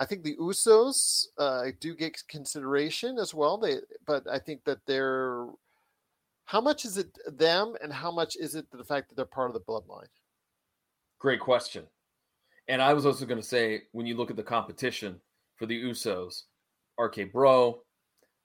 I 0.00 0.04
think 0.04 0.22
the 0.22 0.36
Usos 0.36 1.26
uh, 1.38 1.64
do 1.80 1.94
get 1.94 2.22
consideration 2.28 3.18
as 3.18 3.34
well. 3.34 3.58
They, 3.58 3.78
but 4.06 4.26
I 4.28 4.38
think 4.38 4.64
that 4.64 4.78
they're. 4.86 5.46
How 6.44 6.62
much 6.62 6.86
is 6.86 6.96
it 6.96 7.18
them, 7.26 7.74
and 7.82 7.92
how 7.92 8.10
much 8.10 8.36
is 8.36 8.54
it 8.54 8.70
the 8.70 8.84
fact 8.84 9.08
that 9.08 9.16
they're 9.16 9.26
part 9.26 9.50
of 9.50 9.54
the 9.54 9.60
bloodline? 9.60 10.06
Great 11.18 11.40
question. 11.40 11.84
And 12.68 12.82
I 12.82 12.92
was 12.92 13.06
also 13.06 13.26
going 13.26 13.40
to 13.40 13.46
say, 13.46 13.82
when 13.92 14.06
you 14.06 14.16
look 14.16 14.30
at 14.30 14.36
the 14.36 14.42
competition 14.42 15.20
for 15.56 15.66
the 15.66 15.82
Usos, 15.82 16.42
RK 16.98 17.32
Bro, 17.32 17.80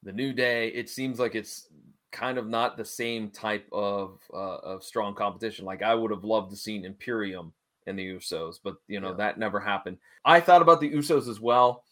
the 0.04 0.14
New 0.14 0.34
Day, 0.34 0.70
it 0.70 0.90
seems 0.90 1.20
like 1.20 1.36
it's 1.36 1.68
kind 2.12 2.38
of 2.38 2.48
not 2.48 2.78
the 2.78 2.86
same 2.86 3.30
type 3.32 3.68
of 3.72 4.20
uh, 4.34 4.58
of 4.58 4.84
strong 4.84 5.16
competition. 5.16 5.66
Like 5.66 5.82
I 5.82 5.94
would 5.96 6.12
have 6.12 6.24
loved 6.24 6.52
to 6.52 6.56
seen 6.56 6.86
Imperium 6.86 7.52
and 7.88 7.98
the 8.00 8.08
Usos, 8.08 8.60
but 8.64 8.76
you 8.88 9.00
know 9.00 9.10
yeah. 9.10 9.18
that 9.18 9.40
never 9.40 9.60
happened. 9.60 9.98
I 10.24 10.40
thought 10.40 10.62
about 10.62 10.80
the 10.80 10.92
Usos 10.92 11.28
as 11.28 11.40
well. 11.40 11.84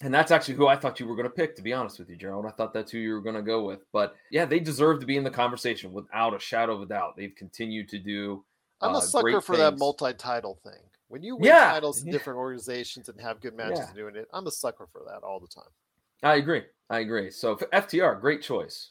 And 0.00 0.14
that's 0.14 0.30
actually 0.30 0.54
who 0.54 0.68
I 0.68 0.76
thought 0.76 1.00
you 1.00 1.08
were 1.08 1.16
going 1.16 1.26
to 1.26 1.30
pick, 1.30 1.56
to 1.56 1.62
be 1.62 1.72
honest 1.72 1.98
with 1.98 2.08
you, 2.08 2.14
Gerald. 2.14 2.46
I 2.46 2.50
thought 2.50 2.72
that's 2.72 2.92
who 2.92 2.98
you 2.98 3.14
were 3.14 3.20
going 3.20 3.34
to 3.34 3.42
go 3.42 3.64
with. 3.64 3.80
But 3.92 4.14
yeah, 4.30 4.44
they 4.44 4.60
deserve 4.60 5.00
to 5.00 5.06
be 5.06 5.16
in 5.16 5.24
the 5.24 5.30
conversation 5.30 5.92
without 5.92 6.36
a 6.36 6.38
shadow 6.38 6.76
of 6.76 6.82
a 6.82 6.86
doubt. 6.86 7.16
They've 7.16 7.34
continued 7.34 7.88
to 7.88 7.98
do 7.98 8.44
I'm 8.80 8.94
a 8.94 8.98
uh, 8.98 9.00
sucker 9.00 9.40
for 9.40 9.56
things. 9.56 9.70
that 9.70 9.78
multi-title 9.78 10.58
thing. 10.62 10.80
When 11.08 11.22
you 11.22 11.36
win 11.36 11.46
yeah. 11.46 11.72
titles 11.72 12.02
in 12.02 12.12
different 12.12 12.38
organizations 12.38 13.08
and 13.08 13.20
have 13.20 13.40
good 13.40 13.56
matches 13.56 13.80
yeah. 13.80 13.94
doing 13.94 14.16
it, 14.16 14.28
I'm 14.32 14.46
a 14.46 14.50
sucker 14.50 14.86
for 14.92 15.00
that 15.06 15.22
all 15.22 15.40
the 15.40 15.48
time. 15.48 15.70
I 16.22 16.34
agree. 16.36 16.62
I 16.90 17.00
agree. 17.00 17.30
So 17.30 17.56
FTR, 17.56 18.20
great 18.20 18.42
choice. 18.42 18.90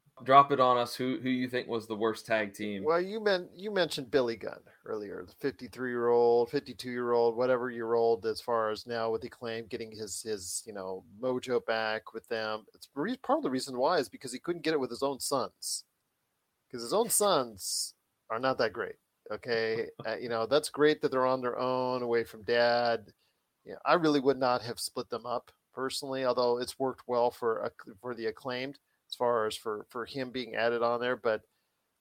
drop 0.23 0.51
it 0.51 0.59
on 0.59 0.77
us. 0.77 0.95
Who 0.95 1.19
who 1.21 1.29
you 1.29 1.47
think 1.47 1.67
was 1.67 1.87
the 1.87 1.95
worst 1.95 2.25
tag 2.25 2.53
team? 2.53 2.83
Well, 2.83 3.01
you 3.01 3.19
meant 3.19 3.49
you 3.55 3.71
mentioned 3.71 4.11
Billy 4.11 4.35
Gunn 4.35 4.59
earlier, 4.85 5.23
the 5.25 5.33
53 5.33 5.89
year 5.89 6.09
old, 6.09 6.49
52 6.49 6.89
year 6.89 7.11
old, 7.11 7.35
whatever 7.35 7.69
year 7.69 7.93
old, 7.93 8.25
as 8.25 8.41
far 8.41 8.71
as 8.71 8.87
now 8.87 9.11
with 9.11 9.21
the 9.21 9.27
Acclaimed 9.27 9.69
getting 9.69 9.91
his 9.91 10.21
his 10.21 10.63
you 10.65 10.73
know 10.73 11.03
mojo 11.21 11.65
back 11.65 12.13
with 12.13 12.27
them. 12.27 12.65
It's 12.73 12.87
part 13.23 13.37
of 13.37 13.43
the 13.43 13.49
reason 13.49 13.77
why 13.77 13.97
is 13.97 14.09
because 14.09 14.33
he 14.33 14.39
couldn't 14.39 14.63
get 14.63 14.73
it 14.73 14.79
with 14.79 14.89
his 14.89 15.03
own 15.03 15.19
sons, 15.19 15.85
because 16.67 16.83
his 16.83 16.93
own 16.93 17.09
sons 17.09 17.93
are 18.29 18.39
not 18.39 18.57
that 18.59 18.73
great. 18.73 18.95
Okay, 19.31 19.87
uh, 20.05 20.15
you 20.17 20.29
know 20.29 20.45
that's 20.45 20.69
great 20.69 21.01
that 21.01 21.11
they're 21.11 21.25
on 21.25 21.41
their 21.41 21.59
own, 21.59 22.01
away 22.01 22.23
from 22.23 22.43
dad. 22.43 23.11
Yeah, 23.65 23.75
I 23.85 23.93
really 23.93 24.19
would 24.19 24.39
not 24.39 24.61
have 24.63 24.79
split 24.79 25.09
them 25.09 25.25
up 25.25 25.51
personally, 25.73 26.25
although 26.25 26.57
it's 26.57 26.79
worked 26.79 27.03
well 27.07 27.31
for 27.31 27.71
for 28.01 28.15
the 28.15 28.27
acclaimed 28.27 28.79
as 29.11 29.15
far 29.15 29.45
as 29.45 29.55
for 29.55 29.85
for 29.89 30.05
him 30.05 30.31
being 30.31 30.55
added 30.55 30.81
on 30.81 31.01
there. 31.01 31.15
But 31.15 31.41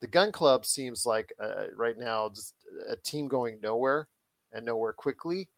the 0.01 0.07
Gun 0.07 0.33
Club 0.33 0.65
seems 0.65 1.05
like 1.05 1.33
uh, 1.39 1.67
right 1.77 1.99
now 1.99 2.31
just 2.31 2.55
a 2.89 2.97
team 2.97 3.29
going 3.29 3.59
nowhere 3.63 4.09
and 4.53 4.65
nowhere 4.65 4.93
quickly. 4.93 5.49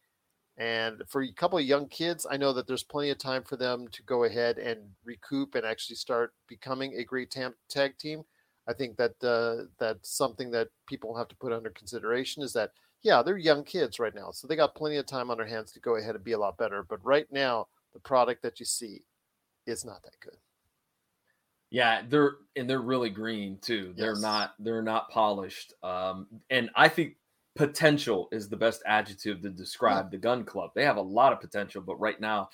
And 0.59 1.03
for 1.09 1.23
a 1.23 1.33
couple 1.33 1.59
of 1.59 1.65
young 1.65 1.89
kids, 1.89 2.27
I 2.31 2.37
know 2.37 2.53
that 2.53 2.67
there's 2.67 2.83
plenty 2.83 3.11
of 3.11 3.19
time 3.19 3.43
for 3.43 3.57
them 3.57 3.89
to 3.93 4.03
go 4.03 4.25
ahead 4.25 4.59
and 4.59 4.81
recoup 5.05 5.55
and 5.55 5.65
actually 5.65 5.97
start 5.97 6.35
becoming 6.47 6.95
a 6.95 7.05
great 7.05 7.31
tam- 7.31 7.55
tag 7.71 7.97
team. 7.99 8.23
I 8.69 8.75
think 8.75 8.97
that 8.97 9.23
uh, 9.25 9.65
that's 9.79 10.17
something 10.17 10.51
that 10.53 10.69
people 10.87 11.17
have 11.17 11.29
to 11.29 11.37
put 11.37 11.53
under 11.53 11.71
consideration 11.71 12.43
is 12.43 12.53
that 12.53 12.73
yeah, 13.03 13.23
they're 13.23 13.37
young 13.37 13.65
kids 13.65 13.99
right 13.99 14.15
now, 14.15 14.31
so 14.31 14.47
they 14.47 14.55
got 14.55 14.77
plenty 14.77 14.97
of 14.97 15.07
time 15.07 15.31
on 15.31 15.37
their 15.37 15.47
hands 15.47 15.73
to 15.73 15.81
go 15.81 15.97
ahead 15.97 16.15
and 16.15 16.23
be 16.23 16.33
a 16.33 16.39
lot 16.39 16.57
better. 16.57 16.85
But 16.89 17.05
right 17.05 17.27
now, 17.33 17.67
the 17.93 17.99
product 17.99 18.43
that 18.43 18.61
you 18.61 18.67
see 18.67 19.03
is 19.67 19.85
not 19.85 20.03
that 20.05 20.21
good. 20.21 20.37
Yeah, 21.73 22.03
they're 22.07 22.35
and 22.55 22.69
they're 22.69 22.83
really 22.83 23.09
green 23.09 23.59
too. 23.63 23.95
They're 23.97 24.13
yes. 24.13 24.21
not 24.21 24.53
they're 24.59 24.83
not 24.83 25.09
polished. 25.09 25.73
Um, 25.83 26.27
and 26.51 26.69
I 26.77 26.87
think 26.87 27.17
potential 27.57 28.29
is 28.31 28.51
the 28.51 28.59
best 28.59 28.83
adjective 28.85 29.41
to 29.41 29.49
describe 29.49 30.07
yeah. 30.07 30.11
the 30.11 30.19
gun 30.19 30.45
club. 30.45 30.73
They 30.75 30.85
have 30.85 30.99
a 30.99 31.03
lot 31.03 31.33
of 31.33 31.41
potential, 31.41 31.81
but 31.81 31.99
right 31.99 32.21
now 32.21 32.51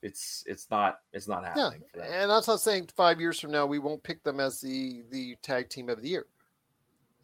it's 0.00 0.44
it's 0.46 0.66
not 0.70 1.00
it's 1.12 1.28
not 1.28 1.44
happening. 1.44 1.82
Yeah. 1.94 2.22
And 2.22 2.30
that's 2.30 2.48
not 2.48 2.60
saying 2.60 2.88
five 2.96 3.20
years 3.20 3.38
from 3.38 3.50
now 3.50 3.66
we 3.66 3.78
won't 3.78 4.02
pick 4.02 4.24
them 4.24 4.40
as 4.40 4.62
the 4.62 5.02
the 5.10 5.36
tag 5.42 5.68
team 5.68 5.90
of 5.90 6.00
the 6.00 6.08
year. 6.08 6.26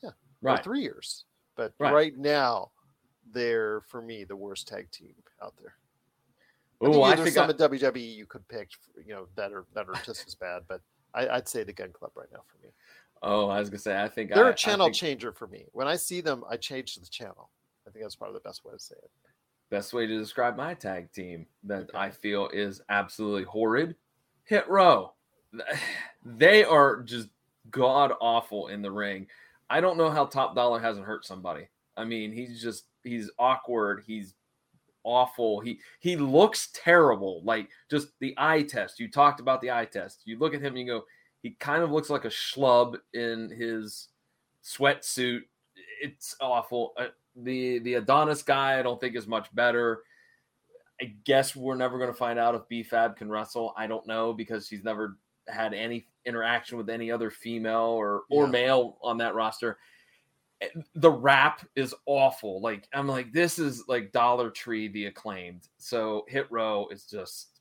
Yeah. 0.02 0.10
Right. 0.42 0.62
three 0.62 0.82
years. 0.82 1.24
But 1.56 1.72
right. 1.78 1.94
right 1.94 2.18
now 2.18 2.70
they're 3.32 3.80
for 3.88 4.02
me 4.02 4.24
the 4.24 4.36
worst 4.36 4.68
tag 4.68 4.90
team 4.90 5.14
out 5.42 5.54
there. 5.58 5.74
Oh, 6.82 7.02
I 7.02 7.16
think, 7.16 7.20
I 7.20 7.24
think 7.24 7.34
some 7.34 7.46
I... 7.46 7.50
at 7.50 7.58
WWE 7.58 8.14
you 8.14 8.26
could 8.26 8.46
pick, 8.48 8.68
you 9.06 9.14
know, 9.14 9.26
that 9.36 9.52
are 9.52 9.64
that 9.74 9.88
are 9.88 9.94
just 10.04 10.26
as 10.26 10.34
bad, 10.34 10.64
but 10.68 10.82
I, 11.14 11.36
would 11.36 11.48
say 11.48 11.64
the 11.64 11.72
Gun 11.72 11.92
Club 11.92 12.12
right 12.14 12.28
now 12.32 12.42
for 12.46 12.64
me. 12.64 12.72
Oh, 13.22 13.48
I 13.48 13.60
was 13.60 13.68
gonna 13.68 13.78
say 13.78 14.00
I 14.00 14.08
think 14.08 14.32
they're 14.32 14.46
I, 14.46 14.50
a 14.50 14.54
channel 14.54 14.86
think... 14.86 14.96
changer 14.96 15.32
for 15.32 15.46
me. 15.46 15.66
When 15.72 15.86
I 15.86 15.96
see 15.96 16.20
them, 16.20 16.44
I 16.48 16.56
change 16.56 16.94
the 16.96 17.06
channel. 17.06 17.50
I 17.86 17.90
think 17.90 18.04
that's 18.04 18.16
probably 18.16 18.34
the 18.34 18.48
best 18.48 18.64
way 18.64 18.72
to 18.72 18.78
say 18.78 18.96
it. 18.96 19.10
Best 19.70 19.92
way 19.92 20.06
to 20.06 20.18
describe 20.18 20.56
my 20.56 20.74
tag 20.74 21.12
team 21.12 21.46
that 21.64 21.82
okay. 21.82 21.98
I 21.98 22.10
feel 22.10 22.48
is 22.52 22.80
absolutely 22.88 23.44
horrid. 23.44 23.96
Hit 24.44 24.68
row. 24.68 25.12
They 26.22 26.64
are 26.64 27.00
just 27.00 27.28
god 27.70 28.12
awful 28.20 28.68
in 28.68 28.82
the 28.82 28.90
ring. 28.90 29.26
I 29.70 29.80
don't 29.80 29.96
know 29.96 30.10
how 30.10 30.26
Top 30.26 30.54
Dollar 30.54 30.78
hasn't 30.78 31.06
hurt 31.06 31.24
somebody. 31.24 31.68
I 31.96 32.04
mean, 32.04 32.30
he's 32.30 32.60
just 32.60 32.84
he's 33.04 33.30
awkward. 33.38 34.02
He's 34.06 34.34
awful. 35.04 35.60
He 35.60 35.80
he 36.00 36.16
looks 36.16 36.68
terrible. 36.72 37.42
Like 37.44 37.68
just 37.90 38.08
the 38.20 38.34
eye 38.36 38.62
test. 38.62 39.00
You 39.00 39.10
talked 39.10 39.40
about 39.40 39.60
the 39.60 39.70
eye 39.70 39.86
test. 39.86 40.22
You 40.24 40.38
look 40.38 40.54
at 40.54 40.60
him 40.60 40.76
and 40.76 40.78
you 40.78 40.86
go, 40.86 41.04
he 41.42 41.50
kind 41.50 41.82
of 41.82 41.90
looks 41.90 42.10
like 42.10 42.24
a 42.24 42.28
schlub 42.28 42.96
in 43.14 43.50
his 43.50 44.08
sweatsuit. 44.64 45.40
It's 46.02 46.36
awful. 46.40 46.92
Uh, 46.96 47.06
the 47.36 47.78
the 47.80 47.94
Adonis 47.94 48.42
guy, 48.42 48.78
I 48.78 48.82
don't 48.82 49.00
think 49.00 49.16
is 49.16 49.26
much 49.26 49.54
better. 49.54 50.02
I 51.00 51.14
guess 51.24 51.56
we're 51.56 51.76
never 51.76 51.98
going 51.98 52.10
to 52.10 52.16
find 52.16 52.38
out 52.38 52.54
if 52.54 52.68
B-Fab 52.68 53.16
can 53.16 53.30
wrestle. 53.30 53.72
I 53.74 53.86
don't 53.86 54.06
know 54.06 54.34
because 54.34 54.68
he's 54.68 54.84
never 54.84 55.16
had 55.48 55.72
any 55.72 56.06
interaction 56.26 56.76
with 56.76 56.90
any 56.90 57.10
other 57.10 57.30
female 57.30 57.96
or 57.96 58.22
or 58.30 58.44
yeah. 58.44 58.50
male 58.50 58.98
on 59.02 59.18
that 59.18 59.34
roster 59.34 59.78
the 60.94 61.10
rap 61.10 61.66
is 61.74 61.94
awful. 62.06 62.60
Like 62.60 62.88
I'm 62.92 63.08
like, 63.08 63.32
this 63.32 63.58
is 63.58 63.84
like 63.88 64.12
Dollar 64.12 64.50
Tree, 64.50 64.88
the 64.88 65.06
acclaimed. 65.06 65.68
So 65.78 66.24
Hit 66.28 66.46
Row 66.50 66.88
is 66.90 67.04
just, 67.04 67.60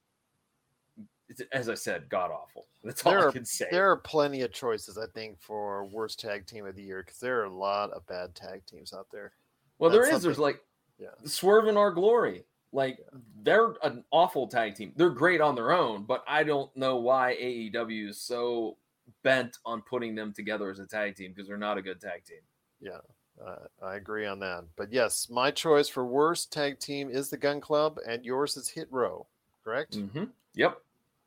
as 1.51 1.69
I 1.69 1.75
said, 1.75 2.09
god 2.09 2.31
awful. 2.31 2.67
That's 2.83 3.05
all 3.05 3.11
there 3.11 3.21
I 3.21 3.25
are, 3.25 3.31
can 3.31 3.45
say. 3.45 3.67
There 3.71 3.89
are 3.89 3.97
plenty 3.97 4.41
of 4.41 4.51
choices, 4.51 4.97
I 4.97 5.05
think, 5.13 5.39
for 5.39 5.85
worst 5.85 6.19
tag 6.19 6.45
team 6.45 6.65
of 6.65 6.75
the 6.75 6.83
year 6.83 7.03
because 7.05 7.19
there 7.19 7.39
are 7.41 7.45
a 7.45 7.53
lot 7.53 7.91
of 7.91 8.05
bad 8.07 8.35
tag 8.35 8.65
teams 8.65 8.93
out 8.93 9.07
there. 9.11 9.31
Well, 9.79 9.89
That's 9.89 10.07
there 10.07 10.15
is. 10.15 10.23
There's 10.23 10.39
like, 10.39 10.61
yeah, 10.97 11.07
Swerve 11.25 11.67
In 11.67 11.77
Our 11.77 11.91
Glory. 11.91 12.43
Like 12.71 12.99
yeah. 12.99 13.19
they're 13.43 13.73
an 13.83 14.03
awful 14.11 14.47
tag 14.47 14.75
team. 14.75 14.91
They're 14.95 15.09
great 15.09 15.41
on 15.41 15.55
their 15.55 15.71
own, 15.71 16.03
but 16.03 16.23
I 16.27 16.43
don't 16.43 16.75
know 16.75 16.97
why 16.97 17.35
AEW 17.41 18.09
is 18.09 18.21
so 18.21 18.77
bent 19.23 19.57
on 19.65 19.81
putting 19.81 20.15
them 20.15 20.33
together 20.33 20.69
as 20.69 20.79
a 20.79 20.85
tag 20.85 21.15
team 21.15 21.31
because 21.31 21.47
they're 21.47 21.57
not 21.57 21.77
a 21.77 21.81
good 21.81 21.99
tag 21.99 22.23
team. 22.25 22.39
Yeah, 22.81 22.99
uh, 23.45 23.65
I 23.83 23.95
agree 23.95 24.25
on 24.25 24.39
that. 24.39 24.65
But 24.75 24.91
yes, 24.91 25.27
my 25.29 25.51
choice 25.51 25.87
for 25.87 26.05
worst 26.05 26.51
tag 26.51 26.79
team 26.79 27.09
is 27.09 27.29
the 27.29 27.37
Gun 27.37 27.61
Club, 27.61 27.99
and 28.07 28.23
yours 28.25 28.57
is 28.57 28.69
Hit 28.69 28.87
Row, 28.91 29.27
correct? 29.63 29.97
Mm-hmm. 29.97 30.25
Yep. 30.55 30.81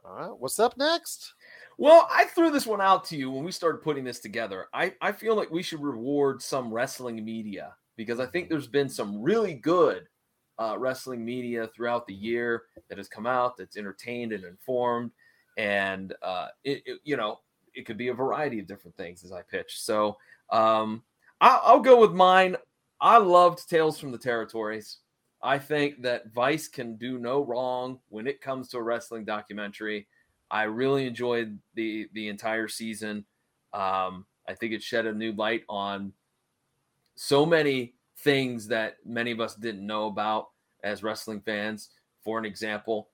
All 0.04 0.14
right. 0.14 0.38
What's 0.38 0.58
up 0.58 0.76
next? 0.76 1.34
Well, 1.78 2.08
I 2.12 2.24
threw 2.24 2.50
this 2.50 2.66
one 2.66 2.80
out 2.80 3.04
to 3.06 3.16
you 3.16 3.30
when 3.30 3.44
we 3.44 3.52
started 3.52 3.82
putting 3.82 4.04
this 4.04 4.18
together. 4.18 4.66
I, 4.74 4.94
I 5.00 5.12
feel 5.12 5.36
like 5.36 5.50
we 5.50 5.62
should 5.62 5.80
reward 5.80 6.42
some 6.42 6.72
wrestling 6.72 7.24
media 7.24 7.74
because 7.96 8.20
I 8.20 8.26
think 8.26 8.48
there's 8.48 8.66
been 8.66 8.88
some 8.88 9.22
really 9.22 9.54
good 9.54 10.08
uh, 10.58 10.76
wrestling 10.78 11.24
media 11.24 11.70
throughout 11.74 12.06
the 12.06 12.14
year 12.14 12.64
that 12.88 12.98
has 12.98 13.08
come 13.08 13.26
out 13.26 13.56
that's 13.56 13.76
entertained 13.76 14.32
and 14.32 14.44
informed. 14.44 15.12
And, 15.56 16.14
uh, 16.22 16.48
it, 16.64 16.82
it, 16.84 17.00
you 17.04 17.16
know, 17.16 17.40
it 17.74 17.86
could 17.86 17.96
be 17.96 18.08
a 18.08 18.14
variety 18.14 18.58
of 18.58 18.66
different 18.66 18.96
things 18.96 19.24
as 19.24 19.32
I 19.32 19.42
pitch. 19.42 19.80
So, 19.80 20.18
um, 20.50 21.02
I'll, 21.42 21.60
I'll 21.64 21.80
go 21.80 22.00
with 22.00 22.12
mine. 22.12 22.56
I 23.00 23.18
loved 23.18 23.68
Tales 23.68 23.98
from 23.98 24.12
the 24.12 24.18
Territories. 24.18 24.98
I 25.42 25.58
think 25.58 26.02
that 26.02 26.32
Vice 26.32 26.68
can 26.68 26.96
do 26.96 27.18
no 27.18 27.44
wrong 27.44 27.98
when 28.10 28.28
it 28.28 28.40
comes 28.40 28.68
to 28.68 28.78
a 28.78 28.82
wrestling 28.82 29.24
documentary. 29.24 30.06
I 30.52 30.64
really 30.64 31.06
enjoyed 31.06 31.58
the 31.74 32.08
the 32.12 32.28
entire 32.28 32.68
season. 32.68 33.24
Um, 33.74 34.24
I 34.48 34.54
think 34.54 34.72
it 34.72 34.82
shed 34.82 35.06
a 35.06 35.12
new 35.12 35.32
light 35.32 35.64
on 35.68 36.12
so 37.16 37.44
many 37.44 37.94
things 38.18 38.68
that 38.68 38.98
many 39.04 39.32
of 39.32 39.40
us 39.40 39.56
didn't 39.56 39.84
know 39.84 40.06
about 40.06 40.50
as 40.84 41.02
wrestling 41.02 41.40
fans. 41.40 41.90
For 42.22 42.38
an 42.38 42.44
example, 42.44 43.08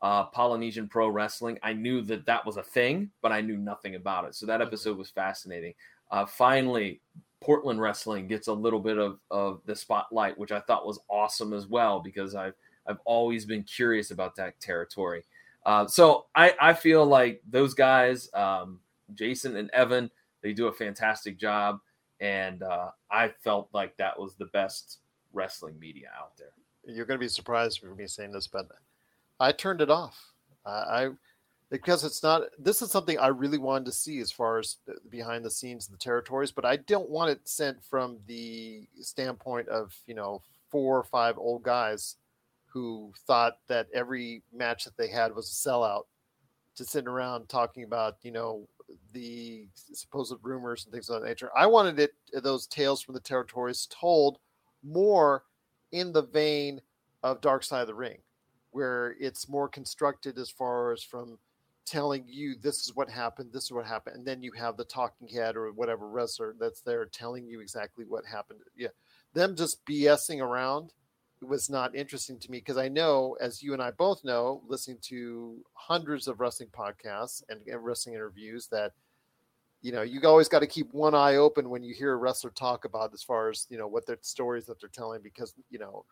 uh, 0.00 0.24
Polynesian 0.24 0.88
Pro 0.88 1.08
Wrestling. 1.08 1.58
I 1.62 1.74
knew 1.74 2.00
that 2.02 2.24
that 2.24 2.46
was 2.46 2.56
a 2.56 2.62
thing, 2.62 3.10
but 3.20 3.30
I 3.30 3.42
knew 3.42 3.58
nothing 3.58 3.96
about 3.96 4.24
it. 4.24 4.34
So 4.34 4.46
that 4.46 4.62
episode 4.62 4.96
was 4.96 5.10
fascinating. 5.10 5.74
Uh, 6.10 6.24
finally, 6.24 7.02
Portland 7.44 7.78
Wrestling 7.78 8.26
gets 8.26 8.48
a 8.48 8.52
little 8.52 8.80
bit 8.80 8.96
of, 8.96 9.18
of 9.30 9.60
the 9.66 9.76
spotlight, 9.76 10.38
which 10.38 10.50
I 10.50 10.60
thought 10.60 10.86
was 10.86 10.98
awesome 11.10 11.52
as 11.52 11.66
well 11.66 12.00
because 12.00 12.34
I've 12.34 12.54
I've 12.86 12.98
always 13.04 13.44
been 13.44 13.62
curious 13.62 14.10
about 14.10 14.34
that 14.36 14.58
territory. 14.60 15.24
Uh, 15.64 15.86
so 15.86 16.26
I, 16.34 16.54
I 16.60 16.74
feel 16.74 17.06
like 17.06 17.42
those 17.48 17.72
guys, 17.72 18.28
um, 18.34 18.80
Jason 19.14 19.56
and 19.56 19.70
Evan, 19.70 20.10
they 20.42 20.52
do 20.52 20.66
a 20.66 20.72
fantastic 20.72 21.38
job, 21.38 21.80
and 22.20 22.62
uh, 22.62 22.90
I 23.10 23.28
felt 23.42 23.68
like 23.72 23.96
that 23.96 24.18
was 24.18 24.34
the 24.34 24.46
best 24.46 24.98
wrestling 25.32 25.78
media 25.78 26.10
out 26.18 26.36
there. 26.36 26.52
You're 26.86 27.06
going 27.06 27.18
to 27.18 27.24
be 27.24 27.28
surprised 27.28 27.80
for 27.80 27.94
me 27.94 28.06
saying 28.06 28.32
this, 28.32 28.46
but 28.46 28.68
I 29.40 29.52
turned 29.52 29.80
it 29.80 29.90
off. 29.90 30.32
I 30.66 31.10
because 31.74 32.04
it's 32.04 32.22
not. 32.22 32.42
This 32.56 32.82
is 32.82 32.92
something 32.92 33.18
I 33.18 33.26
really 33.26 33.58
wanted 33.58 33.86
to 33.86 33.92
see 33.92 34.20
as 34.20 34.30
far 34.30 34.60
as 34.60 34.76
behind 35.10 35.44
the 35.44 35.50
scenes, 35.50 35.86
of 35.86 35.92
the 35.92 35.98
territories, 35.98 36.52
but 36.52 36.64
I 36.64 36.76
don't 36.76 37.10
want 37.10 37.32
it 37.32 37.40
sent 37.48 37.82
from 37.82 38.18
the 38.28 38.86
standpoint 39.00 39.68
of 39.68 39.92
you 40.06 40.14
know 40.14 40.40
four 40.70 40.96
or 40.96 41.02
five 41.02 41.36
old 41.36 41.64
guys 41.64 42.14
who 42.66 43.12
thought 43.26 43.54
that 43.66 43.88
every 43.92 44.44
match 44.52 44.84
that 44.84 44.96
they 44.96 45.08
had 45.08 45.34
was 45.34 45.50
a 45.50 45.68
sellout, 45.68 46.04
to 46.76 46.84
sitting 46.84 47.08
around 47.08 47.48
talking 47.48 47.82
about 47.82 48.18
you 48.22 48.30
know 48.30 48.68
the 49.12 49.66
supposed 49.74 50.32
rumors 50.42 50.84
and 50.84 50.92
things 50.92 51.10
of 51.10 51.20
that 51.20 51.26
nature. 51.26 51.50
I 51.56 51.66
wanted 51.66 51.98
it 51.98 52.12
those 52.40 52.68
tales 52.68 53.02
from 53.02 53.14
the 53.14 53.20
territories 53.20 53.88
told 53.90 54.38
more 54.84 55.42
in 55.90 56.12
the 56.12 56.22
vein 56.22 56.80
of 57.24 57.40
Dark 57.40 57.64
Side 57.64 57.80
of 57.80 57.88
the 57.88 57.94
Ring, 57.94 58.18
where 58.70 59.16
it's 59.18 59.48
more 59.48 59.68
constructed 59.68 60.38
as 60.38 60.50
far 60.50 60.92
as 60.92 61.02
from 61.02 61.36
telling 61.84 62.24
you 62.26 62.56
this 62.60 62.80
is 62.80 62.94
what 62.94 63.08
happened, 63.08 63.50
this 63.52 63.64
is 63.64 63.72
what 63.72 63.86
happened, 63.86 64.16
and 64.16 64.26
then 64.26 64.42
you 64.42 64.52
have 64.52 64.76
the 64.76 64.84
talking 64.84 65.28
head 65.28 65.56
or 65.56 65.72
whatever 65.72 66.08
wrestler 66.08 66.54
that's 66.58 66.80
there 66.80 67.04
telling 67.06 67.46
you 67.46 67.60
exactly 67.60 68.04
what 68.06 68.24
happened. 68.24 68.60
Yeah, 68.76 68.88
them 69.32 69.56
just 69.56 69.84
BSing 69.86 70.40
around 70.40 70.92
was 71.42 71.68
not 71.68 71.94
interesting 71.94 72.38
to 72.38 72.50
me 72.50 72.58
because 72.58 72.78
I 72.78 72.88
know, 72.88 73.36
as 73.40 73.62
you 73.62 73.72
and 73.72 73.82
I 73.82 73.90
both 73.90 74.24
know, 74.24 74.62
listening 74.66 74.98
to 75.02 75.58
hundreds 75.74 76.28
of 76.28 76.40
wrestling 76.40 76.70
podcasts 76.70 77.42
and, 77.48 77.60
and 77.66 77.84
wrestling 77.84 78.14
interviews, 78.14 78.68
that 78.68 78.92
you 79.82 79.92
know 79.92 80.02
you 80.02 80.20
always 80.24 80.48
got 80.48 80.60
to 80.60 80.66
keep 80.66 80.92
one 80.92 81.14
eye 81.14 81.36
open 81.36 81.68
when 81.68 81.82
you 81.82 81.94
hear 81.94 82.12
a 82.12 82.16
wrestler 82.16 82.50
talk 82.50 82.84
about 82.84 83.12
as 83.12 83.22
far 83.22 83.50
as 83.50 83.66
you 83.68 83.78
know 83.78 83.86
what 83.86 84.06
their 84.06 84.18
stories 84.22 84.64
that 84.66 84.80
they're 84.80 84.88
telling 84.88 85.20
because 85.22 85.54
you 85.70 85.78
know 85.78 86.04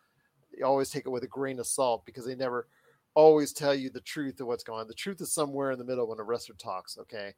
you 0.56 0.66
always 0.66 0.90
take 0.90 1.06
it 1.06 1.10
with 1.10 1.24
a 1.24 1.28
grain 1.28 1.58
of 1.58 1.66
salt 1.66 2.04
because 2.04 2.26
they 2.26 2.34
never 2.34 2.66
always 3.14 3.52
tell 3.52 3.74
you 3.74 3.90
the 3.90 4.00
truth 4.00 4.40
of 4.40 4.46
what's 4.46 4.64
going 4.64 4.80
on. 4.80 4.88
The 4.88 4.94
truth 4.94 5.20
is 5.20 5.32
somewhere 5.32 5.70
in 5.70 5.78
the 5.78 5.84
middle 5.84 6.08
when 6.08 6.18
a 6.18 6.22
wrestler 6.22 6.56
talks. 6.56 6.98
Okay, 6.98 7.34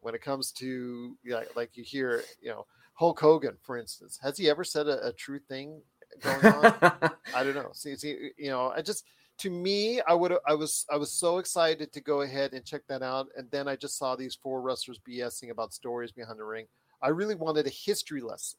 when 0.00 0.14
it 0.14 0.22
comes 0.22 0.52
to 0.52 1.16
yeah, 1.24 1.42
like 1.54 1.76
you 1.76 1.84
hear, 1.84 2.22
you 2.40 2.50
know, 2.50 2.66
Hulk 2.94 3.20
Hogan, 3.20 3.56
for 3.62 3.76
instance, 3.76 4.18
has 4.22 4.38
he 4.38 4.48
ever 4.48 4.64
said 4.64 4.86
a, 4.88 5.08
a 5.08 5.12
true 5.12 5.38
thing 5.38 5.80
going 6.22 6.46
on? 6.46 6.74
I 7.34 7.44
don't 7.44 7.54
know. 7.54 7.70
See, 7.72 7.96
see, 7.96 8.30
you 8.38 8.50
know, 8.50 8.72
I 8.74 8.82
just 8.82 9.04
to 9.38 9.50
me, 9.50 10.00
I 10.02 10.14
would 10.14 10.32
I 10.46 10.54
was 10.54 10.86
I 10.90 10.96
was 10.96 11.12
so 11.12 11.38
excited 11.38 11.92
to 11.92 12.00
go 12.00 12.22
ahead 12.22 12.52
and 12.52 12.64
check 12.64 12.82
that 12.88 13.02
out, 13.02 13.26
and 13.36 13.50
then 13.50 13.68
I 13.68 13.76
just 13.76 13.98
saw 13.98 14.16
these 14.16 14.34
four 14.34 14.60
wrestlers 14.62 15.00
BSing 15.06 15.50
about 15.50 15.74
stories 15.74 16.12
behind 16.12 16.38
the 16.38 16.44
ring. 16.44 16.66
I 17.02 17.08
really 17.08 17.34
wanted 17.34 17.66
a 17.66 17.70
history 17.70 18.22
lesson. 18.22 18.58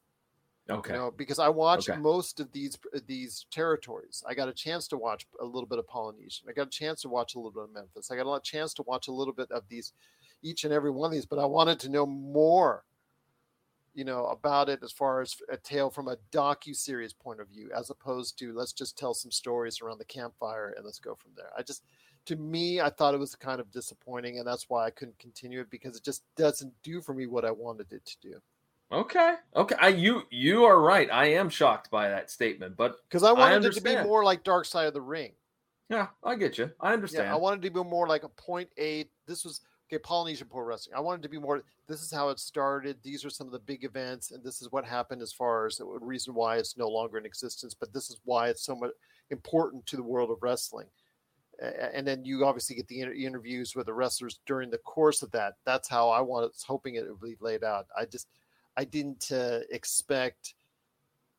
Okay. 0.70 0.94
You 0.94 0.98
know, 0.98 1.12
because 1.12 1.40
I 1.40 1.50
watched 1.50 1.92
Okay. 1.92 1.96
most 1.96 2.40
of 2.40 2.52
these 2.52 2.78
uh, 2.96 3.00
these 3.06 3.46
territories. 3.52 4.24
I 4.28 4.34
got 4.36 4.50
a 4.50 4.54
chance 4.54 4.88
to 4.90 4.98
watch 4.98 5.28
a 5.40 5.46
little 5.46 5.68
bit 5.68 5.80
of 5.80 5.88
Polynesian. 5.88 6.48
I 6.50 6.54
got 6.54 6.68
a 6.68 6.70
chance 6.72 7.02
to 7.02 7.10
watch 7.10 7.36
a 7.36 7.40
little 7.40 7.52
bit 7.52 7.64
of 7.64 7.72
Memphis. 7.72 8.12
I 8.12 8.16
got 8.16 8.26
a 8.26 8.30
lot 8.30 8.44
chance 8.44 8.74
to 8.76 8.84
watch 8.84 9.08
a 9.08 9.12
little 9.14 9.34
bit 9.34 9.52
of 9.52 9.68
these, 9.70 9.94
each 10.42 10.64
and 10.64 10.74
every 10.74 10.92
one 10.92 11.08
of 11.08 11.14
these. 11.14 11.26
But 11.26 11.40
I 11.40 11.46
wanted 11.46 11.80
to 11.82 11.90
know 11.90 12.06
more, 12.06 12.86
you 13.94 14.04
know, 14.06 14.26
about 14.28 14.70
it 14.70 14.84
as 14.84 14.92
far 14.92 15.22
as 15.22 15.36
a 15.50 15.58
tale 15.58 15.90
from 15.90 16.08
a 16.08 16.18
docu 16.32 16.76
series 16.76 17.14
point 17.14 17.40
of 17.40 17.48
view, 17.48 17.72
as 17.76 17.90
opposed 17.90 18.38
to 18.40 18.54
let's 18.54 18.74
just 18.74 18.98
tell 18.98 19.14
some 19.14 19.32
stories 19.32 19.82
around 19.82 19.98
the 19.98 20.06
campfire 20.06 20.70
and 20.76 20.86
let's 20.86 21.00
go 21.00 21.16
from 21.16 21.32
there. 21.36 21.50
I 21.58 21.64
just, 21.64 21.84
to 22.26 22.36
me, 22.36 22.80
I 22.80 22.90
thought 22.92 23.16
it 23.16 23.20
was 23.20 23.36
kind 23.36 23.60
of 23.60 23.72
disappointing, 23.72 24.38
and 24.38 24.48
that's 24.48 24.70
why 24.70 24.86
I 24.86 24.92
couldn't 24.92 25.18
continue 25.18 25.62
it 25.62 25.70
because 25.72 25.98
it 25.98 26.04
just 26.04 26.24
doesn't 26.36 26.74
do 26.84 27.02
for 27.02 27.14
me 27.14 27.26
what 27.26 27.46
I 27.46 27.52
wanted 27.52 27.92
it 27.92 28.06
to 28.06 28.18
do. 28.22 28.42
Okay. 28.92 29.36
Okay. 29.56 29.76
I, 29.80 29.90
you 29.90 30.24
you 30.30 30.64
are 30.64 30.80
right. 30.82 31.10
I 31.12 31.26
am 31.34 31.50
shocked 31.50 31.92
by 31.92 32.08
that 32.10 32.32
statement, 32.32 32.78
but 32.78 32.98
Because 33.10 33.24
I 33.24 33.32
wanted 33.32 33.66
it 33.66 33.74
to 33.74 33.82
be 33.82 33.96
more 33.98 34.24
like 34.24 34.44
Dark 34.44 34.66
Side 34.66 34.88
of 34.88 34.94
the 34.94 35.02
Ring. 35.02 35.34
yeah, 35.90 36.08
I 36.24 36.36
get 36.36 36.58
you. 36.58 36.72
I 36.80 36.94
understand. 36.94 37.26
Yeah, 37.26 37.34
I 37.34 37.38
wanted 37.38 37.62
to 37.64 37.70
be 37.70 37.84
more 37.84 38.08
like 38.08 38.24
a 38.24 38.30
point 38.30 38.70
eight. 38.78 39.10
This 39.26 39.44
was 39.44 39.62
okay, 39.90 40.00
Polynesian 40.00 40.48
Pro 40.50 40.62
Wrestling. 40.62 40.96
I 40.96 41.02
wanted 41.02 41.22
to 41.24 41.30
be 41.30 41.38
more. 41.38 41.64
This 41.88 42.02
is 42.02 42.12
how 42.12 42.30
it 42.30 42.40
started. 42.40 42.98
These 43.04 43.26
are 43.26 43.30
some 43.30 43.48
of 43.48 43.54
the 43.54 43.60
big 43.60 43.84
events, 43.84 44.32
and 44.32 44.42
this 44.42 44.62
is 44.62 44.72
what 44.72 44.86
happened 44.86 45.22
as 45.22 45.34
far 45.34 45.66
as 45.66 45.78
the 45.78 45.86
reason 45.86 46.34
why 46.34 46.56
it's 46.58 46.78
no 46.78 46.88
longer 46.88 47.18
in 47.18 47.26
existence. 47.26 47.74
But 47.74 47.92
this 47.92 48.10
is 48.10 48.22
why 48.24 48.48
it's 48.48 48.64
so 48.64 48.76
much 48.76 48.92
important 49.32 49.86
to 49.88 49.98
the 49.98 50.04
world 50.04 50.32
of 50.32 50.38
wrestling. 50.42 50.88
And 51.60 52.06
then 52.08 52.24
you 52.24 52.46
obviously 52.46 52.76
get 52.76 52.88
the 52.88 53.02
inter- 53.02 53.14
interviews 53.14 53.76
with 53.76 53.88
the 53.88 53.94
wrestlers 53.94 54.40
during 54.46 54.70
the 54.70 54.78
course 54.78 55.24
of 55.24 55.32
that. 55.32 55.56
That's 55.66 55.88
how 55.90 56.08
I 56.10 56.22
wanted, 56.22 56.52
hoping 56.66 56.96
it 56.96 57.10
would 57.10 57.20
be 57.20 57.36
laid 57.40 57.64
out. 57.64 57.88
I 57.98 58.06
just, 58.06 58.28
I 58.78 58.86
didn't 58.86 59.32
uh, 59.32 59.62
expect, 59.72 60.54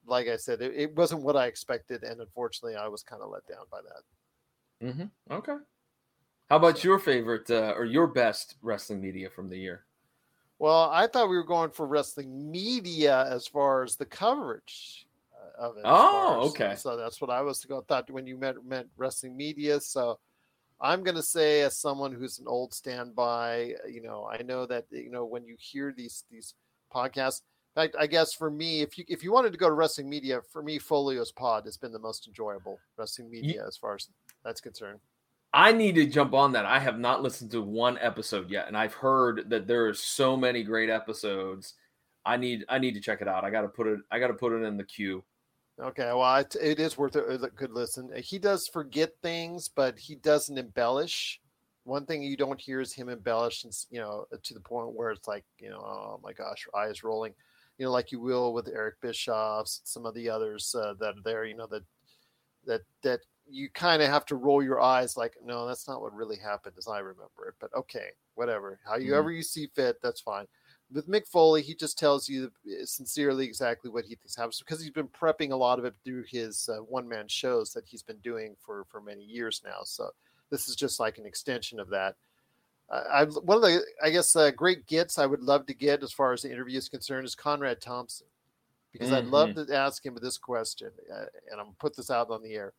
like 0.06 0.26
I 0.28 0.36
said, 0.36 0.60
it, 0.60 0.74
it 0.74 0.96
wasn't 0.96 1.22
what 1.22 1.36
I 1.36 1.46
expected, 1.46 2.02
and 2.02 2.20
unfortunately, 2.20 2.76
I 2.76 2.88
was 2.88 3.02
kind 3.02 3.22
of 3.22 3.30
let 3.30 3.46
down 3.46 3.64
by 3.70 3.80
that. 3.82 4.92
hmm 4.94 5.04
Okay. 5.30 5.56
How 6.50 6.56
about 6.56 6.82
your 6.82 6.98
favorite 6.98 7.50
uh, 7.50 7.74
or 7.76 7.84
your 7.84 8.06
best 8.06 8.56
wrestling 8.62 9.00
media 9.00 9.30
from 9.30 9.48
the 9.48 9.56
year? 9.58 9.84
Well, 10.58 10.90
I 10.90 11.06
thought 11.06 11.28
we 11.30 11.36
were 11.36 11.44
going 11.44 11.70
for 11.70 11.86
wrestling 11.86 12.50
media 12.50 13.26
as 13.30 13.46
far 13.46 13.84
as 13.84 13.96
the 13.96 14.06
coverage 14.06 15.06
uh, 15.32 15.62
of 15.68 15.76
it. 15.76 15.82
Oh, 15.84 16.40
as- 16.42 16.50
okay. 16.50 16.74
So 16.76 16.96
that's 16.96 17.20
what 17.20 17.30
I 17.30 17.42
was 17.42 17.60
to 17.60 17.68
go- 17.68 17.82
thought 17.82 18.10
when 18.10 18.26
you 18.26 18.36
meant 18.36 18.64
meant 18.64 18.88
wrestling 18.96 19.36
media. 19.36 19.80
So 19.80 20.18
I'm 20.80 21.02
going 21.02 21.16
to 21.16 21.22
say, 21.22 21.62
as 21.62 21.76
someone 21.76 22.12
who's 22.12 22.38
an 22.38 22.46
old 22.48 22.72
standby, 22.74 23.74
you 23.88 24.02
know, 24.02 24.28
I 24.28 24.42
know 24.42 24.66
that 24.66 24.86
you 24.90 25.10
know 25.10 25.24
when 25.24 25.44
you 25.46 25.56
hear 25.58 25.92
these 25.96 26.24
these 26.30 26.54
podcasts. 26.94 27.42
In 27.76 27.82
fact, 27.82 27.96
I 27.98 28.06
guess 28.06 28.32
for 28.32 28.50
me, 28.50 28.80
if 28.80 28.98
you 28.98 29.04
if 29.08 29.22
you 29.22 29.32
wanted 29.32 29.52
to 29.52 29.58
go 29.58 29.68
to 29.68 29.74
wrestling 29.74 30.08
media, 30.08 30.40
for 30.52 30.62
me, 30.62 30.78
Foley 30.78 31.16
Is 31.16 31.32
Pod 31.32 31.64
has 31.64 31.76
been 31.76 31.92
the 31.92 31.98
most 31.98 32.26
enjoyable 32.26 32.78
wrestling 32.96 33.30
media 33.30 33.64
as 33.66 33.76
far 33.76 33.94
as 33.94 34.08
that's 34.44 34.60
concerned. 34.60 35.00
I 35.52 35.72
need 35.72 35.94
to 35.94 36.06
jump 36.06 36.34
on 36.34 36.52
that. 36.52 36.66
I 36.66 36.78
have 36.78 36.98
not 36.98 37.22
listened 37.22 37.50
to 37.52 37.62
one 37.62 37.98
episode 38.00 38.50
yet, 38.50 38.68
and 38.68 38.76
I've 38.76 38.94
heard 38.94 39.48
that 39.48 39.66
there 39.66 39.86
are 39.86 39.94
so 39.94 40.36
many 40.36 40.62
great 40.62 40.90
episodes. 40.90 41.74
I 42.24 42.36
need 42.36 42.64
I 42.68 42.78
need 42.78 42.94
to 42.94 43.00
check 43.00 43.22
it 43.22 43.28
out. 43.28 43.44
I 43.44 43.50
got 43.50 43.62
to 43.62 43.68
put 43.68 43.86
it 43.86 44.00
I 44.10 44.18
got 44.18 44.28
to 44.28 44.34
put 44.34 44.52
it 44.52 44.64
in 44.64 44.76
the 44.76 44.84
queue. 44.84 45.24
Okay, 45.80 46.10
well, 46.12 46.36
it, 46.36 46.56
it 46.60 46.80
is 46.80 46.98
worth 46.98 47.14
a, 47.14 47.24
a 47.24 47.38
good 47.50 47.70
listen. 47.70 48.10
He 48.16 48.38
does 48.38 48.66
forget 48.66 49.12
things, 49.22 49.68
but 49.68 49.96
he 49.98 50.16
doesn't 50.16 50.58
embellish. 50.58 51.40
One 51.88 52.06
thing 52.06 52.22
you 52.22 52.36
don't 52.36 52.60
hear 52.60 52.80
is 52.80 52.92
him 52.94 53.08
embellish, 53.08 53.64
and 53.64 53.72
you 53.90 54.00
know, 54.00 54.26
to 54.42 54.54
the 54.54 54.60
point 54.60 54.94
where 54.94 55.10
it's 55.10 55.28
like, 55.28 55.44
you 55.58 55.70
know, 55.70 55.78
oh 55.80 56.20
my 56.22 56.32
gosh, 56.32 56.66
eyes 56.74 57.02
rolling, 57.04 57.34
you 57.78 57.86
know, 57.86 57.92
like 57.92 58.12
you 58.12 58.20
will 58.20 58.52
with 58.52 58.68
Eric 58.68 59.00
Bischoff, 59.00 59.68
some 59.68 60.06
of 60.06 60.14
the 60.14 60.28
others 60.30 60.74
uh, 60.74 60.94
that 61.00 61.18
are 61.18 61.22
there, 61.24 61.44
you 61.44 61.56
know, 61.56 61.66
that 61.68 61.84
that 62.64 62.82
that 63.02 63.20
you 63.50 63.70
kind 63.70 64.02
of 64.02 64.08
have 64.10 64.26
to 64.26 64.36
roll 64.36 64.62
your 64.62 64.80
eyes, 64.80 65.16
like, 65.16 65.34
no, 65.42 65.66
that's 65.66 65.88
not 65.88 66.02
what 66.02 66.12
really 66.14 66.36
happened, 66.36 66.74
as 66.76 66.86
I 66.86 66.98
remember 66.98 67.48
it. 67.48 67.54
But 67.60 67.72
okay, 67.74 68.10
whatever, 68.34 68.78
however 68.84 69.30
you 69.30 69.36
Mhm. 69.36 69.36
you 69.38 69.42
see 69.42 69.68
fit, 69.74 69.96
that's 70.02 70.20
fine 70.20 70.46
with 70.90 71.08
Mick 71.08 71.26
Foley, 71.26 71.62
he 71.62 71.74
just 71.74 71.98
tells 71.98 72.28
you 72.28 72.50
uh, 72.66 72.84
sincerely 72.84 73.44
exactly 73.46 73.90
what 73.90 74.04
he 74.06 74.14
thinks 74.14 74.36
happens 74.36 74.58
because 74.58 74.80
he's 74.80 74.90
been 74.90 75.08
prepping 75.08 75.52
a 75.52 75.56
lot 75.56 75.78
of 75.78 75.84
it 75.84 75.94
through 76.04 76.24
his 76.24 76.68
uh, 76.68 76.78
one 76.78 77.08
man 77.08 77.28
shows 77.28 77.72
that 77.72 77.86
he's 77.86 78.02
been 78.02 78.18
doing 78.20 78.56
for 78.58 78.84
for 78.90 79.00
many 79.00 79.22
years 79.24 79.62
now. 79.64 79.80
So 79.84 80.10
this 80.50 80.68
is 80.68 80.76
just 80.76 81.00
like 81.00 81.18
an 81.18 81.26
extension 81.26 81.80
of 81.80 81.90
that. 81.90 82.16
Uh, 82.90 83.02
I 83.12 83.24
one 83.24 83.56
of 83.56 83.62
the 83.62 83.82
I 84.02 84.10
guess 84.10 84.34
uh, 84.34 84.50
great 84.50 84.86
gets 84.86 85.18
I 85.18 85.26
would 85.26 85.42
love 85.42 85.66
to 85.66 85.74
get 85.74 86.02
as 86.02 86.12
far 86.12 86.32
as 86.32 86.42
the 86.42 86.50
interview 86.50 86.78
is 86.78 86.88
concerned 86.88 87.26
is 87.26 87.34
Conrad 87.34 87.80
Thompson 87.80 88.26
because 88.92 89.12
I'd 89.12 89.26
love 89.26 89.54
to 89.54 89.74
ask 89.74 90.04
him 90.04 90.16
this 90.20 90.38
question 90.38 90.90
uh, 91.12 91.26
and 91.50 91.60
I'm 91.60 91.66
gonna 91.66 91.76
put 91.78 91.96
this 91.96 92.10
out 92.10 92.30
on 92.30 92.42
the 92.42 92.54
air. 92.54 92.72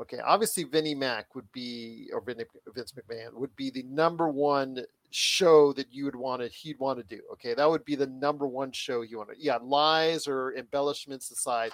Okay, 0.00 0.18
obviously 0.20 0.64
Vinnie 0.64 0.94
Mac 0.94 1.34
would 1.34 1.50
be 1.52 2.08
or 2.14 2.22
Vince 2.22 2.92
McMahon 2.92 3.34
would 3.34 3.54
be 3.56 3.70
the 3.70 3.82
number 3.84 4.28
one 4.28 4.84
show 5.10 5.74
that 5.74 5.92
you 5.92 6.06
would 6.06 6.16
want 6.16 6.40
to 6.40 6.48
he'd 6.48 6.78
want 6.78 6.98
to 6.98 7.16
do. 7.16 7.22
Okay, 7.32 7.52
that 7.52 7.68
would 7.68 7.84
be 7.84 7.94
the 7.94 8.06
number 8.06 8.46
one 8.46 8.72
show 8.72 9.02
you 9.02 9.18
want 9.18 9.28
to. 9.28 9.36
Yeah, 9.38 9.58
lies 9.62 10.26
or 10.26 10.54
embellishments 10.56 11.30
aside, 11.30 11.72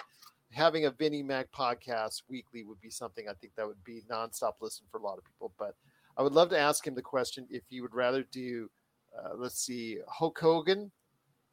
having 0.53 0.87
a 0.87 0.91
Vinnie 0.91 1.23
Mac 1.23 1.51
podcast 1.53 2.23
weekly 2.29 2.65
would 2.65 2.81
be 2.81 2.91
something 2.91 3.29
I 3.29 3.35
think 3.35 3.55
that 3.57 3.67
would 3.67 3.83
be 3.85 4.03
nonstop 4.11 4.55
listen 4.61 4.87
for 4.91 4.99
a 4.99 5.03
lot 5.03 5.19
of 5.19 5.25
people. 5.25 5.53
But 5.59 5.75
I 6.17 6.23
would 6.23 6.33
love 6.33 6.51
to 6.51 6.59
ask 6.59 6.87
him 6.87 6.95
the 6.95 7.03
question 7.03 7.47
if 7.51 7.63
you 7.69 7.83
would 7.83 7.95
rather 7.95 8.23
do, 8.23 8.71
uh, 9.17 9.35
let's 9.37 9.61
see, 9.61 9.99
Hulk 10.09 10.39
Hogan, 10.39 10.91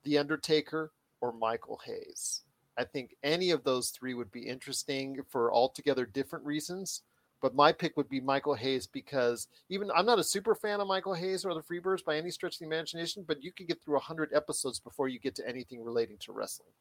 The 0.03 0.17
Undertaker, 0.17 0.91
or 1.21 1.33
Michael 1.33 1.79
Hayes. 1.85 2.41
I 2.77 2.83
think 2.83 3.15
any 3.23 3.51
of 3.51 3.63
those 3.63 3.89
three 3.89 4.13
would 4.13 4.31
be 4.31 4.47
interesting 4.47 5.19
for 5.29 5.53
altogether 5.53 6.05
different 6.05 6.45
reasons. 6.45 7.03
But 7.41 7.53
my 7.53 7.71
pick 7.71 7.95
would 7.95 8.09
be 8.09 8.21
Michael 8.21 8.55
Hayes 8.55 8.87
because 8.87 9.47
even 9.69 9.91
I'm 9.93 10.05
not 10.05 10.19
a 10.19 10.23
super 10.23 10.55
fan 10.55 10.79
of 10.79 10.87
Michael 10.87 11.13
Hayes 11.13 11.45
or 11.45 11.53
the 11.53 11.61
Freebirds 11.61 12.03
by 12.03 12.17
any 12.17 12.31
stretch 12.31 12.55
of 12.55 12.59
the 12.59 12.65
imagination, 12.65 13.23
but 13.27 13.43
you 13.43 13.51
could 13.51 13.67
get 13.67 13.83
through 13.83 13.95
100 13.95 14.33
episodes 14.33 14.79
before 14.79 15.09
you 15.09 15.19
get 15.19 15.35
to 15.35 15.47
anything 15.47 15.83
relating 15.83 16.17
to 16.19 16.31
wrestling. 16.31 16.71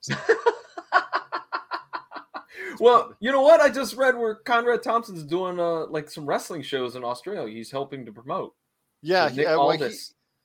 So. 0.00 0.14
well, 2.80 3.14
you 3.20 3.30
know 3.32 3.42
what? 3.42 3.60
I 3.60 3.68
just 3.70 3.96
read 3.96 4.16
where 4.16 4.34
Conrad 4.34 4.82
Thompson's 4.82 5.24
doing 5.24 5.58
uh, 5.58 5.86
like 5.86 6.10
some 6.10 6.26
wrestling 6.26 6.62
shows 6.62 6.96
in 6.96 7.04
Australia. 7.04 7.52
He's 7.52 7.70
helping 7.70 8.04
to 8.06 8.12
promote. 8.12 8.54
Yeah, 9.02 9.28
he, 9.28 9.44
uh, 9.44 9.58
well, 9.58 9.70
he, 9.70 9.90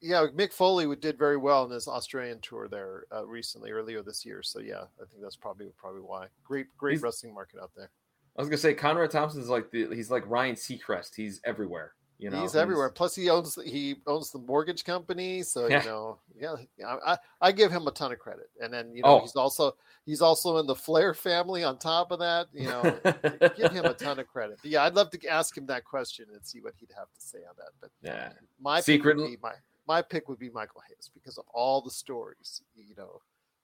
yeah, 0.01 0.27
Mick 0.35 0.53
Foley 0.53 0.93
did 0.95 1.17
very 1.17 1.37
well 1.37 1.65
in 1.65 1.71
his 1.71 1.87
Australian 1.87 2.39
tour 2.41 2.67
there 2.67 3.05
uh, 3.13 3.25
recently, 3.25 3.71
earlier 3.71 4.01
this 4.01 4.25
year. 4.25 4.41
So 4.43 4.59
yeah, 4.59 4.83
I 5.01 5.05
think 5.05 5.21
that's 5.21 5.35
probably 5.35 5.67
probably 5.77 6.01
why. 6.01 6.27
Great, 6.43 6.67
great 6.77 6.93
he's, 6.93 7.01
wrestling 7.01 7.33
market 7.33 7.59
out 7.61 7.71
there. 7.75 7.89
I 8.37 8.41
was 8.41 8.49
gonna 8.49 8.57
say 8.57 8.73
Conrad 8.73 9.11
Thompson's 9.11 9.49
like 9.49 9.71
the 9.71 9.87
he's 9.93 10.11
like 10.11 10.29
Ryan 10.29 10.55
Seacrest. 10.55 11.15
He's 11.15 11.41
everywhere. 11.43 11.93
You 12.19 12.29
know, 12.29 12.41
he's, 12.41 12.51
he's 12.51 12.55
everywhere. 12.57 12.89
Plus, 12.89 13.15
he 13.15 13.29
owns 13.29 13.57
he 13.65 13.95
owns 14.05 14.29
the 14.31 14.39
mortgage 14.39 14.83
company, 14.83 15.41
so 15.41 15.69
yeah. 15.69 15.81
you 15.81 15.87
know, 15.87 16.19
yeah, 16.37 16.97
I, 17.05 17.17
I 17.39 17.51
give 17.53 17.71
him 17.71 17.87
a 17.87 17.91
ton 17.91 18.11
of 18.11 18.19
credit. 18.19 18.49
And 18.61 18.73
then 18.73 18.93
you 18.93 19.03
know, 19.03 19.19
oh. 19.19 19.19
he's 19.21 19.37
also 19.37 19.75
he's 20.05 20.21
also 20.21 20.57
in 20.57 20.67
the 20.67 20.75
Flair 20.75 21.13
family. 21.13 21.63
On 21.63 21.77
top 21.77 22.11
of 22.11 22.19
that, 22.19 22.47
you 22.53 22.67
know, 22.67 22.81
give 23.57 23.71
him 23.71 23.85
a 23.85 23.93
ton 23.93 24.19
of 24.19 24.27
credit. 24.27 24.59
But 24.61 24.69
yeah, 24.69 24.83
I'd 24.83 24.95
love 24.95 25.11
to 25.11 25.27
ask 25.27 25.57
him 25.57 25.65
that 25.67 25.85
question 25.85 26.25
and 26.33 26.45
see 26.45 26.59
what 26.59 26.73
he'd 26.77 26.91
have 26.97 27.07
to 27.07 27.21
say 27.21 27.39
on 27.39 27.55
that. 27.57 27.69
But 27.79 27.91
yeah, 28.01 28.33
my 28.59 28.81
secret 28.81 29.17
my 29.41 29.53
my 29.87 30.01
pick 30.01 30.27
would 30.27 30.39
be 30.39 30.49
Michael 30.49 30.81
Hayes 30.89 31.09
because 31.13 31.37
of 31.37 31.45
all 31.53 31.81
the 31.81 31.89
stories. 31.89 32.61
You 32.75 32.95
know, 32.97 33.21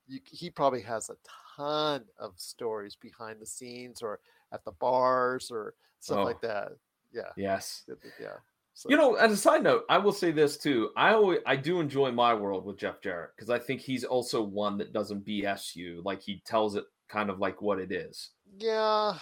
you, 0.07 0.21
he 0.23 0.49
probably 0.49 0.81
has 0.81 1.09
a 1.09 1.17
ton 1.57 2.05
of 2.17 2.31
stories 2.37 2.95
behind 2.95 3.41
the 3.41 3.45
scenes 3.45 4.01
or 4.01 4.19
at 4.53 4.63
the 4.63 4.71
bars 4.71 5.51
or 5.51 5.73
stuff 5.99 6.19
oh. 6.19 6.23
like 6.23 6.39
that. 6.39 6.71
Yeah. 7.15 7.31
Yes. 7.37 7.83
Yeah. 8.19 8.27
So. 8.73 8.89
You 8.89 8.97
know, 8.97 9.15
as 9.15 9.31
a 9.31 9.37
side 9.37 9.63
note, 9.63 9.85
I 9.89 9.97
will 9.97 10.11
say 10.11 10.31
this 10.31 10.57
too. 10.57 10.89
I 10.97 11.13
always 11.13 11.39
I 11.45 11.55
do 11.55 11.79
enjoy 11.79 12.11
my 12.11 12.33
world 12.33 12.65
with 12.65 12.77
Jeff 12.77 13.01
Jarrett 13.01 13.31
because 13.35 13.49
I 13.49 13.57
think 13.57 13.79
he's 13.79 14.03
also 14.03 14.43
one 14.43 14.77
that 14.79 14.91
doesn't 14.91 15.25
BS 15.25 15.77
you. 15.77 16.01
Like 16.03 16.21
he 16.21 16.41
tells 16.45 16.75
it 16.75 16.83
kind 17.07 17.29
of 17.29 17.39
like 17.39 17.61
what 17.61 17.79
it 17.79 17.93
is. 17.93 18.31
Yeah, 18.57 19.17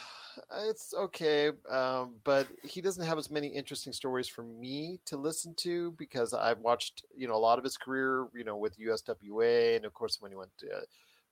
it's 0.65 0.95
okay, 0.95 1.51
um, 1.69 2.15
but 2.23 2.47
he 2.63 2.81
doesn't 2.81 3.05
have 3.05 3.19
as 3.19 3.29
many 3.29 3.47
interesting 3.47 3.93
stories 3.93 4.27
for 4.27 4.43
me 4.43 4.99
to 5.05 5.17
listen 5.17 5.53
to 5.57 5.91
because 5.99 6.33
I've 6.33 6.59
watched 6.59 7.05
you 7.15 7.27
know 7.27 7.35
a 7.35 7.37
lot 7.37 7.59
of 7.59 7.63
his 7.63 7.77
career, 7.77 8.27
you 8.33 8.43
know, 8.43 8.57
with 8.57 8.79
USWA, 8.79 9.75
and 9.75 9.85
of 9.85 9.93
course 9.93 10.17
when 10.19 10.31
he 10.31 10.35
went 10.35 10.51
to, 10.59 10.67
uh, 10.67 10.81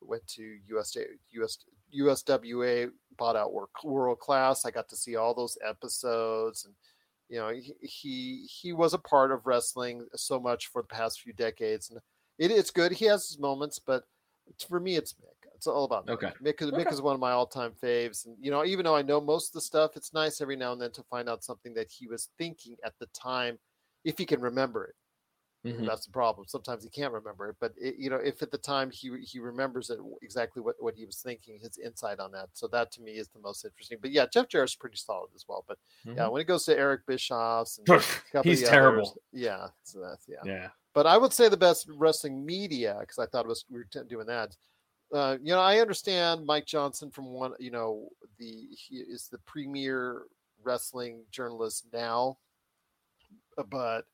went 0.02 0.28
to 0.28 0.58
US, 0.78 0.96
US 1.32 1.58
USWA 1.98 2.92
bought 3.18 3.36
out 3.36 3.54
World 3.54 4.20
Class. 4.20 4.66
I 4.66 4.72
got 4.72 4.90
to 4.90 4.96
see 4.96 5.16
all 5.16 5.34
those 5.34 5.58
episodes, 5.68 6.66
and 6.66 6.74
you 7.30 7.38
know 7.38 7.50
he 7.50 7.74
he, 7.82 8.46
he 8.46 8.74
was 8.74 8.94
a 8.94 9.00
part 9.00 9.32
of 9.32 9.46
wrestling 9.46 10.06
so 10.16 10.40
much 10.40 10.68
for 10.68 10.82
the 10.82 10.88
past 10.88 11.22
few 11.22 11.34
decades, 11.34 11.90
and 11.90 12.00
it, 12.40 12.52
it's 12.52 12.72
good. 12.72 12.92
He 12.92 13.06
has 13.06 13.28
his 13.28 13.40
moments, 13.40 13.80
but 13.80 14.04
for 14.68 14.80
me, 14.80 14.96
it's 14.96 15.14
Mick. 15.14 15.50
It's 15.56 15.68
all 15.68 15.86
about 15.86 16.08
Mick. 16.08 16.14
Okay. 16.14 16.32
Mick, 16.44 16.62
okay. 16.62 16.76
Mick 16.76 16.92
is 16.92 17.02
one 17.02 17.14
of 17.14 17.20
my 17.20 17.32
all-time 17.32 17.74
faves, 17.82 18.26
and 18.26 18.36
you 18.40 18.52
know, 18.52 18.66
even 18.66 18.86
though 18.86 18.96
I 18.96 19.02
know 19.02 19.22
most 19.22 19.50
of 19.50 19.54
the 19.54 19.62
stuff, 19.62 19.92
it's 19.96 20.14
nice 20.14 20.42
every 20.42 20.56
now 20.56 20.74
and 20.74 20.82
then 20.82 20.92
to 20.92 21.04
find 21.04 21.30
out 21.30 21.44
something 21.44 21.74
that 21.76 21.92
he 21.92 22.08
was 22.08 22.30
thinking 22.38 22.76
at 22.84 22.94
the 23.00 23.08
time, 23.08 23.60
if 24.04 24.18
he 24.18 24.26
can 24.26 24.42
remember 24.42 24.86
it. 24.86 24.96
Mm-hmm. 25.66 25.86
That's 25.86 26.06
the 26.08 26.12
problem. 26.12 26.48
Sometimes 26.48 26.84
he 26.84 26.90
can't 26.90 27.14
remember 27.14 27.50
it, 27.50 27.56
but 27.60 27.74
it, 27.80 27.96
you 28.00 28.10
know, 28.10 28.16
if 28.16 28.42
at 28.42 28.50
the 28.50 28.58
time 28.58 28.90
he 28.90 29.12
he 29.22 29.40
remembers 29.40 29.92
it 29.92 30.00
exactly 30.24 30.60
what, 30.60 30.76
what 30.80 30.96
he 30.96 31.06
was 31.06 31.18
thinking, 31.18 31.60
his 31.62 31.78
insight 31.78 32.20
on 32.20 32.32
that. 32.32 32.50
So 32.54 32.68
that 32.70 32.92
to 32.94 33.02
me 33.02 33.12
is 33.12 33.28
the 33.28 33.40
most 33.40 33.64
interesting. 33.64 34.00
But 34.02 34.12
yeah, 34.12 34.26
Jeff 34.26 34.48
Jarrett's 34.48 34.74
pretty 34.74 34.98
solid 34.98 35.30
as 35.36 35.46
well. 35.48 35.64
But 35.68 35.78
mm-hmm. 36.06 36.18
yeah, 36.18 36.28
when 36.30 36.42
it 36.42 36.48
goes 36.48 36.66
to 36.66 36.76
Eric 36.76 37.06
Bischoff's, 37.06 37.80
and 37.80 38.04
he's 38.44 38.68
terrible. 38.68 39.02
Others, 39.02 39.18
yeah, 39.34 39.68
so 39.84 40.00
that's 40.00 40.28
yeah. 40.28 40.42
Yeah. 40.44 40.70
But 40.96 41.06
I 41.06 41.18
would 41.18 41.32
say 41.32 41.48
the 41.48 41.58
best 41.58 41.88
wrestling 41.96 42.44
media 42.44 42.98
because 43.00 43.20
I 43.20 43.28
thought 43.28 43.46
it 43.46 43.50
was 43.50 43.64
we 43.70 43.78
were 43.78 44.06
doing 44.08 44.26
that. 44.26 44.56
Uh, 45.14 45.38
you 45.44 45.54
know, 45.54 45.62
I 45.62 45.78
understand 45.80 46.44
Mike 46.44 46.66
Johnson 46.66 47.12
from 47.12 47.26
one. 47.26 47.54
You 47.60 47.70
know, 47.70 48.10
the 48.40 48.66
he 48.76 48.96
is 48.96 49.28
the 49.32 49.38
premier 49.40 50.24
wrestling 50.64 51.24
journalist 51.30 51.86
now, 51.94 52.38
but 53.70 54.06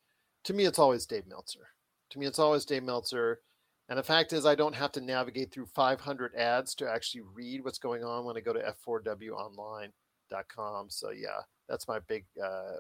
to 0.48 0.54
me, 0.54 0.64
it's 0.64 0.80
always 0.80 1.06
Dave 1.06 1.28
Meltzer. 1.28 1.68
To 2.12 2.20
me, 2.20 2.26
it's 2.26 2.40
always 2.40 2.64
Dave 2.64 2.84
Meltzer. 2.84 3.42
And 3.90 4.00
the 4.00 4.04
fact 4.04 4.32
is, 4.32 4.46
I 4.46 4.56
don't 4.56 4.76
have 4.76 4.94
to 4.94 5.02
navigate 5.02 5.52
through 5.52 5.66
500 5.66 6.36
ads 6.36 6.74
to 6.76 6.90
actually 6.90 7.24
read 7.34 7.66
what's 7.66 7.80
going 7.80 8.06
on 8.06 8.24
when 8.24 8.38
I 8.38 8.40
go 8.40 8.54
to 8.54 8.74
f4wonline.com. 8.88 10.90
So 10.90 11.10
yeah, 11.12 11.42
that's 11.68 11.90
my 11.90 12.00
big, 12.08 12.24
uh, 12.42 12.78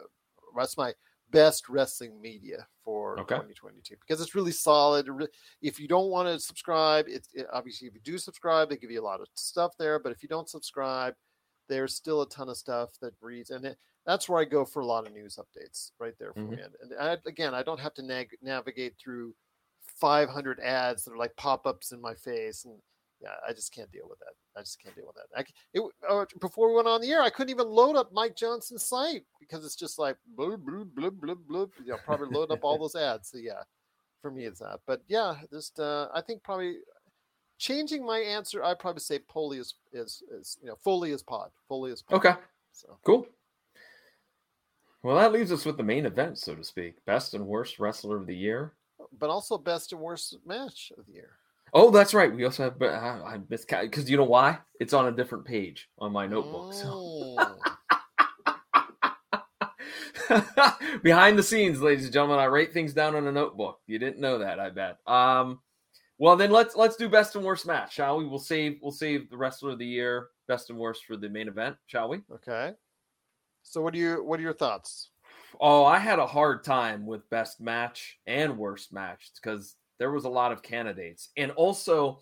that's 0.56 0.78
my 0.78 0.94
best 1.30 1.68
wrestling 1.68 2.22
media 2.22 2.66
for 2.86 3.20
okay. 3.20 3.36
2022 3.36 3.96
because 4.00 4.22
it's 4.22 4.34
really 4.34 4.54
solid. 4.54 5.10
If 5.62 5.78
you 5.78 5.90
don't 5.90 6.10
want 6.10 6.30
to 6.30 6.40
subscribe, 6.40 7.08
it's 7.10 7.28
it, 7.34 7.48
obviously 7.52 7.90
if 7.90 7.96
you 7.96 8.02
do 8.02 8.18
subscribe, 8.18 8.70
they 8.70 8.78
give 8.78 8.92
you 8.92 9.02
a 9.02 9.04
lot 9.04 9.20
of 9.20 9.28
stuff 9.34 9.74
there. 9.78 10.00
But 10.00 10.14
if 10.14 10.24
you 10.24 10.30
don't 10.30 10.48
subscribe, 10.48 11.16
there's 11.68 11.96
still 11.96 12.22
a 12.22 12.30
ton 12.30 12.48
of 12.48 12.56
stuff 12.56 12.92
that 13.02 13.12
reads, 13.20 13.50
and 13.50 13.66
it, 13.66 13.78
that's 14.08 14.30
where 14.30 14.40
I 14.40 14.46
go 14.46 14.64
for 14.64 14.80
a 14.82 14.86
lot 14.86 15.06
of 15.06 15.14
news 15.14 15.38
updates 15.38 15.92
right 16.00 16.14
there 16.18 16.34
for 16.34 16.40
mm-hmm. 16.40 16.52
me. 16.52 16.62
And 16.82 16.94
I, 17.00 17.18
again, 17.28 17.54
I 17.54 17.62
don't 17.62 17.80
have 17.80 17.94
to 17.96 18.02
nag- 18.02 18.38
navigate 18.42 18.96
through 18.98 19.36
500 20.00 20.60
ads 20.62 21.04
that 21.04 21.12
are 21.12 21.18
like 21.18 21.36
pop-ups 21.36 21.92
in 21.92 22.00
my 22.00 22.16
face, 22.16 22.64
and 22.64 22.76
yeah, 23.22 23.36
I 23.48 23.52
just 23.52 23.74
can't 23.74 23.92
deal 23.92 24.08
with 24.10 24.20
that. 24.20 24.34
I 24.58 24.62
just 24.62 24.82
can't 24.82 24.96
deal 24.96 25.08
with 25.08 25.16
that. 25.16 25.38
I, 25.38 25.44
it, 25.74 25.84
uh, 26.10 26.26
before 26.40 26.70
we 26.70 26.76
went 26.76 26.88
on 26.88 27.02
the 27.02 27.12
air, 27.12 27.22
I 27.22 27.30
couldn't 27.30 27.52
even 27.52 27.68
load 27.68 27.98
up 27.98 28.14
Mike 28.14 28.36
Johnson's 28.36 28.84
site 28.84 29.24
because 29.40 29.66
it's 29.66 29.76
just 29.76 30.00
like 30.00 30.16
blub 30.38 30.66
blub 30.66 30.96
blub 30.96 31.20
blub 31.20 31.40
blub. 31.48 31.70
You 31.84 31.92
know, 31.92 31.98
probably 32.06 32.30
load 32.30 32.52
up 32.52 32.64
all 32.64 32.78
those 32.80 32.96
ads. 32.96 33.30
So 33.32 33.40
yeah, 33.40 33.64
for 34.22 34.32
me 34.32 34.46
it's 34.46 34.60
that. 34.60 34.80
But 34.88 35.02
yeah, 35.08 35.36
just 35.52 35.80
uh, 35.80 36.08
I 36.14 36.22
think 36.22 36.44
probably 36.44 36.78
changing 37.58 38.06
my 38.06 38.20
answer. 38.20 38.64
I 38.64 38.74
probably 38.74 39.02
say 39.02 39.20
Foley 39.32 39.58
is 39.58 39.76
is 39.92 40.24
is 40.32 40.58
you 40.62 40.70
know 40.70 40.78
Foley 40.84 41.12
is 41.12 41.24
pod. 41.24 41.50
Foley 41.68 41.92
is 41.92 42.02
pod. 42.04 42.26
Okay. 42.26 42.40
So 42.72 42.98
cool. 43.04 43.28
Well, 45.08 45.16
that 45.16 45.32
leaves 45.32 45.54
us 45.54 45.64
with 45.64 45.78
the 45.78 45.84
main 45.84 46.06
event, 46.06 46.38
so 46.38 46.54
to 46.54 46.66
speak. 46.66 46.96
Best 47.06 47.34
and 47.34 47.48
worst 47.48 47.80
wrestler 47.80 48.18
of 48.18 48.28
the 48.28 48.36
year. 48.36 48.74
But 49.18 49.30
also 49.30 49.58
best 49.58 49.94
and 49.94 50.02
worst 50.02 50.36
match 50.46 50.92
of 50.98 51.06
the 51.06 51.14
year. 51.14 51.30
Oh, 51.74 51.92
that's 51.92 52.14
right. 52.14 52.36
We 52.36 52.44
also 52.44 52.64
have, 52.64 52.78
but 52.78 52.90
I, 52.90 53.36
I 53.36 53.38
because 53.38 54.10
you 54.10 54.18
know 54.18 54.26
why? 54.26 54.60
It's 54.82 54.92
on 54.92 55.08
a 55.08 55.12
different 55.14 55.46
page 55.46 55.88
on 55.98 56.12
my 56.12 56.28
notebook. 56.28 56.74
So. 56.74 57.38
Behind 61.04 61.40
the 61.40 61.44
scenes, 61.44 61.82
ladies 61.82 62.04
and 62.04 62.14
gentlemen, 62.14 62.40
I 62.40 62.48
write 62.48 62.74
things 62.74 62.94
down 62.94 63.16
on 63.16 63.28
a 63.28 63.32
notebook. 63.32 63.80
You 63.88 64.00
didn't 64.00 64.20
know 64.20 64.40
that, 64.40 64.60
I 64.60 64.72
bet. 64.72 64.98
Um, 65.08 65.62
well, 66.18 66.36
then 66.36 66.52
let's 66.52 66.76
let's 66.76 66.98
do 66.98 67.08
best 67.08 67.34
and 67.38 67.46
worst 67.46 67.66
match, 67.66 67.94
shall 67.94 68.18
we? 68.18 68.26
We'll 68.26 68.40
save 68.40 68.80
we'll 68.82 68.92
save 68.92 69.30
the 69.30 69.38
wrestler 69.38 69.72
of 69.72 69.80
the 69.80 69.86
year, 69.86 70.28
best 70.50 70.70
and 70.70 70.78
worst 70.78 71.06
for 71.06 71.16
the 71.16 71.30
main 71.30 71.48
event, 71.48 71.78
shall 71.86 72.10
we? 72.10 72.24
Okay. 72.30 72.74
So 73.70 73.82
what 73.82 73.94
do 73.94 74.00
you 74.00 74.24
what 74.24 74.40
are 74.40 74.44
your 74.44 74.54
thoughts? 74.54 75.10
Oh, 75.60 75.84
I 75.84 76.00
had 76.00 76.20
a 76.20 76.28
hard 76.28 76.64
time 76.64 77.06
with 77.06 77.30
best 77.30 77.60
match 77.60 78.20
and 78.26 78.58
worst 78.58 78.94
match 78.94 79.32
because 79.36 79.76
there 80.00 80.12
was 80.12 80.26
a 80.26 80.30
lot 80.30 80.52
of 80.52 80.64
candidates. 80.64 81.30
And 81.36 81.52
also 81.52 82.22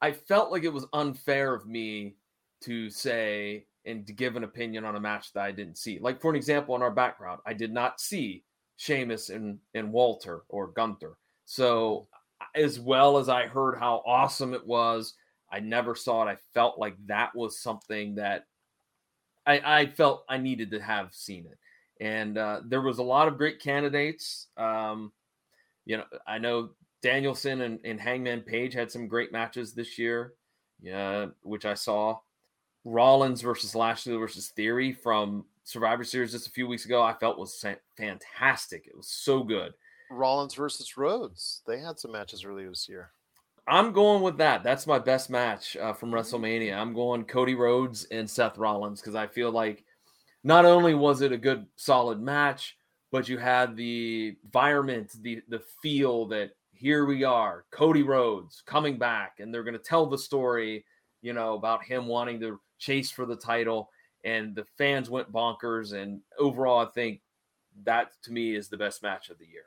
I 0.00 0.12
felt 0.12 0.52
like 0.52 0.64
it 0.64 0.72
was 0.72 0.86
unfair 0.92 1.54
of 1.54 1.66
me 1.66 2.16
to 2.62 2.88
say 2.90 3.66
and 3.84 4.06
to 4.06 4.12
give 4.12 4.36
an 4.36 4.44
opinion 4.44 4.84
on 4.84 4.96
a 4.96 5.00
match 5.00 5.32
that 5.32 5.44
I 5.44 5.52
didn't 5.52 5.78
see. 5.78 5.98
Like 6.00 6.20
for 6.20 6.30
an 6.30 6.36
example, 6.36 6.76
in 6.76 6.82
our 6.82 6.90
background, 6.90 7.40
I 7.46 7.52
did 7.52 7.72
not 7.72 8.00
see 8.00 8.44
Sheamus 8.76 9.30
and, 9.30 9.58
and 9.74 9.92
Walter 9.92 10.42
or 10.48 10.68
Gunther. 10.68 11.16
So 11.46 12.06
as 12.54 12.78
well 12.78 13.18
as 13.18 13.28
I 13.28 13.46
heard 13.46 13.78
how 13.78 14.02
awesome 14.06 14.54
it 14.54 14.66
was, 14.66 15.14
I 15.52 15.60
never 15.60 15.94
saw 15.96 16.22
it. 16.26 16.30
I 16.30 16.36
felt 16.54 16.78
like 16.78 16.94
that 17.06 17.34
was 17.34 17.60
something 17.60 18.14
that 18.14 18.44
I, 19.46 19.80
I 19.80 19.86
felt 19.86 20.24
I 20.28 20.38
needed 20.38 20.70
to 20.72 20.80
have 20.80 21.14
seen 21.14 21.46
it. 21.46 21.58
And 22.00 22.38
uh, 22.38 22.60
there 22.64 22.80
was 22.80 22.98
a 22.98 23.02
lot 23.02 23.28
of 23.28 23.36
great 23.36 23.60
candidates. 23.60 24.48
Um, 24.56 25.12
you 25.84 25.96
know, 25.96 26.04
I 26.26 26.38
know 26.38 26.70
Danielson 27.02 27.62
and, 27.62 27.78
and 27.84 28.00
Hangman 28.00 28.42
Page 28.42 28.74
had 28.74 28.90
some 28.90 29.08
great 29.08 29.32
matches 29.32 29.72
this 29.72 29.98
year, 29.98 30.34
yeah, 30.80 31.26
which 31.42 31.64
I 31.64 31.74
saw. 31.74 32.18
Rollins 32.84 33.42
versus 33.42 33.74
Lashley 33.74 34.16
versus 34.16 34.48
Theory 34.48 34.92
from 34.92 35.44
Survivor 35.64 36.04
Series 36.04 36.32
just 36.32 36.48
a 36.48 36.50
few 36.50 36.66
weeks 36.66 36.84
ago, 36.84 37.02
I 37.02 37.12
felt 37.14 37.38
was 37.38 37.64
fantastic. 37.96 38.86
It 38.86 38.96
was 38.96 39.08
so 39.08 39.42
good. 39.42 39.72
Rollins 40.10 40.54
versus 40.54 40.96
Rhodes. 40.96 41.62
They 41.66 41.78
had 41.78 41.98
some 41.98 42.12
matches 42.12 42.44
earlier 42.44 42.68
this 42.68 42.88
year. 42.88 43.12
I'm 43.70 43.92
going 43.92 44.20
with 44.22 44.36
that. 44.38 44.64
That's 44.64 44.88
my 44.88 44.98
best 44.98 45.30
match 45.30 45.76
uh, 45.76 45.92
from 45.92 46.10
WrestleMania. 46.10 46.76
I'm 46.76 46.92
going 46.92 47.24
Cody 47.24 47.54
Rhodes 47.54 48.04
and 48.10 48.28
Seth 48.28 48.58
Rollins 48.58 49.00
because 49.00 49.14
I 49.14 49.28
feel 49.28 49.52
like 49.52 49.84
not 50.42 50.64
only 50.64 50.94
was 50.94 51.20
it 51.20 51.30
a 51.30 51.38
good, 51.38 51.66
solid 51.76 52.20
match, 52.20 52.76
but 53.12 53.28
you 53.28 53.38
had 53.38 53.76
the 53.76 54.36
environment, 54.44 55.12
the 55.22 55.40
the 55.48 55.62
feel 55.80 56.26
that 56.26 56.50
here 56.72 57.04
we 57.04 57.22
are, 57.22 57.64
Cody 57.70 58.02
Rhodes 58.02 58.60
coming 58.66 58.98
back, 58.98 59.36
and 59.38 59.54
they're 59.54 59.62
going 59.62 59.74
to 59.74 59.78
tell 59.78 60.06
the 60.06 60.18
story, 60.18 60.84
you 61.22 61.32
know, 61.32 61.54
about 61.54 61.84
him 61.84 62.06
wanting 62.06 62.40
to 62.40 62.58
chase 62.78 63.12
for 63.12 63.24
the 63.24 63.36
title, 63.36 63.88
and 64.24 64.52
the 64.52 64.64
fans 64.78 65.08
went 65.08 65.32
bonkers. 65.32 65.92
And 65.92 66.22
overall, 66.40 66.84
I 66.84 66.90
think 66.90 67.20
that 67.84 68.10
to 68.24 68.32
me 68.32 68.56
is 68.56 68.68
the 68.68 68.76
best 68.76 69.00
match 69.04 69.30
of 69.30 69.38
the 69.38 69.46
year. 69.46 69.66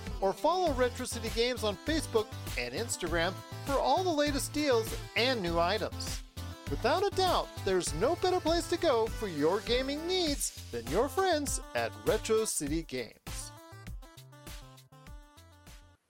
or 0.21 0.31
follow 0.31 0.71
Retro 0.73 1.05
City 1.05 1.29
Games 1.35 1.63
on 1.63 1.75
Facebook 1.85 2.27
and 2.57 2.73
Instagram 2.73 3.33
for 3.65 3.73
all 3.73 4.03
the 4.03 4.09
latest 4.09 4.53
deals 4.53 4.95
and 5.17 5.41
new 5.41 5.59
items. 5.59 6.21
Without 6.69 7.05
a 7.05 7.13
doubt, 7.17 7.49
there's 7.65 7.93
no 7.95 8.15
better 8.21 8.39
place 8.39 8.69
to 8.69 8.77
go 8.77 9.07
for 9.07 9.27
your 9.27 9.59
gaming 9.61 10.07
needs 10.07 10.63
than 10.71 10.87
your 10.87 11.09
friends 11.09 11.59
at 11.75 11.91
Retro 12.05 12.45
City 12.45 12.83
Games. 12.83 13.51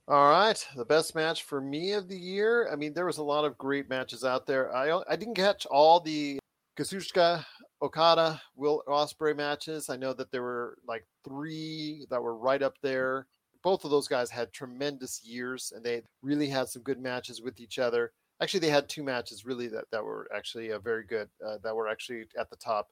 All 0.08 0.30
right, 0.30 0.68
the 0.76 0.86
best 0.86 1.16
match 1.16 1.44
for 1.44 1.62
me 1.62 1.94
of 1.94 2.08
the 2.10 2.18
year. 2.18 2.70
I 2.72 2.76
mean, 2.76 2.94
there 2.94 3.06
was 3.06 3.18
a 3.18 3.24
lot 3.24 3.46
of 3.46 3.58
great 3.58 3.90
matches 3.90 4.24
out 4.24 4.46
there. 4.46 4.76
I 4.76 5.02
I 5.08 5.16
didn't 5.16 5.36
catch 5.36 5.66
all 5.66 6.00
the 6.00 6.38
Kazuchika 6.78 7.46
Okada 7.82 8.42
Will 8.56 8.84
Ospreay 8.88 9.36
matches. 9.36 9.90
I 9.90 9.98
know 9.98 10.14
that 10.14 10.32
there 10.32 10.44
were 10.44 10.78
like 10.88 11.06
three 11.24 12.06
that 12.10 12.22
were 12.22 12.36
right 12.36 12.62
up 12.62 12.76
there. 12.84 13.26
Both 13.64 13.86
of 13.86 13.92
those 13.92 14.08
guys 14.08 14.30
had 14.30 14.52
tremendous 14.52 15.24
years, 15.24 15.74
and 15.76 15.84
they 15.84 16.04
really 16.22 16.48
had 16.48 16.68
some 16.70 16.82
good 16.82 17.00
matches 17.00 17.42
with 17.42 17.60
each 17.60 17.80
other. 17.80 18.12
Actually 18.42 18.62
they 18.62 18.70
had 18.70 18.90
two 18.90 19.04
matches 19.04 19.46
really 19.46 19.68
that, 19.68 19.86
that 19.92 20.04
were 20.04 20.28
actually 20.36 20.72
uh, 20.72 20.80
very 20.80 21.04
good 21.04 21.30
uh, 21.46 21.58
that 21.64 21.76
were 21.76 21.88
actually 21.88 22.26
at 22.40 22.50
the 22.50 22.56
top. 22.56 22.90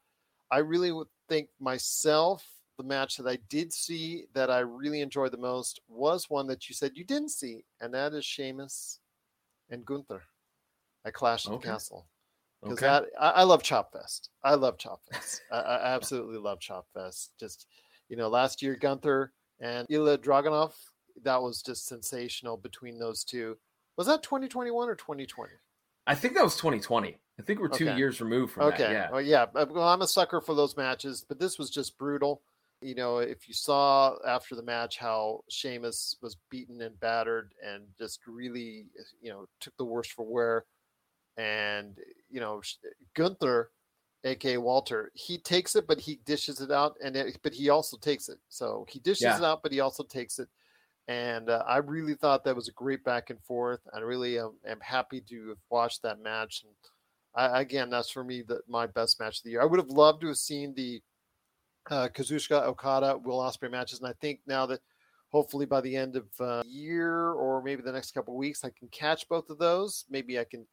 I 0.51 0.59
really 0.59 0.91
would 0.91 1.07
think 1.27 1.49
myself 1.59 2.45
the 2.77 2.83
match 2.85 3.17
that 3.17 3.27
i 3.27 3.37
did 3.49 3.73
see 3.73 4.23
that 4.33 4.49
i 4.49 4.59
really 4.59 5.01
enjoyed 5.01 5.33
the 5.33 5.37
most 5.37 5.81
was 5.89 6.29
one 6.29 6.47
that 6.47 6.69
you 6.69 6.73
said 6.73 6.93
you 6.95 7.03
didn't 7.03 7.27
see 7.27 7.61
and 7.81 7.93
that 7.93 8.13
is 8.13 8.23
Sheamus 8.23 9.01
and 9.69 9.85
gunther 9.85 10.21
at 11.05 11.13
clash 11.13 11.45
of 11.45 11.53
okay. 11.53 11.67
the 11.67 11.73
castle 11.73 12.07
because 12.61 12.77
okay. 12.77 12.87
that 12.87 13.05
I, 13.19 13.29
I, 13.29 13.43
love 13.43 13.63
chop 13.63 13.93
fest. 13.93 14.29
I 14.43 14.55
love 14.55 14.77
chop 14.77 15.01
fest. 15.11 15.41
I, 15.51 15.59
I 15.59 15.95
absolutely 15.95 16.39
love 16.39 16.59
chop 16.59 16.87
fest. 16.93 17.31
Just 17.39 17.67
you 18.09 18.17
know 18.17 18.27
last 18.27 18.61
year 18.61 18.75
gunther 18.75 19.31
and 19.59 19.87
Ilja 19.87 20.17
dragunov 20.17 20.73
that 21.23 21.41
was 21.41 21.61
just 21.61 21.87
sensational 21.87 22.57
between 22.57 22.97
those 22.97 23.23
two 23.23 23.57
was 23.99 24.07
that 24.07 24.23
2021 24.23 24.87
or 24.87 24.95
2020? 24.95 25.51
I 26.07 26.15
think 26.15 26.33
that 26.35 26.43
was 26.43 26.55
2020. 26.55 27.19
I 27.37 27.41
think 27.41 27.59
we're 27.59 27.67
two 27.67 27.89
okay. 27.89 27.97
years 27.97 28.21
removed 28.21 28.53
from 28.53 28.63
okay. 28.67 28.77
that. 28.77 28.91
Yeah. 28.91 29.11
Well, 29.11 29.21
yeah. 29.21 29.45
Uh, 29.53 29.65
well, 29.69 29.89
I'm 29.89 30.01
a 30.01 30.07
sucker 30.07 30.39
for 30.39 30.55
those 30.55 30.77
matches, 30.77 31.25
but 31.27 31.37
this 31.37 31.59
was 31.59 31.69
just 31.69 31.97
brutal. 31.97 32.41
You 32.81 32.95
know, 32.95 33.17
if 33.17 33.49
you 33.49 33.53
saw 33.53 34.15
after 34.25 34.55
the 34.55 34.63
match 34.63 34.97
how 34.97 35.43
Sheamus 35.49 36.15
was 36.21 36.37
beaten 36.49 36.81
and 36.81 36.97
battered 37.01 37.53
and 37.61 37.83
just 37.97 38.21
really, 38.25 38.85
you 39.21 39.31
know, 39.31 39.47
took 39.59 39.75
the 39.75 39.83
worst 39.83 40.13
for 40.13 40.25
wear. 40.25 40.63
And, 41.35 41.97
you 42.29 42.39
know, 42.39 42.61
Gunther, 43.15 43.71
aka 44.23 44.57
Walter, 44.57 45.11
he 45.13 45.37
takes 45.37 45.75
it, 45.75 45.87
but 45.87 45.99
he 45.99 46.19
dishes 46.25 46.61
it 46.61 46.71
out. 46.71 46.95
And, 47.03 47.15
it, 47.15 47.37
but 47.43 47.53
he 47.53 47.69
also 47.69 47.97
takes 47.97 48.29
it. 48.29 48.37
So 48.49 48.85
he 48.89 48.99
dishes 48.99 49.23
yeah. 49.23 49.37
it 49.37 49.43
out, 49.43 49.63
but 49.63 49.71
he 49.71 49.79
also 49.79 50.03
takes 50.03 50.39
it 50.39 50.49
and 51.09 51.49
uh, 51.49 51.63
I 51.67 51.77
really 51.77 52.13
thought 52.13 52.43
that 52.43 52.55
was 52.55 52.67
a 52.67 52.73
great 52.73 53.03
back 53.03 53.31
and 53.31 53.41
forth. 53.41 53.79
I 53.91 53.99
really 53.99 54.37
am, 54.37 54.51
am 54.65 54.79
happy 54.79 55.21
to 55.21 55.49
have 55.49 55.57
watched 55.71 56.03
that 56.03 56.21
match. 56.21 56.63
And 56.63 56.73
I, 57.33 57.61
again, 57.61 57.89
that's 57.89 58.11
for 58.11 58.23
me 58.23 58.43
the, 58.43 58.61
my 58.67 58.85
best 58.85 59.19
match 59.19 59.39
of 59.39 59.43
the 59.43 59.49
year. 59.49 59.61
I 59.63 59.65
would 59.65 59.79
have 59.79 59.89
loved 59.89 60.21
to 60.21 60.27
have 60.27 60.37
seen 60.37 60.75
the 60.75 61.01
uh, 61.89 62.09
Kazuchika 62.09 62.61
Okada 62.61 63.17
Will 63.17 63.39
Ospreay 63.39 63.71
matches, 63.71 63.99
and 63.99 64.07
I 64.07 64.13
think 64.21 64.41
now 64.45 64.67
that 64.67 64.81
hopefully 65.29 65.65
by 65.65 65.81
the 65.81 65.95
end 65.95 66.15
of 66.15 66.25
uh, 66.39 66.61
year 66.67 67.31
or 67.31 67.63
maybe 67.63 67.81
the 67.81 67.91
next 67.91 68.11
couple 68.11 68.37
weeks, 68.37 68.63
I 68.63 68.69
can 68.77 68.87
catch 68.89 69.27
both 69.27 69.49
of 69.49 69.57
those. 69.57 70.05
Maybe 70.11 70.37
I 70.37 70.43
can 70.43 70.67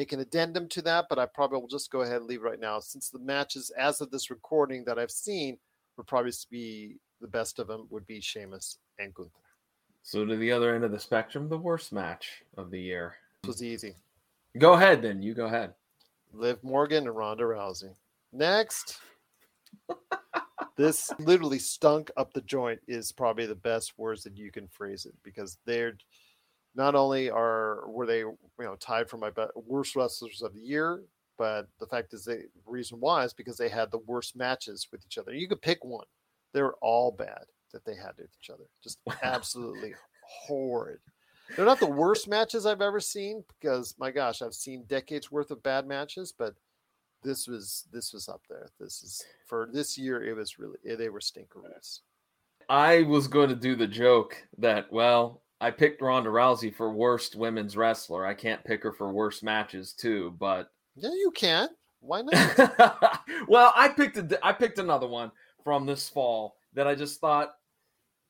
make 0.00 0.12
an 0.12 0.20
addendum 0.20 0.66
to 0.66 0.80
that, 0.80 1.04
but 1.10 1.18
I 1.18 1.26
probably 1.26 1.60
will 1.60 1.68
just 1.68 1.90
go 1.90 2.00
ahead 2.00 2.16
and 2.16 2.24
leave 2.24 2.40
right 2.40 2.58
now 2.58 2.80
since 2.80 3.10
the 3.10 3.18
matches 3.18 3.70
as 3.78 4.00
of 4.00 4.10
this 4.10 4.30
recording 4.30 4.82
that 4.86 4.98
I've 4.98 5.10
seen 5.10 5.58
would 5.98 6.06
probably 6.06 6.32
be 6.50 6.96
the 7.20 7.28
best 7.28 7.58
of 7.58 7.66
them 7.66 7.86
would 7.90 8.06
be 8.06 8.18
Sheamus 8.18 8.78
and 8.98 9.12
Gunther. 9.12 9.30
So 10.02 10.24
to 10.24 10.36
the 10.38 10.52
other 10.52 10.74
end 10.74 10.84
of 10.84 10.90
the 10.90 10.98
spectrum, 10.98 11.50
the 11.50 11.58
worst 11.58 11.92
match 11.92 12.42
of 12.56 12.70
the 12.70 12.80
year. 12.80 13.14
This 13.42 13.48
was 13.48 13.62
easy. 13.62 13.94
Go 14.56 14.72
ahead 14.72 15.02
then. 15.02 15.20
You 15.20 15.34
go 15.34 15.44
ahead. 15.44 15.74
Liv 16.32 16.64
Morgan 16.64 17.06
and 17.06 17.14
Ronda 17.14 17.44
Rousey. 17.44 17.92
Next. 18.32 19.00
this 20.78 21.10
literally 21.18 21.58
stunk 21.58 22.10
up 22.16 22.32
the 22.32 22.40
joint 22.40 22.80
is 22.88 23.12
probably 23.12 23.44
the 23.44 23.54
best 23.54 23.92
words 23.98 24.22
that 24.22 24.38
you 24.38 24.50
can 24.50 24.66
phrase 24.66 25.04
it 25.04 25.12
because 25.22 25.58
they're 25.66 25.98
not 26.74 26.94
only 26.94 27.30
are 27.30 27.88
were 27.88 28.06
they 28.06 28.20
you 28.20 28.38
know 28.58 28.76
tied 28.76 29.08
for 29.08 29.16
my 29.16 29.30
best, 29.30 29.50
worst 29.56 29.96
wrestlers 29.96 30.42
of 30.42 30.54
the 30.54 30.60
year, 30.60 31.02
but 31.38 31.68
the 31.78 31.86
fact 31.86 32.12
is 32.12 32.24
the 32.24 32.44
reason 32.66 32.98
why 33.00 33.24
is 33.24 33.32
because 33.32 33.56
they 33.56 33.68
had 33.68 33.90
the 33.90 33.98
worst 34.06 34.36
matches 34.36 34.86
with 34.92 35.04
each 35.06 35.18
other. 35.18 35.32
You 35.32 35.48
could 35.48 35.62
pick 35.62 35.84
one. 35.84 36.06
They're 36.52 36.74
all 36.74 37.12
bad 37.12 37.44
that 37.72 37.84
they 37.84 37.94
had 37.94 38.12
with 38.18 38.30
each 38.40 38.50
other. 38.50 38.64
Just 38.82 38.98
absolutely 39.22 39.94
horrid. 40.22 40.98
They're 41.56 41.64
not 41.64 41.80
the 41.80 41.86
worst 41.86 42.28
matches 42.28 42.64
I've 42.66 42.80
ever 42.80 43.00
seen 43.00 43.44
because 43.58 43.94
my 43.98 44.10
gosh, 44.10 44.42
I've 44.42 44.54
seen 44.54 44.84
decades 44.86 45.32
worth 45.32 45.50
of 45.50 45.62
bad 45.62 45.86
matches, 45.86 46.32
but 46.36 46.54
this 47.22 47.46
was 47.48 47.86
this 47.92 48.12
was 48.12 48.28
up 48.28 48.42
there. 48.48 48.68
This 48.78 49.02
is 49.02 49.24
for 49.46 49.68
this 49.72 49.98
year. 49.98 50.22
It 50.22 50.36
was 50.36 50.58
really 50.58 50.78
eh, 50.86 50.96
they 50.96 51.08
were 51.08 51.20
stinkeroos. 51.20 52.00
I 52.68 53.02
was 53.02 53.26
going 53.26 53.48
to 53.48 53.56
do 53.56 53.74
the 53.74 53.86
joke 53.86 54.36
that 54.58 54.92
well, 54.92 55.42
I 55.60 55.70
picked 55.70 56.00
Ronda 56.00 56.30
Rousey 56.30 56.74
for 56.74 56.92
worst 56.92 57.36
women's 57.36 57.76
wrestler. 57.76 58.24
I 58.24 58.34
can't 58.34 58.64
pick 58.64 58.82
her 58.82 58.92
for 58.92 59.12
worst 59.12 59.42
matches 59.42 59.92
too, 59.92 60.34
but 60.38 60.70
yeah, 60.96 61.10
you 61.10 61.30
can. 61.34 61.68
Why 62.00 62.22
not? 62.32 63.20
well, 63.48 63.72
I 63.76 63.88
picked 63.88 64.16
a, 64.16 64.38
I 64.42 64.52
picked 64.52 64.78
another 64.78 65.06
one 65.06 65.30
from 65.62 65.84
this 65.84 66.08
fall 66.08 66.56
that 66.72 66.86
I 66.86 66.94
just 66.94 67.20
thought 67.20 67.50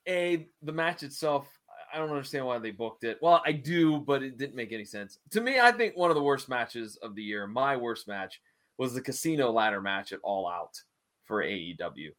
a 0.08 0.48
the 0.62 0.72
match 0.72 1.02
itself 1.02 1.46
I 1.92 1.98
don't 1.98 2.10
understand 2.10 2.46
why 2.46 2.58
they 2.58 2.70
booked 2.70 3.04
it. 3.04 3.18
Well, 3.20 3.42
I 3.44 3.52
do, 3.52 3.98
but 3.98 4.22
it 4.22 4.38
didn't 4.38 4.54
make 4.54 4.72
any 4.72 4.84
sense. 4.84 5.18
To 5.30 5.40
me, 5.40 5.58
I 5.58 5.72
think 5.72 5.96
one 5.96 6.10
of 6.10 6.16
the 6.16 6.22
worst 6.22 6.48
matches 6.48 6.96
of 7.02 7.14
the 7.14 7.22
year, 7.22 7.46
my 7.46 7.76
worst 7.76 8.06
match, 8.06 8.40
was 8.78 8.94
the 8.94 9.00
casino 9.00 9.50
ladder 9.50 9.80
match 9.80 10.12
at 10.12 10.20
All 10.22 10.48
Out 10.48 10.80
for 11.24 11.42
AEW. 11.42 12.10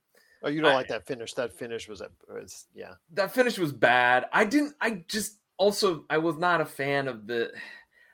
Oh, 0.43 0.49
you 0.49 0.61
don't 0.61 0.71
I, 0.71 0.75
like 0.75 0.87
that 0.87 1.05
finish? 1.05 1.33
That 1.33 1.53
finish 1.53 1.87
was, 1.87 2.01
a, 2.01 2.09
was 2.27 2.67
yeah. 2.73 2.93
That 3.13 3.33
finish 3.33 3.59
was 3.59 3.71
bad. 3.71 4.25
I 4.33 4.45
didn't. 4.45 4.75
I 4.81 5.03
just 5.07 5.37
also 5.57 6.05
I 6.09 6.17
was 6.17 6.37
not 6.37 6.61
a 6.61 6.65
fan 6.65 7.07
of 7.07 7.27
the. 7.27 7.51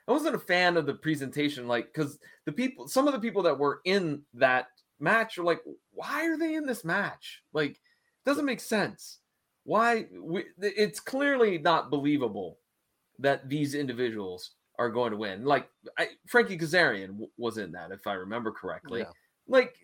I 0.06 0.12
wasn't 0.12 0.36
a 0.36 0.38
fan 0.38 0.76
of 0.76 0.86
the 0.86 0.94
presentation, 0.94 1.68
like 1.68 1.92
because 1.92 2.18
the 2.46 2.52
people, 2.52 2.88
some 2.88 3.06
of 3.06 3.12
the 3.12 3.20
people 3.20 3.42
that 3.42 3.58
were 3.58 3.80
in 3.84 4.22
that 4.34 4.68
match 5.00 5.36
are 5.36 5.44
like, 5.44 5.60
why 5.92 6.26
are 6.26 6.38
they 6.38 6.54
in 6.54 6.64
this 6.64 6.84
match? 6.84 7.42
Like, 7.52 7.72
it 7.72 7.78
doesn't 8.24 8.46
make 8.46 8.60
sense. 8.60 9.18
Why? 9.64 10.06
We, 10.18 10.44
it's 10.58 10.98
clearly 10.98 11.58
not 11.58 11.90
believable 11.90 12.58
that 13.18 13.50
these 13.50 13.74
individuals 13.74 14.52
are 14.78 14.90
going 14.90 15.10
to 15.10 15.18
win. 15.18 15.44
Like 15.44 15.68
I, 15.98 16.08
Frankie 16.26 16.56
Kazarian 16.56 17.08
w- 17.08 17.30
was 17.36 17.58
in 17.58 17.72
that, 17.72 17.90
if 17.90 18.06
I 18.06 18.14
remember 18.14 18.50
correctly. 18.50 19.00
Yeah. 19.00 19.10
Like, 19.46 19.74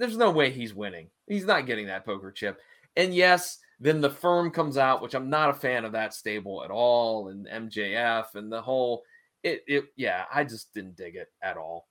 there's 0.00 0.16
no 0.16 0.30
way 0.30 0.50
he's 0.50 0.74
winning. 0.74 1.10
He's 1.26 1.44
not 1.44 1.66
getting 1.66 1.86
that 1.86 2.06
poker 2.06 2.32
chip. 2.32 2.58
And 2.96 3.14
yes, 3.14 3.58
then 3.78 4.00
the 4.00 4.10
firm 4.10 4.50
comes 4.50 4.78
out, 4.78 5.02
which 5.02 5.14
I'm 5.14 5.28
not 5.28 5.50
a 5.50 5.54
fan 5.54 5.84
of 5.84 5.92
that 5.92 6.14
stable 6.14 6.64
at 6.64 6.70
all, 6.70 7.28
and 7.28 7.46
MJF 7.46 8.34
and 8.34 8.50
the 8.50 8.62
whole. 8.62 9.02
It, 9.42 9.62
it, 9.66 9.84
yeah, 9.96 10.24
I 10.32 10.44
just 10.44 10.72
didn't 10.74 10.96
dig 10.96 11.16
it 11.16 11.28
at 11.42 11.56
all. 11.56 11.86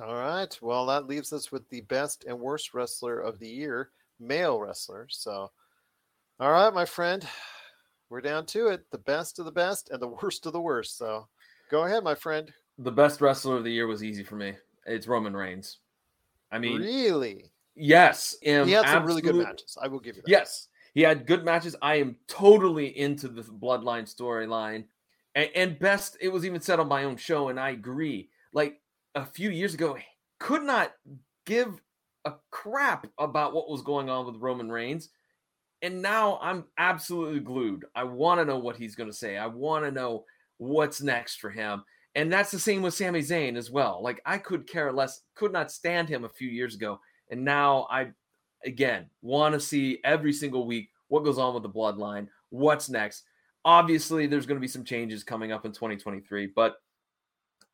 All 0.00 0.14
right. 0.14 0.56
Well, 0.62 0.86
that 0.86 1.06
leaves 1.06 1.32
us 1.32 1.50
with 1.50 1.68
the 1.70 1.80
best 1.82 2.24
and 2.24 2.38
worst 2.38 2.72
wrestler 2.72 3.18
of 3.20 3.38
the 3.38 3.48
year 3.48 3.90
male 4.20 4.58
wrestler. 4.58 5.06
So, 5.10 5.50
all 6.38 6.52
right, 6.52 6.72
my 6.72 6.84
friend, 6.84 7.26
we're 8.10 8.20
down 8.20 8.46
to 8.46 8.68
it. 8.68 8.90
The 8.90 8.98
best 8.98 9.38
of 9.38 9.44
the 9.44 9.52
best 9.52 9.90
and 9.90 10.00
the 10.00 10.08
worst 10.22 10.46
of 10.46 10.52
the 10.52 10.60
worst. 10.60 10.98
So, 10.98 11.28
go 11.70 11.84
ahead, 11.84 12.04
my 12.04 12.14
friend. 12.14 12.52
The 12.78 12.92
best 12.92 13.20
wrestler 13.20 13.56
of 13.56 13.64
the 13.64 13.72
year 13.72 13.86
was 13.86 14.04
easy 14.04 14.22
for 14.22 14.36
me. 14.36 14.54
It's 14.84 15.08
Roman 15.08 15.34
Reigns. 15.34 15.78
I 16.50 16.58
mean, 16.58 16.80
really? 16.80 17.50
Yes. 17.74 18.36
He 18.40 18.50
had 18.50 18.88
some 18.88 19.04
really 19.04 19.22
good 19.22 19.36
matches. 19.36 19.76
I 19.80 19.88
will 19.88 20.00
give 20.00 20.16
you 20.16 20.22
that. 20.22 20.30
Yes, 20.30 20.68
he 20.94 21.02
had 21.02 21.26
good 21.26 21.44
matches. 21.44 21.76
I 21.82 21.96
am 21.96 22.16
totally 22.28 22.96
into 22.98 23.28
the 23.28 23.42
bloodline 23.42 24.04
storyline. 24.04 24.84
And, 25.34 25.50
and 25.54 25.78
best, 25.78 26.16
it 26.20 26.28
was 26.28 26.46
even 26.46 26.60
said 26.60 26.80
on 26.80 26.88
my 26.88 27.04
own 27.04 27.16
show, 27.16 27.48
and 27.48 27.60
I 27.60 27.70
agree. 27.70 28.30
Like 28.52 28.80
a 29.14 29.26
few 29.26 29.50
years 29.50 29.74
ago, 29.74 29.98
could 30.40 30.62
not 30.62 30.92
give 31.44 31.80
a 32.24 32.34
crap 32.50 33.06
about 33.18 33.52
what 33.52 33.68
was 33.68 33.82
going 33.82 34.08
on 34.08 34.24
with 34.26 34.36
Roman 34.36 34.70
Reigns. 34.70 35.10
And 35.82 36.00
now 36.00 36.38
I'm 36.40 36.64
absolutely 36.78 37.40
glued. 37.40 37.84
I 37.94 38.04
want 38.04 38.40
to 38.40 38.46
know 38.46 38.58
what 38.58 38.76
he's 38.76 38.94
going 38.94 39.10
to 39.10 39.16
say. 39.16 39.36
I 39.36 39.46
want 39.46 39.84
to 39.84 39.90
know 39.90 40.24
what's 40.56 41.02
next 41.02 41.36
for 41.36 41.50
him. 41.50 41.84
And 42.16 42.32
that's 42.32 42.50
the 42.50 42.58
same 42.58 42.80
with 42.80 42.94
Sami 42.94 43.20
Zayn 43.20 43.56
as 43.56 43.70
well. 43.70 44.00
Like 44.02 44.22
I 44.24 44.38
could 44.38 44.66
care 44.66 44.90
less, 44.90 45.20
could 45.34 45.52
not 45.52 45.70
stand 45.70 46.08
him 46.08 46.24
a 46.24 46.30
few 46.30 46.48
years 46.48 46.74
ago. 46.74 46.98
And 47.30 47.44
now 47.44 47.86
I 47.90 48.08
again 48.64 49.10
want 49.20 49.52
to 49.52 49.60
see 49.60 50.00
every 50.02 50.32
single 50.32 50.66
week 50.66 50.88
what 51.08 51.24
goes 51.24 51.38
on 51.38 51.52
with 51.52 51.62
the 51.62 51.68
bloodline, 51.68 52.28
what's 52.48 52.88
next. 52.88 53.24
Obviously, 53.66 54.26
there's 54.26 54.46
going 54.46 54.56
to 54.56 54.62
be 54.62 54.66
some 54.66 54.84
changes 54.84 55.24
coming 55.24 55.52
up 55.52 55.66
in 55.66 55.72
2023, 55.72 56.52
but 56.56 56.76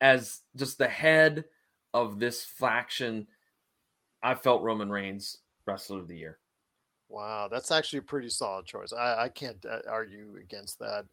as 0.01 0.41
just 0.55 0.77
the 0.77 0.87
head 0.87 1.45
of 1.93 2.19
this 2.19 2.43
faction, 2.43 3.27
I 4.21 4.35
felt 4.35 4.63
Roman 4.63 4.89
Reigns 4.89 5.37
wrestler 5.65 5.99
of 5.99 6.07
the 6.07 6.17
year. 6.17 6.39
Wow, 7.09 7.47
that's 7.49 7.71
actually 7.71 7.99
a 7.99 8.03
pretty 8.03 8.29
solid 8.29 8.65
choice. 8.65 8.91
I, 8.91 9.23
I 9.23 9.29
can't 9.29 9.63
uh, 9.65 9.79
argue 9.87 10.35
against 10.41 10.79
that. 10.79 11.05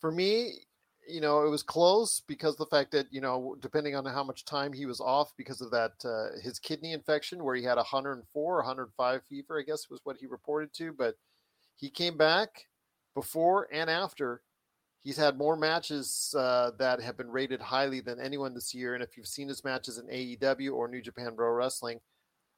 For 0.00 0.12
me, 0.12 0.60
you 1.08 1.20
know, 1.20 1.44
it 1.44 1.50
was 1.50 1.62
close 1.62 2.22
because 2.26 2.56
the 2.56 2.66
fact 2.66 2.92
that 2.92 3.06
you 3.10 3.20
know, 3.20 3.56
depending 3.60 3.94
on 3.94 4.04
how 4.04 4.24
much 4.24 4.44
time 4.44 4.72
he 4.72 4.86
was 4.86 5.00
off 5.00 5.32
because 5.36 5.60
of 5.60 5.70
that 5.70 5.92
uh, 6.04 6.40
his 6.42 6.58
kidney 6.58 6.92
infection, 6.92 7.42
where 7.44 7.56
he 7.56 7.62
had 7.62 7.76
104, 7.76 8.56
105 8.56 9.20
fever, 9.28 9.58
I 9.58 9.62
guess 9.62 9.90
was 9.90 10.00
what 10.04 10.16
he 10.18 10.26
reported 10.26 10.72
to. 10.74 10.92
But 10.92 11.16
he 11.76 11.90
came 11.90 12.16
back 12.16 12.66
before 13.14 13.68
and 13.72 13.90
after. 13.90 14.42
He's 15.02 15.16
had 15.16 15.38
more 15.38 15.56
matches 15.56 16.34
uh, 16.36 16.72
that 16.78 17.00
have 17.00 17.16
been 17.16 17.30
rated 17.30 17.58
highly 17.58 18.00
than 18.00 18.20
anyone 18.20 18.52
this 18.52 18.74
year. 18.74 18.92
And 18.92 19.02
if 19.02 19.16
you've 19.16 19.26
seen 19.26 19.48
his 19.48 19.64
matches 19.64 19.96
in 19.96 20.06
AEW 20.06 20.74
or 20.74 20.88
New 20.88 21.00
Japan 21.00 21.32
Pro 21.34 21.50
Wrestling, 21.52 22.00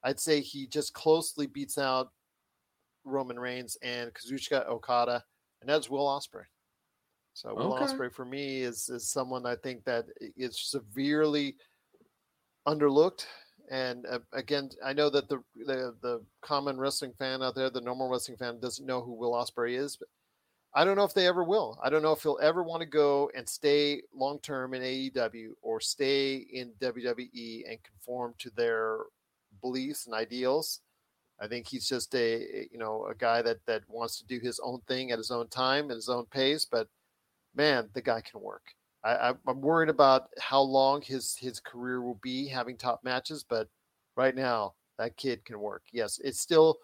I'd 0.02 0.18
say 0.18 0.40
he 0.40 0.66
just 0.66 0.92
closely 0.92 1.46
beats 1.46 1.78
out 1.78 2.10
Roman 3.04 3.38
Reigns 3.38 3.76
and 3.82 4.12
Kazuchika 4.12 4.68
Okada, 4.68 5.24
and 5.60 5.70
that's 5.70 5.88
Will 5.88 6.06
Ospreay. 6.06 6.44
So 7.34 7.54
Will 7.54 7.72
Okay. 7.72 7.84
Ospreay 7.84 8.12
for 8.12 8.24
me 8.24 8.62
is 8.62 8.88
is 8.88 9.08
someone 9.08 9.46
I 9.46 9.56
think 9.56 9.84
that 9.84 10.06
is 10.36 10.58
severely 10.58 11.56
underlooked. 12.66 13.26
And 13.70 14.04
uh, 14.06 14.18
again, 14.32 14.70
I 14.84 14.92
know 14.92 15.08
that 15.10 15.28
the, 15.28 15.42
the 15.54 15.94
the 16.02 16.24
common 16.42 16.78
wrestling 16.78 17.14
fan 17.18 17.42
out 17.42 17.54
there, 17.54 17.70
the 17.70 17.80
normal 17.80 18.08
wrestling 18.08 18.36
fan, 18.36 18.60
doesn't 18.60 18.86
know 18.86 19.00
who 19.00 19.12
Will 19.12 19.32
Ospreay 19.32 19.78
is. 19.78 19.96
But 19.96 20.08
I 20.74 20.84
don't 20.84 20.96
know 20.96 21.04
if 21.04 21.14
they 21.14 21.26
ever 21.26 21.44
will. 21.44 21.78
I 21.82 21.90
don't 21.90 22.02
know 22.02 22.12
if 22.12 22.22
he'll 22.22 22.38
ever 22.42 22.62
want 22.62 22.80
to 22.80 22.86
go 22.86 23.30
and 23.34 23.48
stay 23.48 24.02
long 24.14 24.38
term 24.40 24.74
in 24.74 24.82
AEW 24.82 25.54
or 25.62 25.80
stay 25.80 26.36
in 26.36 26.72
WWE 26.80 27.64
and 27.68 27.82
conform 27.82 28.34
to 28.38 28.50
their 28.50 28.98
beliefs 29.60 30.06
and 30.06 30.14
ideals. 30.14 30.80
I 31.40 31.48
think 31.48 31.66
he's 31.66 31.88
just 31.88 32.14
a 32.14 32.68
you 32.70 32.78
know 32.78 33.06
a 33.06 33.14
guy 33.14 33.42
that 33.42 33.64
that 33.66 33.82
wants 33.88 34.18
to 34.18 34.26
do 34.26 34.38
his 34.38 34.60
own 34.62 34.80
thing 34.86 35.12
at 35.12 35.18
his 35.18 35.30
own 35.30 35.48
time 35.48 35.90
at 35.90 35.96
his 35.96 36.08
own 36.08 36.26
pace. 36.26 36.64
But 36.64 36.88
man, 37.54 37.88
the 37.94 38.02
guy 38.02 38.20
can 38.20 38.40
work. 38.40 38.62
I, 39.04 39.32
I'm 39.48 39.60
worried 39.60 39.88
about 39.88 40.28
how 40.38 40.60
long 40.60 41.02
his 41.02 41.36
his 41.36 41.58
career 41.58 42.02
will 42.02 42.20
be 42.22 42.46
having 42.46 42.76
top 42.76 43.02
matches, 43.02 43.44
but 43.48 43.68
right 44.16 44.34
now 44.34 44.74
that 44.98 45.16
kid 45.16 45.44
can 45.44 45.58
work. 45.58 45.82
Yes, 45.92 46.20
it's 46.22 46.40
still. 46.40 46.78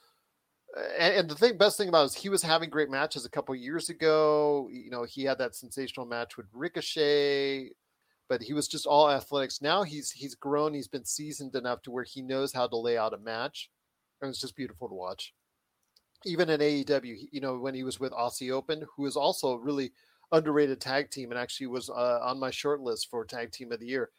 Uh, 0.77 0.83
and, 0.99 1.15
and 1.15 1.31
the 1.31 1.35
thing, 1.35 1.57
best 1.57 1.79
thing 1.79 1.89
about 1.89 2.03
it 2.03 2.07
is 2.07 2.15
he 2.15 2.29
was 2.29 2.43
having 2.43 2.69
great 2.69 2.91
matches 2.91 3.25
a 3.25 3.31
couple 3.31 3.55
years 3.55 3.89
ago. 3.89 4.69
You 4.71 4.91
know, 4.91 5.05
he 5.05 5.25
had 5.25 5.39
that 5.39 5.55
sensational 5.55 6.07
match 6.07 6.37
with 6.37 6.47
Ricochet, 6.53 7.71
but 8.29 8.43
he 8.43 8.53
was 8.53 8.69
just 8.69 8.87
all 8.87 9.11
athletics. 9.11 9.63
Now 9.63 9.85
he's 9.85 10.11
he's 10.11 10.35
grown. 10.35 10.75
He's 10.75 10.89
been 10.89 11.05
seasoned 11.05 11.55
enough 11.55 11.83
to 11.83 11.91
where 11.91 12.05
he 12.05 12.21
knows 12.21 12.53
how 12.53 12.67
to 12.67 12.77
lay 12.77 12.99
out 12.99 13.15
a 13.15 13.19
match, 13.19 13.71
and 14.21 14.29
it's 14.29 14.41
just 14.41 14.57
beautiful 14.57 14.89
to 14.89 14.95
watch. 14.95 15.35
Even 16.25 16.51
in 16.51 16.61
AEW, 16.61 17.29
you 17.31 17.41
know, 17.41 17.59
when 17.59 17.77
he 17.77 17.85
was 17.85 18.01
with 18.01 18.13
Aussie 18.13 18.51
Open, 18.51 18.85
who 18.97 19.07
is 19.07 19.15
also 19.15 19.55
really 19.55 19.93
underrated 20.33 20.81
tag 20.81 21.11
team 21.11 21.31
and 21.31 21.39
actually 21.39 21.67
was 21.69 21.91
uh, 21.91 22.21
on 22.23 22.39
my 22.39 22.51
short 22.51 22.81
list 22.81 23.09
for 23.11 23.25
tag 23.25 23.53
team 23.53 23.73
of 23.73 23.81
the 23.81 23.87
year. 23.87 24.11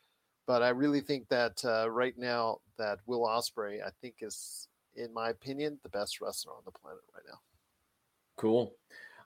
But 0.48 0.64
I 0.64 0.70
really 0.70 1.02
think 1.02 1.28
that 1.30 1.64
uh, 1.64 1.90
right 1.90 2.18
now 2.18 2.60
that 2.78 3.00
Will 3.06 3.28
Ospreay, 3.28 3.84
I 3.86 3.90
think 4.02 4.16
is, 4.22 4.68
in 4.96 5.14
my 5.14 5.30
opinion, 5.30 5.80
the 5.84 5.90
best 5.90 6.22
wrestler 6.22 6.54
on 6.54 6.64
the 6.66 6.72
planet 6.72 7.02
right 7.14 7.24
now. 7.28 7.40
Cool. 8.36 8.74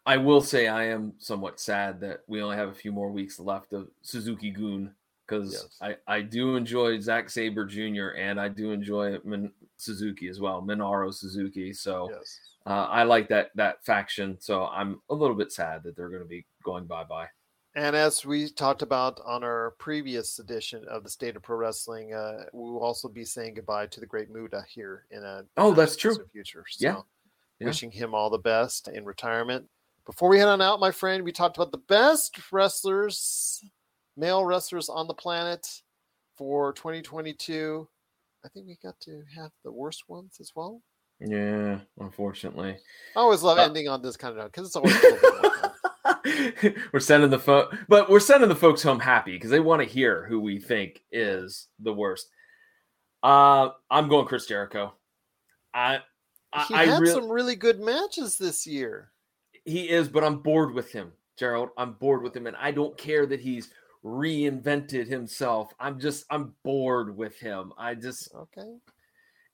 I 0.06 0.18
will 0.18 0.42
say 0.42 0.68
I 0.68 0.86
am 0.86 1.14
somewhat 1.20 1.62
sad 1.62 2.02
that 2.02 2.22
we 2.28 2.42
only 2.42 2.58
have 2.58 2.70
a 2.70 2.74
few 2.74 2.92
more 2.92 3.10
weeks 3.10 3.40
left 3.40 3.72
of 3.72 3.88
Suzuki-gun 4.02 4.94
because 5.26 5.54
Yes. 5.54 5.96
I, 6.08 6.16
I 6.18 6.22
do 6.22 6.58
enjoy 6.58 7.00
Zack 7.00 7.30
Sabre 7.30 7.66
Jr. 7.66 8.10
and 8.18 8.40
I 8.40 8.50
do 8.50 8.72
enjoy 8.72 9.18
Min- 9.24 9.54
Suzuki 9.78 10.28
as 10.28 10.42
well, 10.42 10.62
Minoru 10.62 11.14
Suzuki. 11.14 11.72
So 11.72 12.10
Yes. 12.12 12.40
uh, 12.66 12.88
I 12.90 13.04
like 13.04 13.30
that 13.30 13.52
that 13.56 13.86
faction. 13.86 14.38
So 14.42 14.66
I'm 14.66 15.02
a 15.10 15.16
little 15.16 15.38
bit 15.38 15.54
sad 15.54 15.84
that 15.84 15.96
they're 15.96 16.10
going 16.10 16.22
to 16.22 16.28
be 16.28 16.46
going 16.64 16.86
bye 16.86 17.04
bye. 17.04 17.28
And 17.76 17.96
as 17.96 18.24
we 18.24 18.50
talked 18.50 18.84
about 18.84 19.20
on 19.26 19.44
our 19.44 19.72
previous 19.80 20.38
edition 20.38 20.86
of 20.88 21.04
the 21.04 21.10
State 21.10 21.36
of 21.36 21.42
Pro 21.42 21.58
Wrestling, 21.58 22.14
uh, 22.14 22.44
we 22.54 22.62
will 22.72 22.84
also 22.84 23.08
be 23.10 23.26
saying 23.26 23.56
goodbye 23.56 23.88
to 23.88 24.00
the 24.00 24.06
great 24.06 24.30
Muta 24.30 24.64
here 24.70 25.06
in 25.10 25.24
a 25.24 25.44
Oh, 25.58 25.70
not 25.70 25.78
that's 25.78 25.96
true. 25.96 26.16
Future. 26.32 26.64
So 26.70 26.86
Yeah. 26.86 27.02
Yeah. 27.60 27.68
wishing 27.68 27.90
him 27.92 28.14
all 28.14 28.30
the 28.30 28.38
best 28.38 28.88
in 28.90 29.06
retirement. 29.06 29.68
Before 30.06 30.30
we 30.30 30.38
head 30.38 30.50
on 30.50 30.62
out, 30.62 30.80
my 30.80 30.92
friend, 30.92 31.24
we 31.24 31.32
talked 31.32 31.58
about 31.58 31.72
the 31.72 31.78
best 31.80 32.52
wrestlers, 32.52 33.64
male 34.16 34.46
wrestlers 34.46 34.88
on 34.90 35.08
the 35.08 35.14
planet 35.16 35.82
for 36.38 36.74
2022. 36.74 37.88
I 38.46 38.50
think 38.50 38.68
we 38.68 38.78
got 38.84 39.00
to 39.02 39.24
have 39.36 39.50
the 39.64 39.72
worst 39.72 40.04
ones 40.08 40.38
as 40.40 40.52
well. 40.56 40.82
Yeah, 41.20 41.80
unfortunately. 42.00 42.78
I 43.16 43.20
always 43.20 43.42
love 43.42 43.58
Uh, 43.58 43.64
ending 43.64 43.88
on 43.88 44.02
this 44.04 44.18
kind 44.18 44.34
of 44.34 44.38
note 44.38 44.52
because 44.52 44.68
it's 44.68 44.76
always 44.76 44.94
a 46.06 46.16
little 46.26 46.52
bit 46.62 46.64
more 46.64 46.74
fun. 46.74 46.84
we're 46.94 47.00
sending 47.00 47.30
the 47.30 47.40
fo- 47.40 47.70
but 47.88 48.10
we're 48.10 48.20
sending 48.20 48.50
the 48.50 48.56
folks 48.56 48.84
home 48.84 49.00
happy 49.00 49.34
because 49.34 49.50
they 49.52 49.60
want 49.60 49.82
to 49.82 49.88
hear 49.88 50.26
who 50.28 50.40
we 50.40 50.60
think 50.60 51.02
is 51.12 51.68
the 51.80 51.94
worst. 51.94 52.28
Uh, 53.22 53.70
I'm 53.90 54.10
going 54.10 54.26
Chris 54.26 54.46
Jericho. 54.46 54.94
I, 55.74 56.00
I, 56.52 56.64
He 56.66 56.74
I 56.76 56.86
had 56.86 57.02
real- 57.02 57.14
some 57.16 57.30
really 57.30 57.56
good 57.56 57.80
matches 57.80 58.38
this 58.38 58.68
year. 58.68 59.12
he 59.66 59.90
is, 59.90 60.08
but 60.10 60.24
I'm 60.24 60.40
bored 60.40 60.74
with 60.74 60.92
him, 60.92 61.14
Gerald. 61.38 61.70
I'm 61.78 61.94
bored 61.94 62.22
with 62.22 62.36
him, 62.36 62.48
and 62.48 62.58
I 62.58 62.72
don't 62.72 62.98
care 62.98 63.26
that 63.26 63.40
he's 63.40 63.70
reinvented 64.04 65.08
himself. 65.08 65.74
I'm 65.80 66.00
just 66.00 66.26
I'm 66.30 66.54
bored 66.64 67.16
with 67.16 67.40
him. 67.40 67.72
I 67.78 67.96
just 67.96 68.30
Okay. 68.36 68.76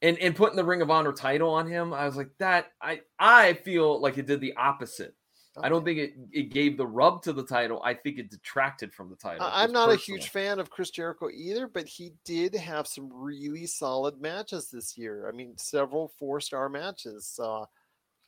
and 0.02 0.18
and 0.18 0.36
putting 0.36 0.56
the 0.56 0.64
Ring 0.64 0.82
of 0.82 0.89
Honor 0.89 1.14
title 1.14 1.52
on 1.52 1.68
him, 1.68 1.93
I 1.93 2.06
was 2.06 2.16
like 2.18 2.32
that. 2.39 2.72
I 2.82 3.02
I 3.20 3.54
feel 3.54 4.02
like 4.02 4.18
it 4.18 4.26
did 4.26 4.41
the 4.41 4.56
opposite. 4.56 5.14
I 5.58 5.68
don't 5.70 5.84
think 5.84 6.00
it, 6.00 6.14
it 6.32 6.54
gave 6.54 6.78
the 6.78 6.86
rub 6.88 7.22
to 7.24 7.34
the 7.34 7.43
title. 7.43 7.82
I 7.84 7.93
think 7.93 8.18
it 8.20 8.30
detracted 8.30 8.93
from 8.93 9.10
the 9.10 9.16
title. 9.16 9.47
I'm 9.52 9.72
not 9.72 9.91
a 9.91 9.95
huge 9.95 10.30
fan 10.30 10.60
of 10.60 10.70
Chris 10.70 10.89
Jericho 10.91 11.30
either, 11.30 11.68
but 11.68 11.88
he 11.88 12.14
did 12.24 12.54
have 12.56 12.88
some 12.88 13.10
really 13.12 13.66
solid 13.66 14.22
matches 14.22 14.70
this 14.70 14.97
year. 14.97 15.28
I 15.28 15.36
mean, 15.36 15.58
several 15.58 16.14
four 16.20 16.39
star 16.39 16.70
matches. 16.70 17.38
Uh, 17.41 17.66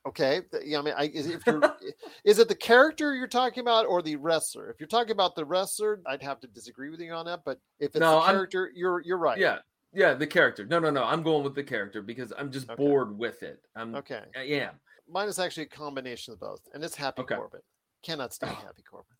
okay, 0.07 0.41
yeah. 0.65 0.79
I 0.79 0.81
mean, 0.81 0.93
I, 0.97 1.03
is- 1.05 1.27
if 1.27 1.45
you're, 1.45 1.61
is 2.25 2.39
it 2.39 2.47
the 2.47 2.55
character 2.55 3.13
you're 3.15 3.27
talking 3.27 3.61
about 3.61 3.85
or 3.85 4.01
the 4.01 4.15
wrestler? 4.15 4.69
If 4.69 4.79
you're 4.79 4.87
talking 4.87 5.11
about 5.11 5.35
the 5.35 5.45
wrestler, 5.45 6.01
I'd 6.07 6.23
have 6.23 6.39
to 6.41 6.47
disagree 6.47 6.89
with 6.89 6.99
you 6.99 7.13
on 7.13 7.25
that. 7.27 7.41
But 7.45 7.59
if 7.79 7.87
it's 7.95 7.99
No, 7.99 8.13
the 8.15 8.17
I'm- 8.25 8.35
character, 8.35 8.71
you're 8.75 9.01
you're 9.01 9.17
right. 9.19 9.37
Yeah, 9.37 9.59
yeah, 9.93 10.13
the 10.15 10.27
character. 10.27 10.65
No, 10.65 10.79
no, 10.79 10.89
no. 10.89 11.03
I'm 11.03 11.21
going 11.23 11.43
with 11.43 11.55
the 11.55 11.63
character 11.63 12.01
because 12.01 12.33
I'm 12.37 12.51
just 12.51 12.69
Okay. 12.69 12.83
bored 12.83 13.17
with 13.17 13.43
it. 13.43 13.61
I'm. 13.75 13.95
Okay. 13.95 14.23
I 14.35 14.41
am. 14.43 14.71
Mine 15.09 15.27
is 15.27 15.39
actually 15.39 15.63
a 15.63 15.67
combination 15.67 16.33
of 16.33 16.39
both, 16.39 16.61
and 16.73 16.83
it's 16.83 16.95
Happy 16.95 17.21
Okay. 17.23 17.35
Corbin. 17.35 17.61
Cannot 18.03 18.33
stand 18.33 18.55
Oh. 18.59 18.65
Happy 18.65 18.83
Corbin. 18.89 19.15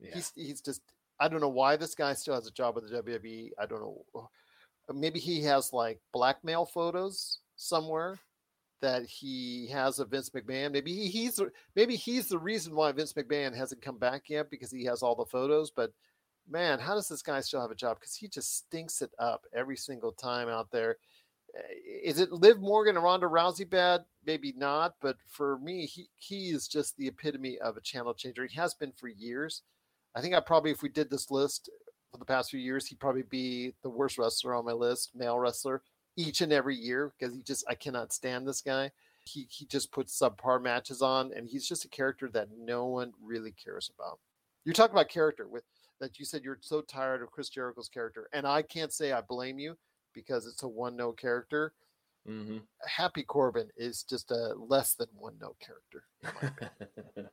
Yeah. 0.00 0.14
He's 0.14 0.32
he's 0.34 0.60
just 0.60 0.82
I 1.18 1.28
don't 1.28 1.40
know 1.40 1.48
why 1.48 1.76
this 1.76 1.94
guy 1.94 2.12
still 2.14 2.34
has 2.34 2.46
a 2.46 2.50
job 2.52 2.74
with 2.74 2.90
the 2.90 3.02
WWE. 3.02 3.50
I 3.58 3.66
don't 3.66 3.80
know. 3.80 4.04
Uh, 4.14 4.92
maybe 4.92 5.18
he 5.18 5.42
has 5.42 5.72
like 5.72 6.00
blackmail 6.12 6.66
photos 6.66 7.38
somewhere 7.56 8.18
that 8.82 9.04
he 9.06 9.68
has 9.68 9.98
of 9.98 10.10
Vince 10.10 10.28
McMahon. 10.30 10.72
Maybe 10.72 10.92
he, 10.92 11.08
he's 11.08 11.40
maybe 11.74 11.96
he's 11.96 12.28
the 12.28 12.38
reason 12.38 12.74
why 12.74 12.92
Vince 12.92 13.14
McMahon 13.14 13.54
hasn't 13.56 13.80
come 13.82 13.98
back 13.98 14.24
yet 14.28 14.50
because 14.50 14.70
he 14.70 14.84
has 14.84 15.02
all 15.02 15.14
the 15.14 15.24
photos. 15.24 15.70
But 15.70 15.92
man, 16.48 16.78
how 16.78 16.94
does 16.94 17.08
this 17.08 17.22
guy 17.22 17.40
still 17.40 17.60
have 17.62 17.70
a 17.70 17.74
job? 17.76 17.98
Because 17.98 18.14
he 18.14 18.28
just 18.28 18.56
stinks 18.56 19.00
it 19.00 19.10
up 19.18 19.44
every 19.54 19.76
single 19.76 20.12
time 20.12 20.48
out 20.48 20.70
there. 20.70 20.98
Uh, 21.56 21.62
is 22.02 22.20
it 22.20 22.32
Liv 22.32 22.60
Morgan 22.60 22.96
and 22.96 23.04
Ronda 23.04 23.26
Rousey 23.26 23.68
bad? 23.68 24.04
Maybe 24.24 24.52
not, 24.56 24.94
but 25.00 25.16
for 25.28 25.58
me, 25.58 25.86
he 25.86 26.08
he 26.16 26.50
is 26.50 26.68
just 26.68 26.96
the 26.96 27.08
epitome 27.08 27.58
of 27.58 27.76
a 27.76 27.80
channel 27.80 28.14
changer. 28.14 28.46
He 28.46 28.56
has 28.56 28.74
been 28.74 28.92
for 28.92 29.08
years. 29.08 29.62
I 30.14 30.20
think 30.20 30.34
I 30.34 30.40
probably, 30.40 30.70
if 30.70 30.82
we 30.82 30.88
did 30.88 31.10
this 31.10 31.30
list 31.30 31.70
for 32.10 32.18
the 32.18 32.24
past 32.24 32.50
few 32.50 32.60
years, 32.60 32.86
he'd 32.86 33.00
probably 33.00 33.22
be 33.22 33.74
the 33.82 33.90
worst 33.90 34.18
wrestler 34.18 34.54
on 34.54 34.64
my 34.64 34.72
list, 34.72 35.10
male 35.14 35.38
wrestler, 35.38 35.82
each 36.16 36.40
and 36.40 36.52
every 36.52 36.74
year 36.74 37.12
because 37.18 37.34
he 37.34 37.42
just 37.42 37.64
I 37.68 37.74
cannot 37.74 38.12
stand 38.12 38.46
this 38.46 38.60
guy. 38.60 38.90
He 39.24 39.46
he 39.50 39.66
just 39.66 39.92
puts 39.92 40.18
subpar 40.18 40.62
matches 40.62 41.02
on, 41.02 41.32
and 41.34 41.48
he's 41.48 41.68
just 41.68 41.84
a 41.84 41.88
character 41.88 42.28
that 42.32 42.48
no 42.58 42.86
one 42.86 43.12
really 43.22 43.52
cares 43.52 43.90
about. 43.98 44.18
You're 44.64 44.74
talking 44.74 44.94
about 44.94 45.08
character 45.08 45.46
with 45.46 45.64
that 46.00 46.18
you 46.18 46.24
said 46.24 46.44
you're 46.44 46.58
so 46.60 46.82
tired 46.82 47.22
of 47.22 47.30
Chris 47.30 47.48
Jericho's 47.48 47.88
character, 47.88 48.28
and 48.32 48.46
I 48.46 48.62
can't 48.62 48.92
say 48.92 49.12
I 49.12 49.20
blame 49.20 49.58
you 49.58 49.76
because 50.16 50.46
it's 50.46 50.64
a 50.64 50.68
one 50.68 50.96
note 50.96 51.18
character. 51.18 51.74
Mm-hmm. 52.28 52.56
Happy 52.84 53.22
Corbin 53.22 53.68
is 53.76 54.02
just 54.02 54.32
a 54.32 54.54
less 54.56 54.94
than 54.94 55.06
one 55.16 55.36
note 55.40 55.56
character. 55.60 56.02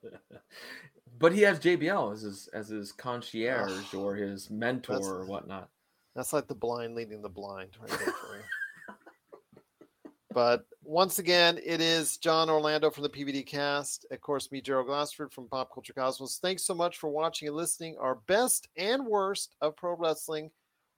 but 1.19 1.33
he 1.33 1.41
has 1.41 1.59
JBL 1.59 2.13
as 2.13 2.21
his 2.21 2.49
as 2.53 2.67
his 2.67 2.91
concierge 2.91 3.91
or 3.95 4.13
his 4.13 4.51
mentor 4.51 4.93
That's- 4.93 5.07
or 5.09 5.25
whatnot. 5.25 5.69
That's 6.15 6.31
like 6.31 6.47
the 6.47 6.53
blind 6.53 6.93
leading 6.93 7.23
the 7.23 7.29
blind 7.29 7.71
right 7.81 7.89
there 7.89 8.13
for 8.13 8.35
you. 8.37 8.93
but 10.31 10.67
once 10.83 11.17
again, 11.17 11.57
it 11.65 11.81
is 11.81 12.17
John 12.17 12.51
Orlando 12.51 12.91
from 12.91 13.01
the 13.01 13.09
PVD 13.09 13.47
cast. 13.47 14.05
Of 14.11 14.21
course, 14.21 14.51
me, 14.51 14.61
Gerald 14.61 14.85
Glassford 14.85 15.33
from 15.33 15.47
Pop 15.47 15.73
Culture 15.73 15.93
Cosmos. 15.93 16.37
Thanks 16.37 16.67
so 16.67 16.75
much 16.75 16.99
for 16.99 17.09
watching 17.09 17.47
and 17.47 17.57
listening. 17.57 17.97
Our 17.99 18.19
best 18.27 18.67
and 18.77 19.07
worst 19.07 19.55
of 19.59 19.75
pro 19.75 19.95
wrestling 19.95 20.51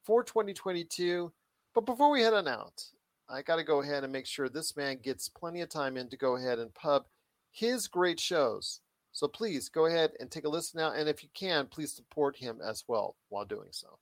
for 0.03 0.21
2022. 0.21 1.31
But 1.75 1.85
before 1.85 2.09
we 2.09 2.21
head 2.21 2.33
on 2.33 2.47
out, 2.47 2.81
I 3.29 3.41
got 3.41 3.57
to 3.57 3.63
go 3.63 3.81
ahead 3.81 4.05
and 4.05 4.13
make 4.13 4.25
sure 4.25 4.47
this 4.47 4.77
man 4.77 4.97
gets 5.03 5.27
plenty 5.27 5.59
of 5.59 5.67
time 5.67 5.97
in 5.97 6.09
to 6.09 6.17
go 6.17 6.37
ahead 6.37 6.57
and 6.57 6.73
pub 6.73 7.05
his 7.51 7.89
great 7.89 8.19
shows. 8.19 8.79
So 9.11 9.27
please 9.27 9.67
go 9.67 9.85
ahead 9.85 10.11
and 10.21 10.31
take 10.31 10.45
a 10.45 10.49
listen 10.49 10.79
now. 10.79 10.93
And 10.93 11.09
if 11.09 11.21
you 11.21 11.29
can, 11.33 11.67
please 11.67 11.93
support 11.93 12.37
him 12.37 12.59
as 12.65 12.85
well 12.87 13.17
while 13.27 13.43
doing 13.43 13.69
so. 13.71 13.99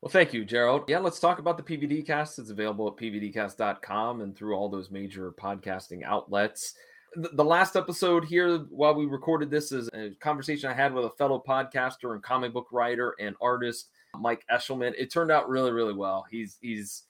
Well, 0.00 0.10
thank 0.10 0.32
you, 0.32 0.44
Gerald. 0.44 0.84
Yeah, 0.86 0.98
let's 1.00 1.18
talk 1.18 1.40
about 1.40 1.56
the 1.56 1.62
PVD 1.64 2.06
cast. 2.06 2.38
It's 2.38 2.50
available 2.50 2.86
at 2.86 2.96
pvdcast.com 2.96 4.20
and 4.20 4.36
through 4.36 4.54
all 4.54 4.68
those 4.68 4.90
major 4.92 5.32
podcasting 5.32 6.04
outlets. 6.04 6.74
The, 7.16 7.44
last 7.44 7.76
episode 7.76 8.24
here, 8.24 8.58
while 8.70 8.94
we 8.94 9.06
recorded 9.06 9.50
this, 9.50 9.72
is 9.72 9.88
a 9.94 10.10
conversation 10.20 10.70
I 10.70 10.74
had 10.74 10.92
with 10.92 11.06
a 11.06 11.10
fellow 11.10 11.42
podcaster 11.48 12.12
and 12.12 12.22
comic 12.22 12.52
book 12.52 12.66
writer 12.70 13.14
and 13.18 13.34
artist, 13.40 13.88
Mike 14.20 14.44
Eshelman. 14.52 14.92
It 14.98 15.10
turned 15.10 15.30
out 15.30 15.48
really, 15.48 15.72
really 15.72 15.94
well. 15.94 16.26
He's 16.30 16.58
he's 16.60 17.04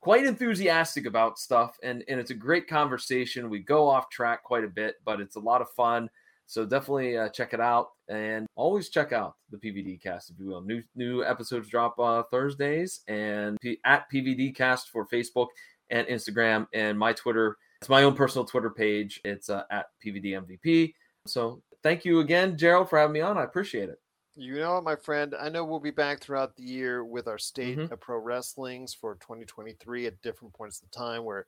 quite 0.00 0.24
enthusiastic 0.24 1.06
about 1.06 1.38
stuff, 1.38 1.76
and 1.82 2.04
and 2.08 2.18
it's 2.20 2.30
a 2.30 2.34
great 2.34 2.68
conversation. 2.68 3.50
We 3.50 3.60
go 3.60 3.88
off 3.88 4.10
track 4.10 4.42
quite 4.42 4.64
a 4.64 4.68
bit, 4.68 4.96
but 5.04 5.20
it's 5.20 5.36
a 5.36 5.40
lot 5.40 5.60
of 5.60 5.70
fun. 5.70 6.10
So 6.46 6.64
definitely 6.64 7.16
uh, 7.16 7.28
check 7.28 7.54
it 7.54 7.60
out, 7.60 7.90
and 8.08 8.46
always 8.56 8.88
check 8.88 9.12
out 9.12 9.36
the 9.50 9.58
PVD 9.58 10.02
cast, 10.02 10.30
if 10.30 10.38
you 10.38 10.46
will. 10.46 10.62
New 10.62 10.82
new 10.96 11.24
episodes 11.24 11.68
drop 11.68 11.98
uh, 11.98 12.24
Thursdays, 12.24 13.00
and 13.08 13.58
P- 13.60 13.78
at 13.84 14.10
PVD 14.12 14.54
cast 14.54 14.88
for 14.90 15.06
Facebook 15.06 15.48
and 15.90 16.06
Instagram, 16.08 16.66
and 16.74 16.98
my 16.98 17.12
Twitter. 17.12 17.56
It's 17.80 17.88
my 17.88 18.02
own 18.02 18.14
personal 18.14 18.44
Twitter 18.44 18.70
page. 18.70 19.20
It's 19.24 19.48
uh, 19.48 19.62
at 19.70 19.86
PVD 20.04 20.38
MVP. 20.44 20.92
So 21.26 21.62
thank 21.82 22.04
you 22.04 22.20
again, 22.20 22.58
Gerald, 22.58 22.90
for 22.90 22.98
having 22.98 23.14
me 23.14 23.20
on. 23.20 23.38
I 23.38 23.44
appreciate 23.44 23.88
it. 23.88 23.98
You 24.36 24.54
know 24.58 24.74
what, 24.74 24.84
my 24.84 24.96
friend? 24.96 25.34
I 25.34 25.48
know 25.48 25.64
we'll 25.64 25.80
be 25.80 25.90
back 25.90 26.20
throughout 26.20 26.56
the 26.56 26.62
year 26.62 27.04
with 27.04 27.26
our 27.26 27.38
state 27.38 27.82
Mhm. 27.82 27.90
of 27.90 28.00
pro 28.00 28.16
wrestlings 28.18 28.94
for 28.94 29.16
2023 29.16 30.06
at 30.06 30.22
different 30.22 30.54
points 30.54 30.80
of 30.82 30.90
time 30.90 31.24
where 31.24 31.46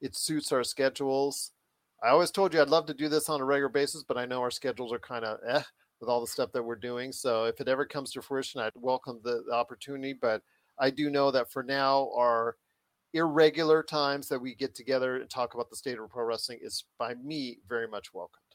it 0.00 0.16
suits 0.16 0.52
our 0.52 0.64
schedules. 0.64 1.52
I 2.02 2.08
always 2.10 2.30
told 2.30 2.54
you 2.54 2.60
I'd 2.62 2.68
love 2.70 2.86
to 2.86 2.94
do 2.94 3.08
this 3.08 3.28
on 3.28 3.40
a 3.40 3.44
regular 3.44 3.68
basis, 3.68 4.04
but 4.04 4.16
I 4.16 4.26
know 4.26 4.40
our 4.42 4.50
schedules 4.50 4.92
are 4.92 4.98
kind 5.00 5.24
of 5.24 5.40
eh 5.46 5.62
with 6.00 6.08
all 6.08 6.20
the 6.20 6.26
stuff 6.26 6.52
that 6.52 6.62
we're 6.62 6.76
doing. 6.76 7.12
So 7.12 7.44
if 7.44 7.60
it 7.60 7.68
ever 7.68 7.84
comes 7.86 8.12
to 8.12 8.22
fruition, 8.22 8.60
I'd 8.60 8.72
welcome 8.76 9.20
the, 9.22 9.42
the 9.46 9.52
opportunity. 9.52 10.12
But 10.14 10.42
I 10.78 10.90
do 10.90 11.10
know 11.10 11.30
that 11.32 11.50
for 11.52 11.62
now, 11.62 12.10
our 12.14 12.56
irregular 13.14 13.82
times 13.84 14.28
that 14.28 14.40
we 14.40 14.54
get 14.54 14.74
together 14.76 15.16
and 15.16 15.30
talk 15.30 15.54
about 15.54 15.70
the 15.70 15.76
state 15.76 15.98
of 15.98 16.10
pro 16.10 16.24
wrestling 16.24 16.60
is 16.62 16.84
by 16.98 17.14
me 17.16 17.60
very 17.66 17.88
much 17.88 18.14
welcomed. 18.14 18.49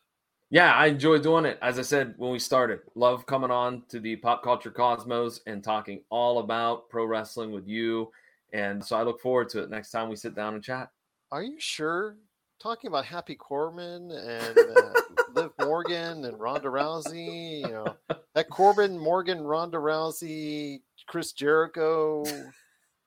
Yeah, 0.55 0.73
I 0.73 0.85
enjoy 0.85 1.17
doing 1.17 1.43
it. 1.43 1.59
As 1.61 1.77
I 1.77 1.81
said 1.81 2.13
when 2.15 2.31
we 2.31 2.39
started, 2.39 2.79
love 2.95 3.25
coming 3.25 3.51
on 3.51 3.83
to 3.89 3.99
the 3.99 4.15
Pop 4.15 4.41
Culture 4.41 4.71
Cosmos 4.71 5.41
and 5.45 5.61
talking 5.61 5.99
all 6.09 6.39
about 6.39 6.87
pro 6.87 7.03
wrestling 7.03 7.51
with 7.51 7.67
you. 7.67 8.09
And 8.53 8.81
so 8.81 8.95
I 8.95 9.03
look 9.03 9.19
forward 9.19 9.49
to 9.49 9.63
it 9.63 9.69
next 9.69 9.91
time 9.91 10.07
we 10.07 10.15
sit 10.15 10.33
down 10.33 10.53
and 10.53 10.63
chat. 10.63 10.91
Are 11.29 11.43
you 11.43 11.59
sure? 11.59 12.15
Talking 12.63 12.87
about 12.87 13.03
Happy 13.03 13.35
Corbin 13.35 14.11
and 14.11 14.57
uh, 14.57 14.93
Liv 15.35 15.51
Morgan 15.59 16.23
and 16.23 16.39
Ronda 16.39 16.69
Rousey, 16.69 17.59
you 17.59 17.67
know, 17.67 17.93
that 18.33 18.49
Corbin, 18.49 18.97
Morgan, 18.97 19.41
Ronda 19.41 19.77
Rousey, 19.77 20.83
Chris 21.05 21.33
Jericho. 21.33 22.23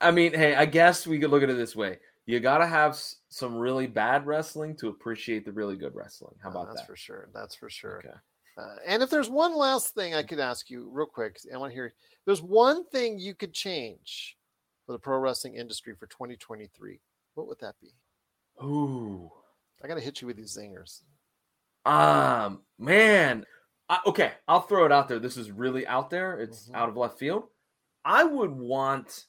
I 0.03 0.11
mean, 0.11 0.34
hey, 0.34 0.55
I 0.55 0.66
guess 0.66 1.07
we 1.07 1.18
could 1.18 1.30
look 1.30 1.42
at 1.42 1.49
it 1.49 1.57
this 1.57 1.74
way. 1.74 1.99
You 2.29 2.41
got 2.41 2.59
to 2.59 2.66
have 2.66 2.95
some 3.31 3.57
really 3.57 3.87
bad 3.87 4.26
wrestling 4.26 4.76
to 4.76 4.89
appreciate 4.89 5.47
the 5.47 5.53
really 5.53 5.76
good 5.76 5.95
wrestling. 5.95 6.37
How 6.43 6.51
Uh, 6.51 6.53
about 6.53 6.66
that's 6.66 6.74
that? 6.74 6.74
That's 6.81 6.87
for 6.87 6.97
sure. 6.97 7.31
That's 7.33 7.55
for 7.55 7.70
sure. 7.70 7.99
Okay. 8.01 8.18
Uh, 8.59 8.76
and 8.85 9.03
if 9.03 9.09
there's 9.09 9.31
one 9.31 9.57
last 9.57 9.95
thing 9.95 10.14
I 10.14 10.22
could 10.22 10.39
ask 10.39 10.68
you 10.68 10.91
real 10.93 11.07
quick, 11.07 11.41
I 11.51 11.57
want 11.57 11.70
to 11.70 11.74
hear 11.74 11.95
there's 12.26 12.43
one 12.43 12.85
thing 12.91 13.18
you 13.18 13.35
could 13.35 13.55
change 13.55 14.37
for 14.85 14.93
the 14.93 14.99
pro 14.99 15.16
wrestling 15.18 15.55
industry 15.55 15.95
for 15.95 16.07
2023. 16.07 17.01
What 17.33 17.47
would 17.47 17.61
that 17.61 17.76
be? 17.81 17.95
Ooh. 18.62 19.31
I 19.83 19.89
got 19.89 19.95
to 19.95 20.01
hit 20.03 20.20
you 20.20 20.26
with 20.26 20.37
these 20.37 20.55
zingers. 20.55 21.05
Um, 21.87 22.62
man. 22.79 23.47
I, 23.89 24.01
okay, 24.05 24.33
I'll 24.47 24.61
throw 24.61 24.85
it 24.85 24.93
out 24.93 25.09
there. 25.09 25.18
This 25.18 25.39
is 25.39 25.51
really 25.51 25.87
out 25.87 26.11
there. 26.11 26.39
It's 26.39 26.68
Mhm. 26.68 26.74
out 26.74 26.91
of 26.91 26.97
left 26.99 27.18
field. 27.18 27.49
I 28.05 28.22
would 28.24 28.51
want 28.51 29.24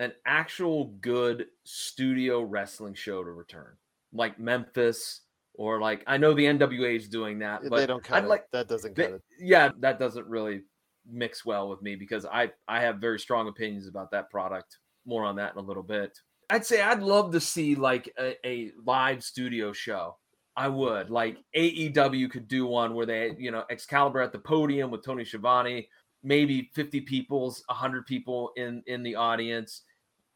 an 0.00 0.12
actual 0.26 0.86
good 1.00 1.46
studio 1.64 2.40
wrestling 2.40 2.94
show 2.94 3.22
to 3.22 3.30
return, 3.30 3.76
like 4.12 4.40
Memphis 4.40 5.20
or 5.54 5.78
like 5.78 6.02
I 6.06 6.16
know 6.16 6.32
the 6.32 6.46
NWA 6.46 6.96
is 6.96 7.08
doing 7.08 7.38
that, 7.40 7.60
but 7.68 7.76
they 7.76 7.86
don't 7.86 8.02
cut 8.02 8.16
I'd 8.18 8.24
it. 8.24 8.28
like 8.28 8.50
that 8.50 8.66
doesn't 8.66 8.96
they- 8.96 9.04
it. 9.04 9.22
yeah, 9.38 9.70
that 9.78 9.98
doesn't 9.98 10.26
really 10.26 10.62
mix 11.06 11.44
well 11.44 11.68
with 11.68 11.82
me 11.82 11.94
because 11.96 12.24
I 12.24 12.50
I 12.66 12.80
have 12.80 12.96
very 12.96 13.20
strong 13.20 13.46
opinions 13.46 13.86
about 13.86 14.10
that 14.12 14.30
product. 14.30 14.78
More 15.06 15.24
on 15.24 15.36
that 15.36 15.52
in 15.52 15.58
a 15.58 15.62
little 15.62 15.82
bit. 15.82 16.18
I'd 16.48 16.66
say 16.66 16.80
I'd 16.80 17.02
love 17.02 17.30
to 17.32 17.40
see 17.40 17.74
like 17.74 18.10
a, 18.18 18.34
a 18.46 18.72
live 18.84 19.22
studio 19.22 19.72
show. 19.72 20.16
I 20.56 20.68
would 20.68 21.10
like 21.10 21.38
AEW 21.56 22.30
could 22.30 22.48
do 22.48 22.66
one 22.66 22.94
where 22.94 23.06
they 23.06 23.34
you 23.38 23.50
know 23.50 23.64
Excalibur 23.70 24.20
at 24.20 24.32
the 24.32 24.38
podium 24.38 24.90
with 24.90 25.04
Tony 25.04 25.24
Schiavone, 25.26 25.88
maybe 26.22 26.70
fifty 26.74 27.02
people's, 27.02 27.62
hundred 27.68 28.06
people 28.06 28.52
in 28.56 28.82
in 28.86 29.02
the 29.02 29.14
audience. 29.14 29.82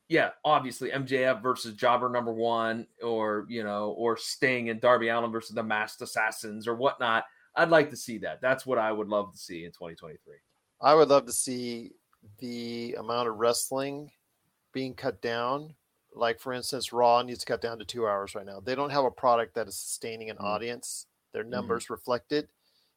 Yeah, 0.09 0.31
obviously 0.45 0.91
MJF 0.91 1.43
versus 1.43 1.75
Jobber 1.75 2.09
number 2.11 2.33
one, 2.33 2.87
or 3.03 3.47
you 3.49 3.65
know, 3.65 3.91
or 3.93 4.17
Sting 4.17 4.69
and 4.69 4.81
Darby 4.81 5.09
Allin 5.09 5.33
versus 5.33 5.55
the 5.55 5.63
Masked 5.63 6.03
Assassins 6.03 6.69
or 6.69 6.75
whatnot. 6.75 7.25
I'd 7.57 7.71
like 7.71 7.89
to 7.91 7.97
see 7.97 8.19
that. 8.19 8.41
That's 8.43 8.67
what 8.67 8.79
I 8.79 8.93
would 8.93 9.09
love 9.09 9.33
to 9.33 9.39
see 9.39 9.65
in 9.65 9.71
2023. 9.71 10.35
I 10.81 10.95
would 10.95 11.09
love 11.09 11.25
to 11.27 11.33
see 11.33 11.93
the 12.39 12.97
amount 12.99 13.29
of 13.29 13.37
wrestling 13.37 14.11
being 14.73 14.95
cut 14.95 15.23
down. 15.23 15.75
Like 16.15 16.39
for 16.39 16.53
instance, 16.53 16.93
Raw 16.93 17.23
needs 17.23 17.41
to 17.41 17.47
cut 17.47 17.63
down 17.63 17.79
to 17.79 17.85
two 17.85 18.07
hours 18.07 18.35
right 18.35 18.47
now. 18.47 18.61
They 18.61 18.75
don't 18.75 18.91
have 18.91 19.05
a 19.05 19.11
product 19.11 19.55
that 19.55 19.69
is 19.69 19.77
sustaining 19.77 20.31
an 20.31 20.37
Mm. 20.37 20.45
audience. 20.45 21.07
Their 21.33 21.45
numbers 21.45 21.89
reflect 21.91 22.33
it. 22.33 22.49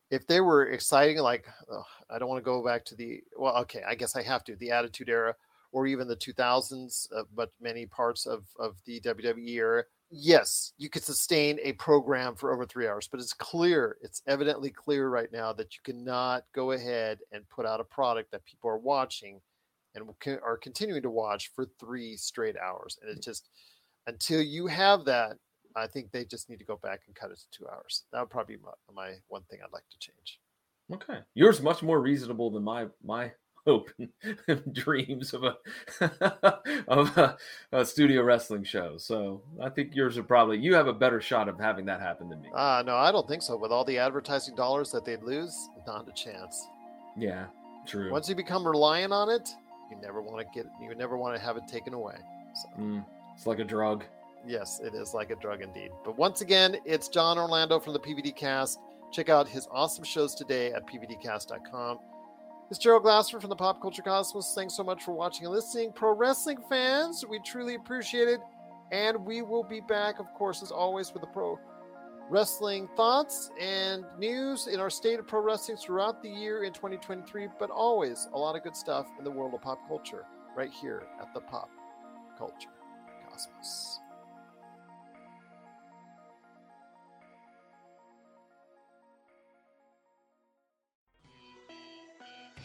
If 0.09 0.27
they 0.27 0.41
were 0.41 0.67
exciting, 0.67 1.17
like 1.19 1.47
ugh, 1.71 1.85
I 2.09 2.19
don't 2.19 2.29
want 2.29 2.39
to 2.39 2.45
go 2.45 2.63
back 2.63 2.83
to 2.85 2.95
the 2.95 3.23
well, 3.37 3.55
okay, 3.59 3.83
I 3.87 3.95
guess 3.95 4.15
I 4.15 4.23
have 4.23 4.43
to 4.45 4.55
the 4.55 4.71
Attitude 4.71 5.09
Era 5.09 5.35
or 5.71 5.87
even 5.87 6.07
the 6.07 6.15
2000s, 6.15 7.07
uh, 7.15 7.23
but 7.35 7.51
many 7.61 7.85
parts 7.85 8.25
of 8.25 8.45
of 8.59 8.75
the 8.85 8.99
WWE 9.01 9.49
era. 9.49 9.83
Yes, 10.09 10.71
you 10.77 10.89
could 10.89 11.03
sustain 11.03 11.59
a 11.61 11.73
program 11.73 12.35
for 12.35 12.53
over 12.53 12.65
three 12.65 12.87
hours, 12.87 13.09
but 13.11 13.19
it's 13.19 13.33
clear, 13.33 13.97
it's 14.01 14.21
evidently 14.25 14.69
clear 14.69 15.09
right 15.09 15.31
now 15.33 15.51
that 15.51 15.75
you 15.75 15.81
cannot 15.83 16.45
go 16.55 16.71
ahead 16.71 17.19
and 17.33 17.47
put 17.49 17.65
out 17.65 17.81
a 17.81 17.83
product 17.83 18.31
that 18.31 18.45
people 18.45 18.69
are 18.69 18.77
watching 18.77 19.41
and 19.95 20.09
are 20.43 20.57
continuing 20.57 21.01
to 21.01 21.09
watch 21.09 21.51
for 21.53 21.65
three 21.79 22.15
straight 22.15 22.55
hours. 22.55 22.97
And 23.01 23.11
it's 23.11 23.25
just 23.25 23.49
until 24.05 24.41
you 24.41 24.67
have 24.67 25.03
that, 25.05 25.37
I 25.75 25.87
think 25.87 26.11
they 26.11 26.23
just 26.23 26.49
need 26.49 26.59
to 26.59 26.65
go 26.65 26.79
back 26.81 27.01
and 27.05 27.15
cut 27.15 27.31
it 27.31 27.39
to 27.39 27.49
two 27.51 27.67
hours. 27.67 28.03
That 28.11 28.21
would 28.21 28.29
probably 28.29 28.55
be 28.55 28.61
my, 28.63 28.71
my 28.93 29.15
one 29.27 29.43
thing 29.49 29.59
I'd 29.61 29.73
like 29.73 29.87
to 29.91 29.99
change. 29.99 30.39
Okay, 30.93 31.19
yours 31.33 31.61
much 31.61 31.83
more 31.83 31.99
reasonable 31.99 32.49
than 32.49 32.63
my 32.63 32.85
my 33.03 33.31
hope 33.67 33.89
and 34.47 34.73
dreams 34.73 35.33
of 35.33 35.43
a 35.43 35.55
of 36.87 37.17
a, 37.17 37.37
a 37.71 37.85
studio 37.85 38.23
wrestling 38.23 38.63
show. 38.63 38.97
So 38.97 39.41
I 39.61 39.69
think 39.69 39.93
yours 39.93 40.17
are 40.17 40.23
probably 40.23 40.57
you 40.57 40.73
have 40.73 40.87
a 40.87 40.93
better 40.93 41.19
shot 41.19 41.49
of 41.49 41.59
having 41.59 41.85
that 41.85 41.99
happen 41.99 42.29
than 42.29 42.41
me. 42.41 42.49
Ah, 42.55 42.81
no, 42.85 42.95
I 42.95 43.11
don't 43.11 43.27
think 43.27 43.41
so. 43.41 43.57
With 43.57 43.71
all 43.71 43.83
the 43.83 43.97
advertising 43.97 44.55
dollars 44.55 44.91
that 44.91 45.05
they'd 45.05 45.21
lose, 45.21 45.55
not 45.85 46.07
a 46.07 46.13
chance. 46.13 46.67
Yeah, 47.17 47.47
true. 47.85 48.11
Once 48.11 48.29
you 48.29 48.35
become 48.35 48.65
reliant 48.65 49.11
on 49.11 49.29
it, 49.29 49.49
you 49.91 49.97
never 50.01 50.21
want 50.21 50.39
to 50.39 50.45
get, 50.53 50.71
you 50.81 50.93
never 50.95 51.17
want 51.17 51.35
to 51.35 51.41
have 51.41 51.57
it 51.57 51.67
taken 51.67 51.93
away. 51.93 52.15
So. 52.55 52.81
Mm, 52.81 53.05
it's 53.35 53.45
like 53.45 53.59
a 53.59 53.65
drug. 53.65 54.05
Yes, 54.45 54.79
it 54.81 54.93
is 54.93 55.13
like 55.13 55.29
a 55.29 55.35
drug 55.35 55.61
indeed. 55.61 55.91
But 56.05 56.17
once 56.17 56.41
again, 56.41 56.77
it's 56.85 57.09
John 57.09 57.37
Orlando 57.37 57.79
from 57.79 57.93
the 57.93 57.99
PVD 57.99 58.35
Cast. 58.35 58.79
Check 59.11 59.29
out 59.29 59.47
his 59.47 59.67
awesome 59.71 60.03
shows 60.03 60.35
today 60.35 60.71
at 60.73 60.85
pvdcast.com. 60.87 61.99
It's 62.69 62.79
Gerald 62.79 63.03
Glassford 63.03 63.39
from 63.39 63.49
the 63.49 63.55
Pop 63.55 63.81
Culture 63.81 64.01
Cosmos. 64.01 64.53
Thanks 64.53 64.75
so 64.75 64.83
much 64.83 65.01
for 65.01 65.13
watching 65.13 65.45
and 65.45 65.55
listening. 65.55 65.93
Pro 65.93 66.13
wrestling 66.13 66.57
fans, 66.67 67.23
we 67.25 67.39
truly 67.39 67.75
appreciate 67.75 68.27
it. 68.27 68.41
And 68.91 69.25
we 69.25 69.41
will 69.41 69.63
be 69.63 69.79
back, 69.79 70.19
of 70.19 70.25
course, 70.33 70.61
as 70.61 70.69
always, 70.69 71.13
with 71.13 71.21
the 71.21 71.27
pro 71.27 71.57
wrestling 72.29 72.89
thoughts 72.97 73.51
and 73.57 74.03
news 74.19 74.67
in 74.67 74.81
our 74.81 74.89
state 74.89 75.17
of 75.17 75.25
pro 75.25 75.39
wrestling 75.39 75.77
throughout 75.77 76.21
the 76.21 76.29
year 76.29 76.65
in 76.65 76.73
2023, 76.73 77.47
but 77.57 77.69
always 77.69 78.27
a 78.33 78.37
lot 78.37 78.57
of 78.57 78.63
good 78.63 78.75
stuff 78.75 79.07
in 79.17 79.23
the 79.23 79.31
world 79.31 79.53
of 79.53 79.61
pop 79.61 79.79
culture 79.87 80.25
right 80.53 80.71
here 80.71 81.03
at 81.21 81.33
the 81.33 81.39
Pop 81.39 81.69
Culture 82.37 82.69
Cosmos. 83.29 83.96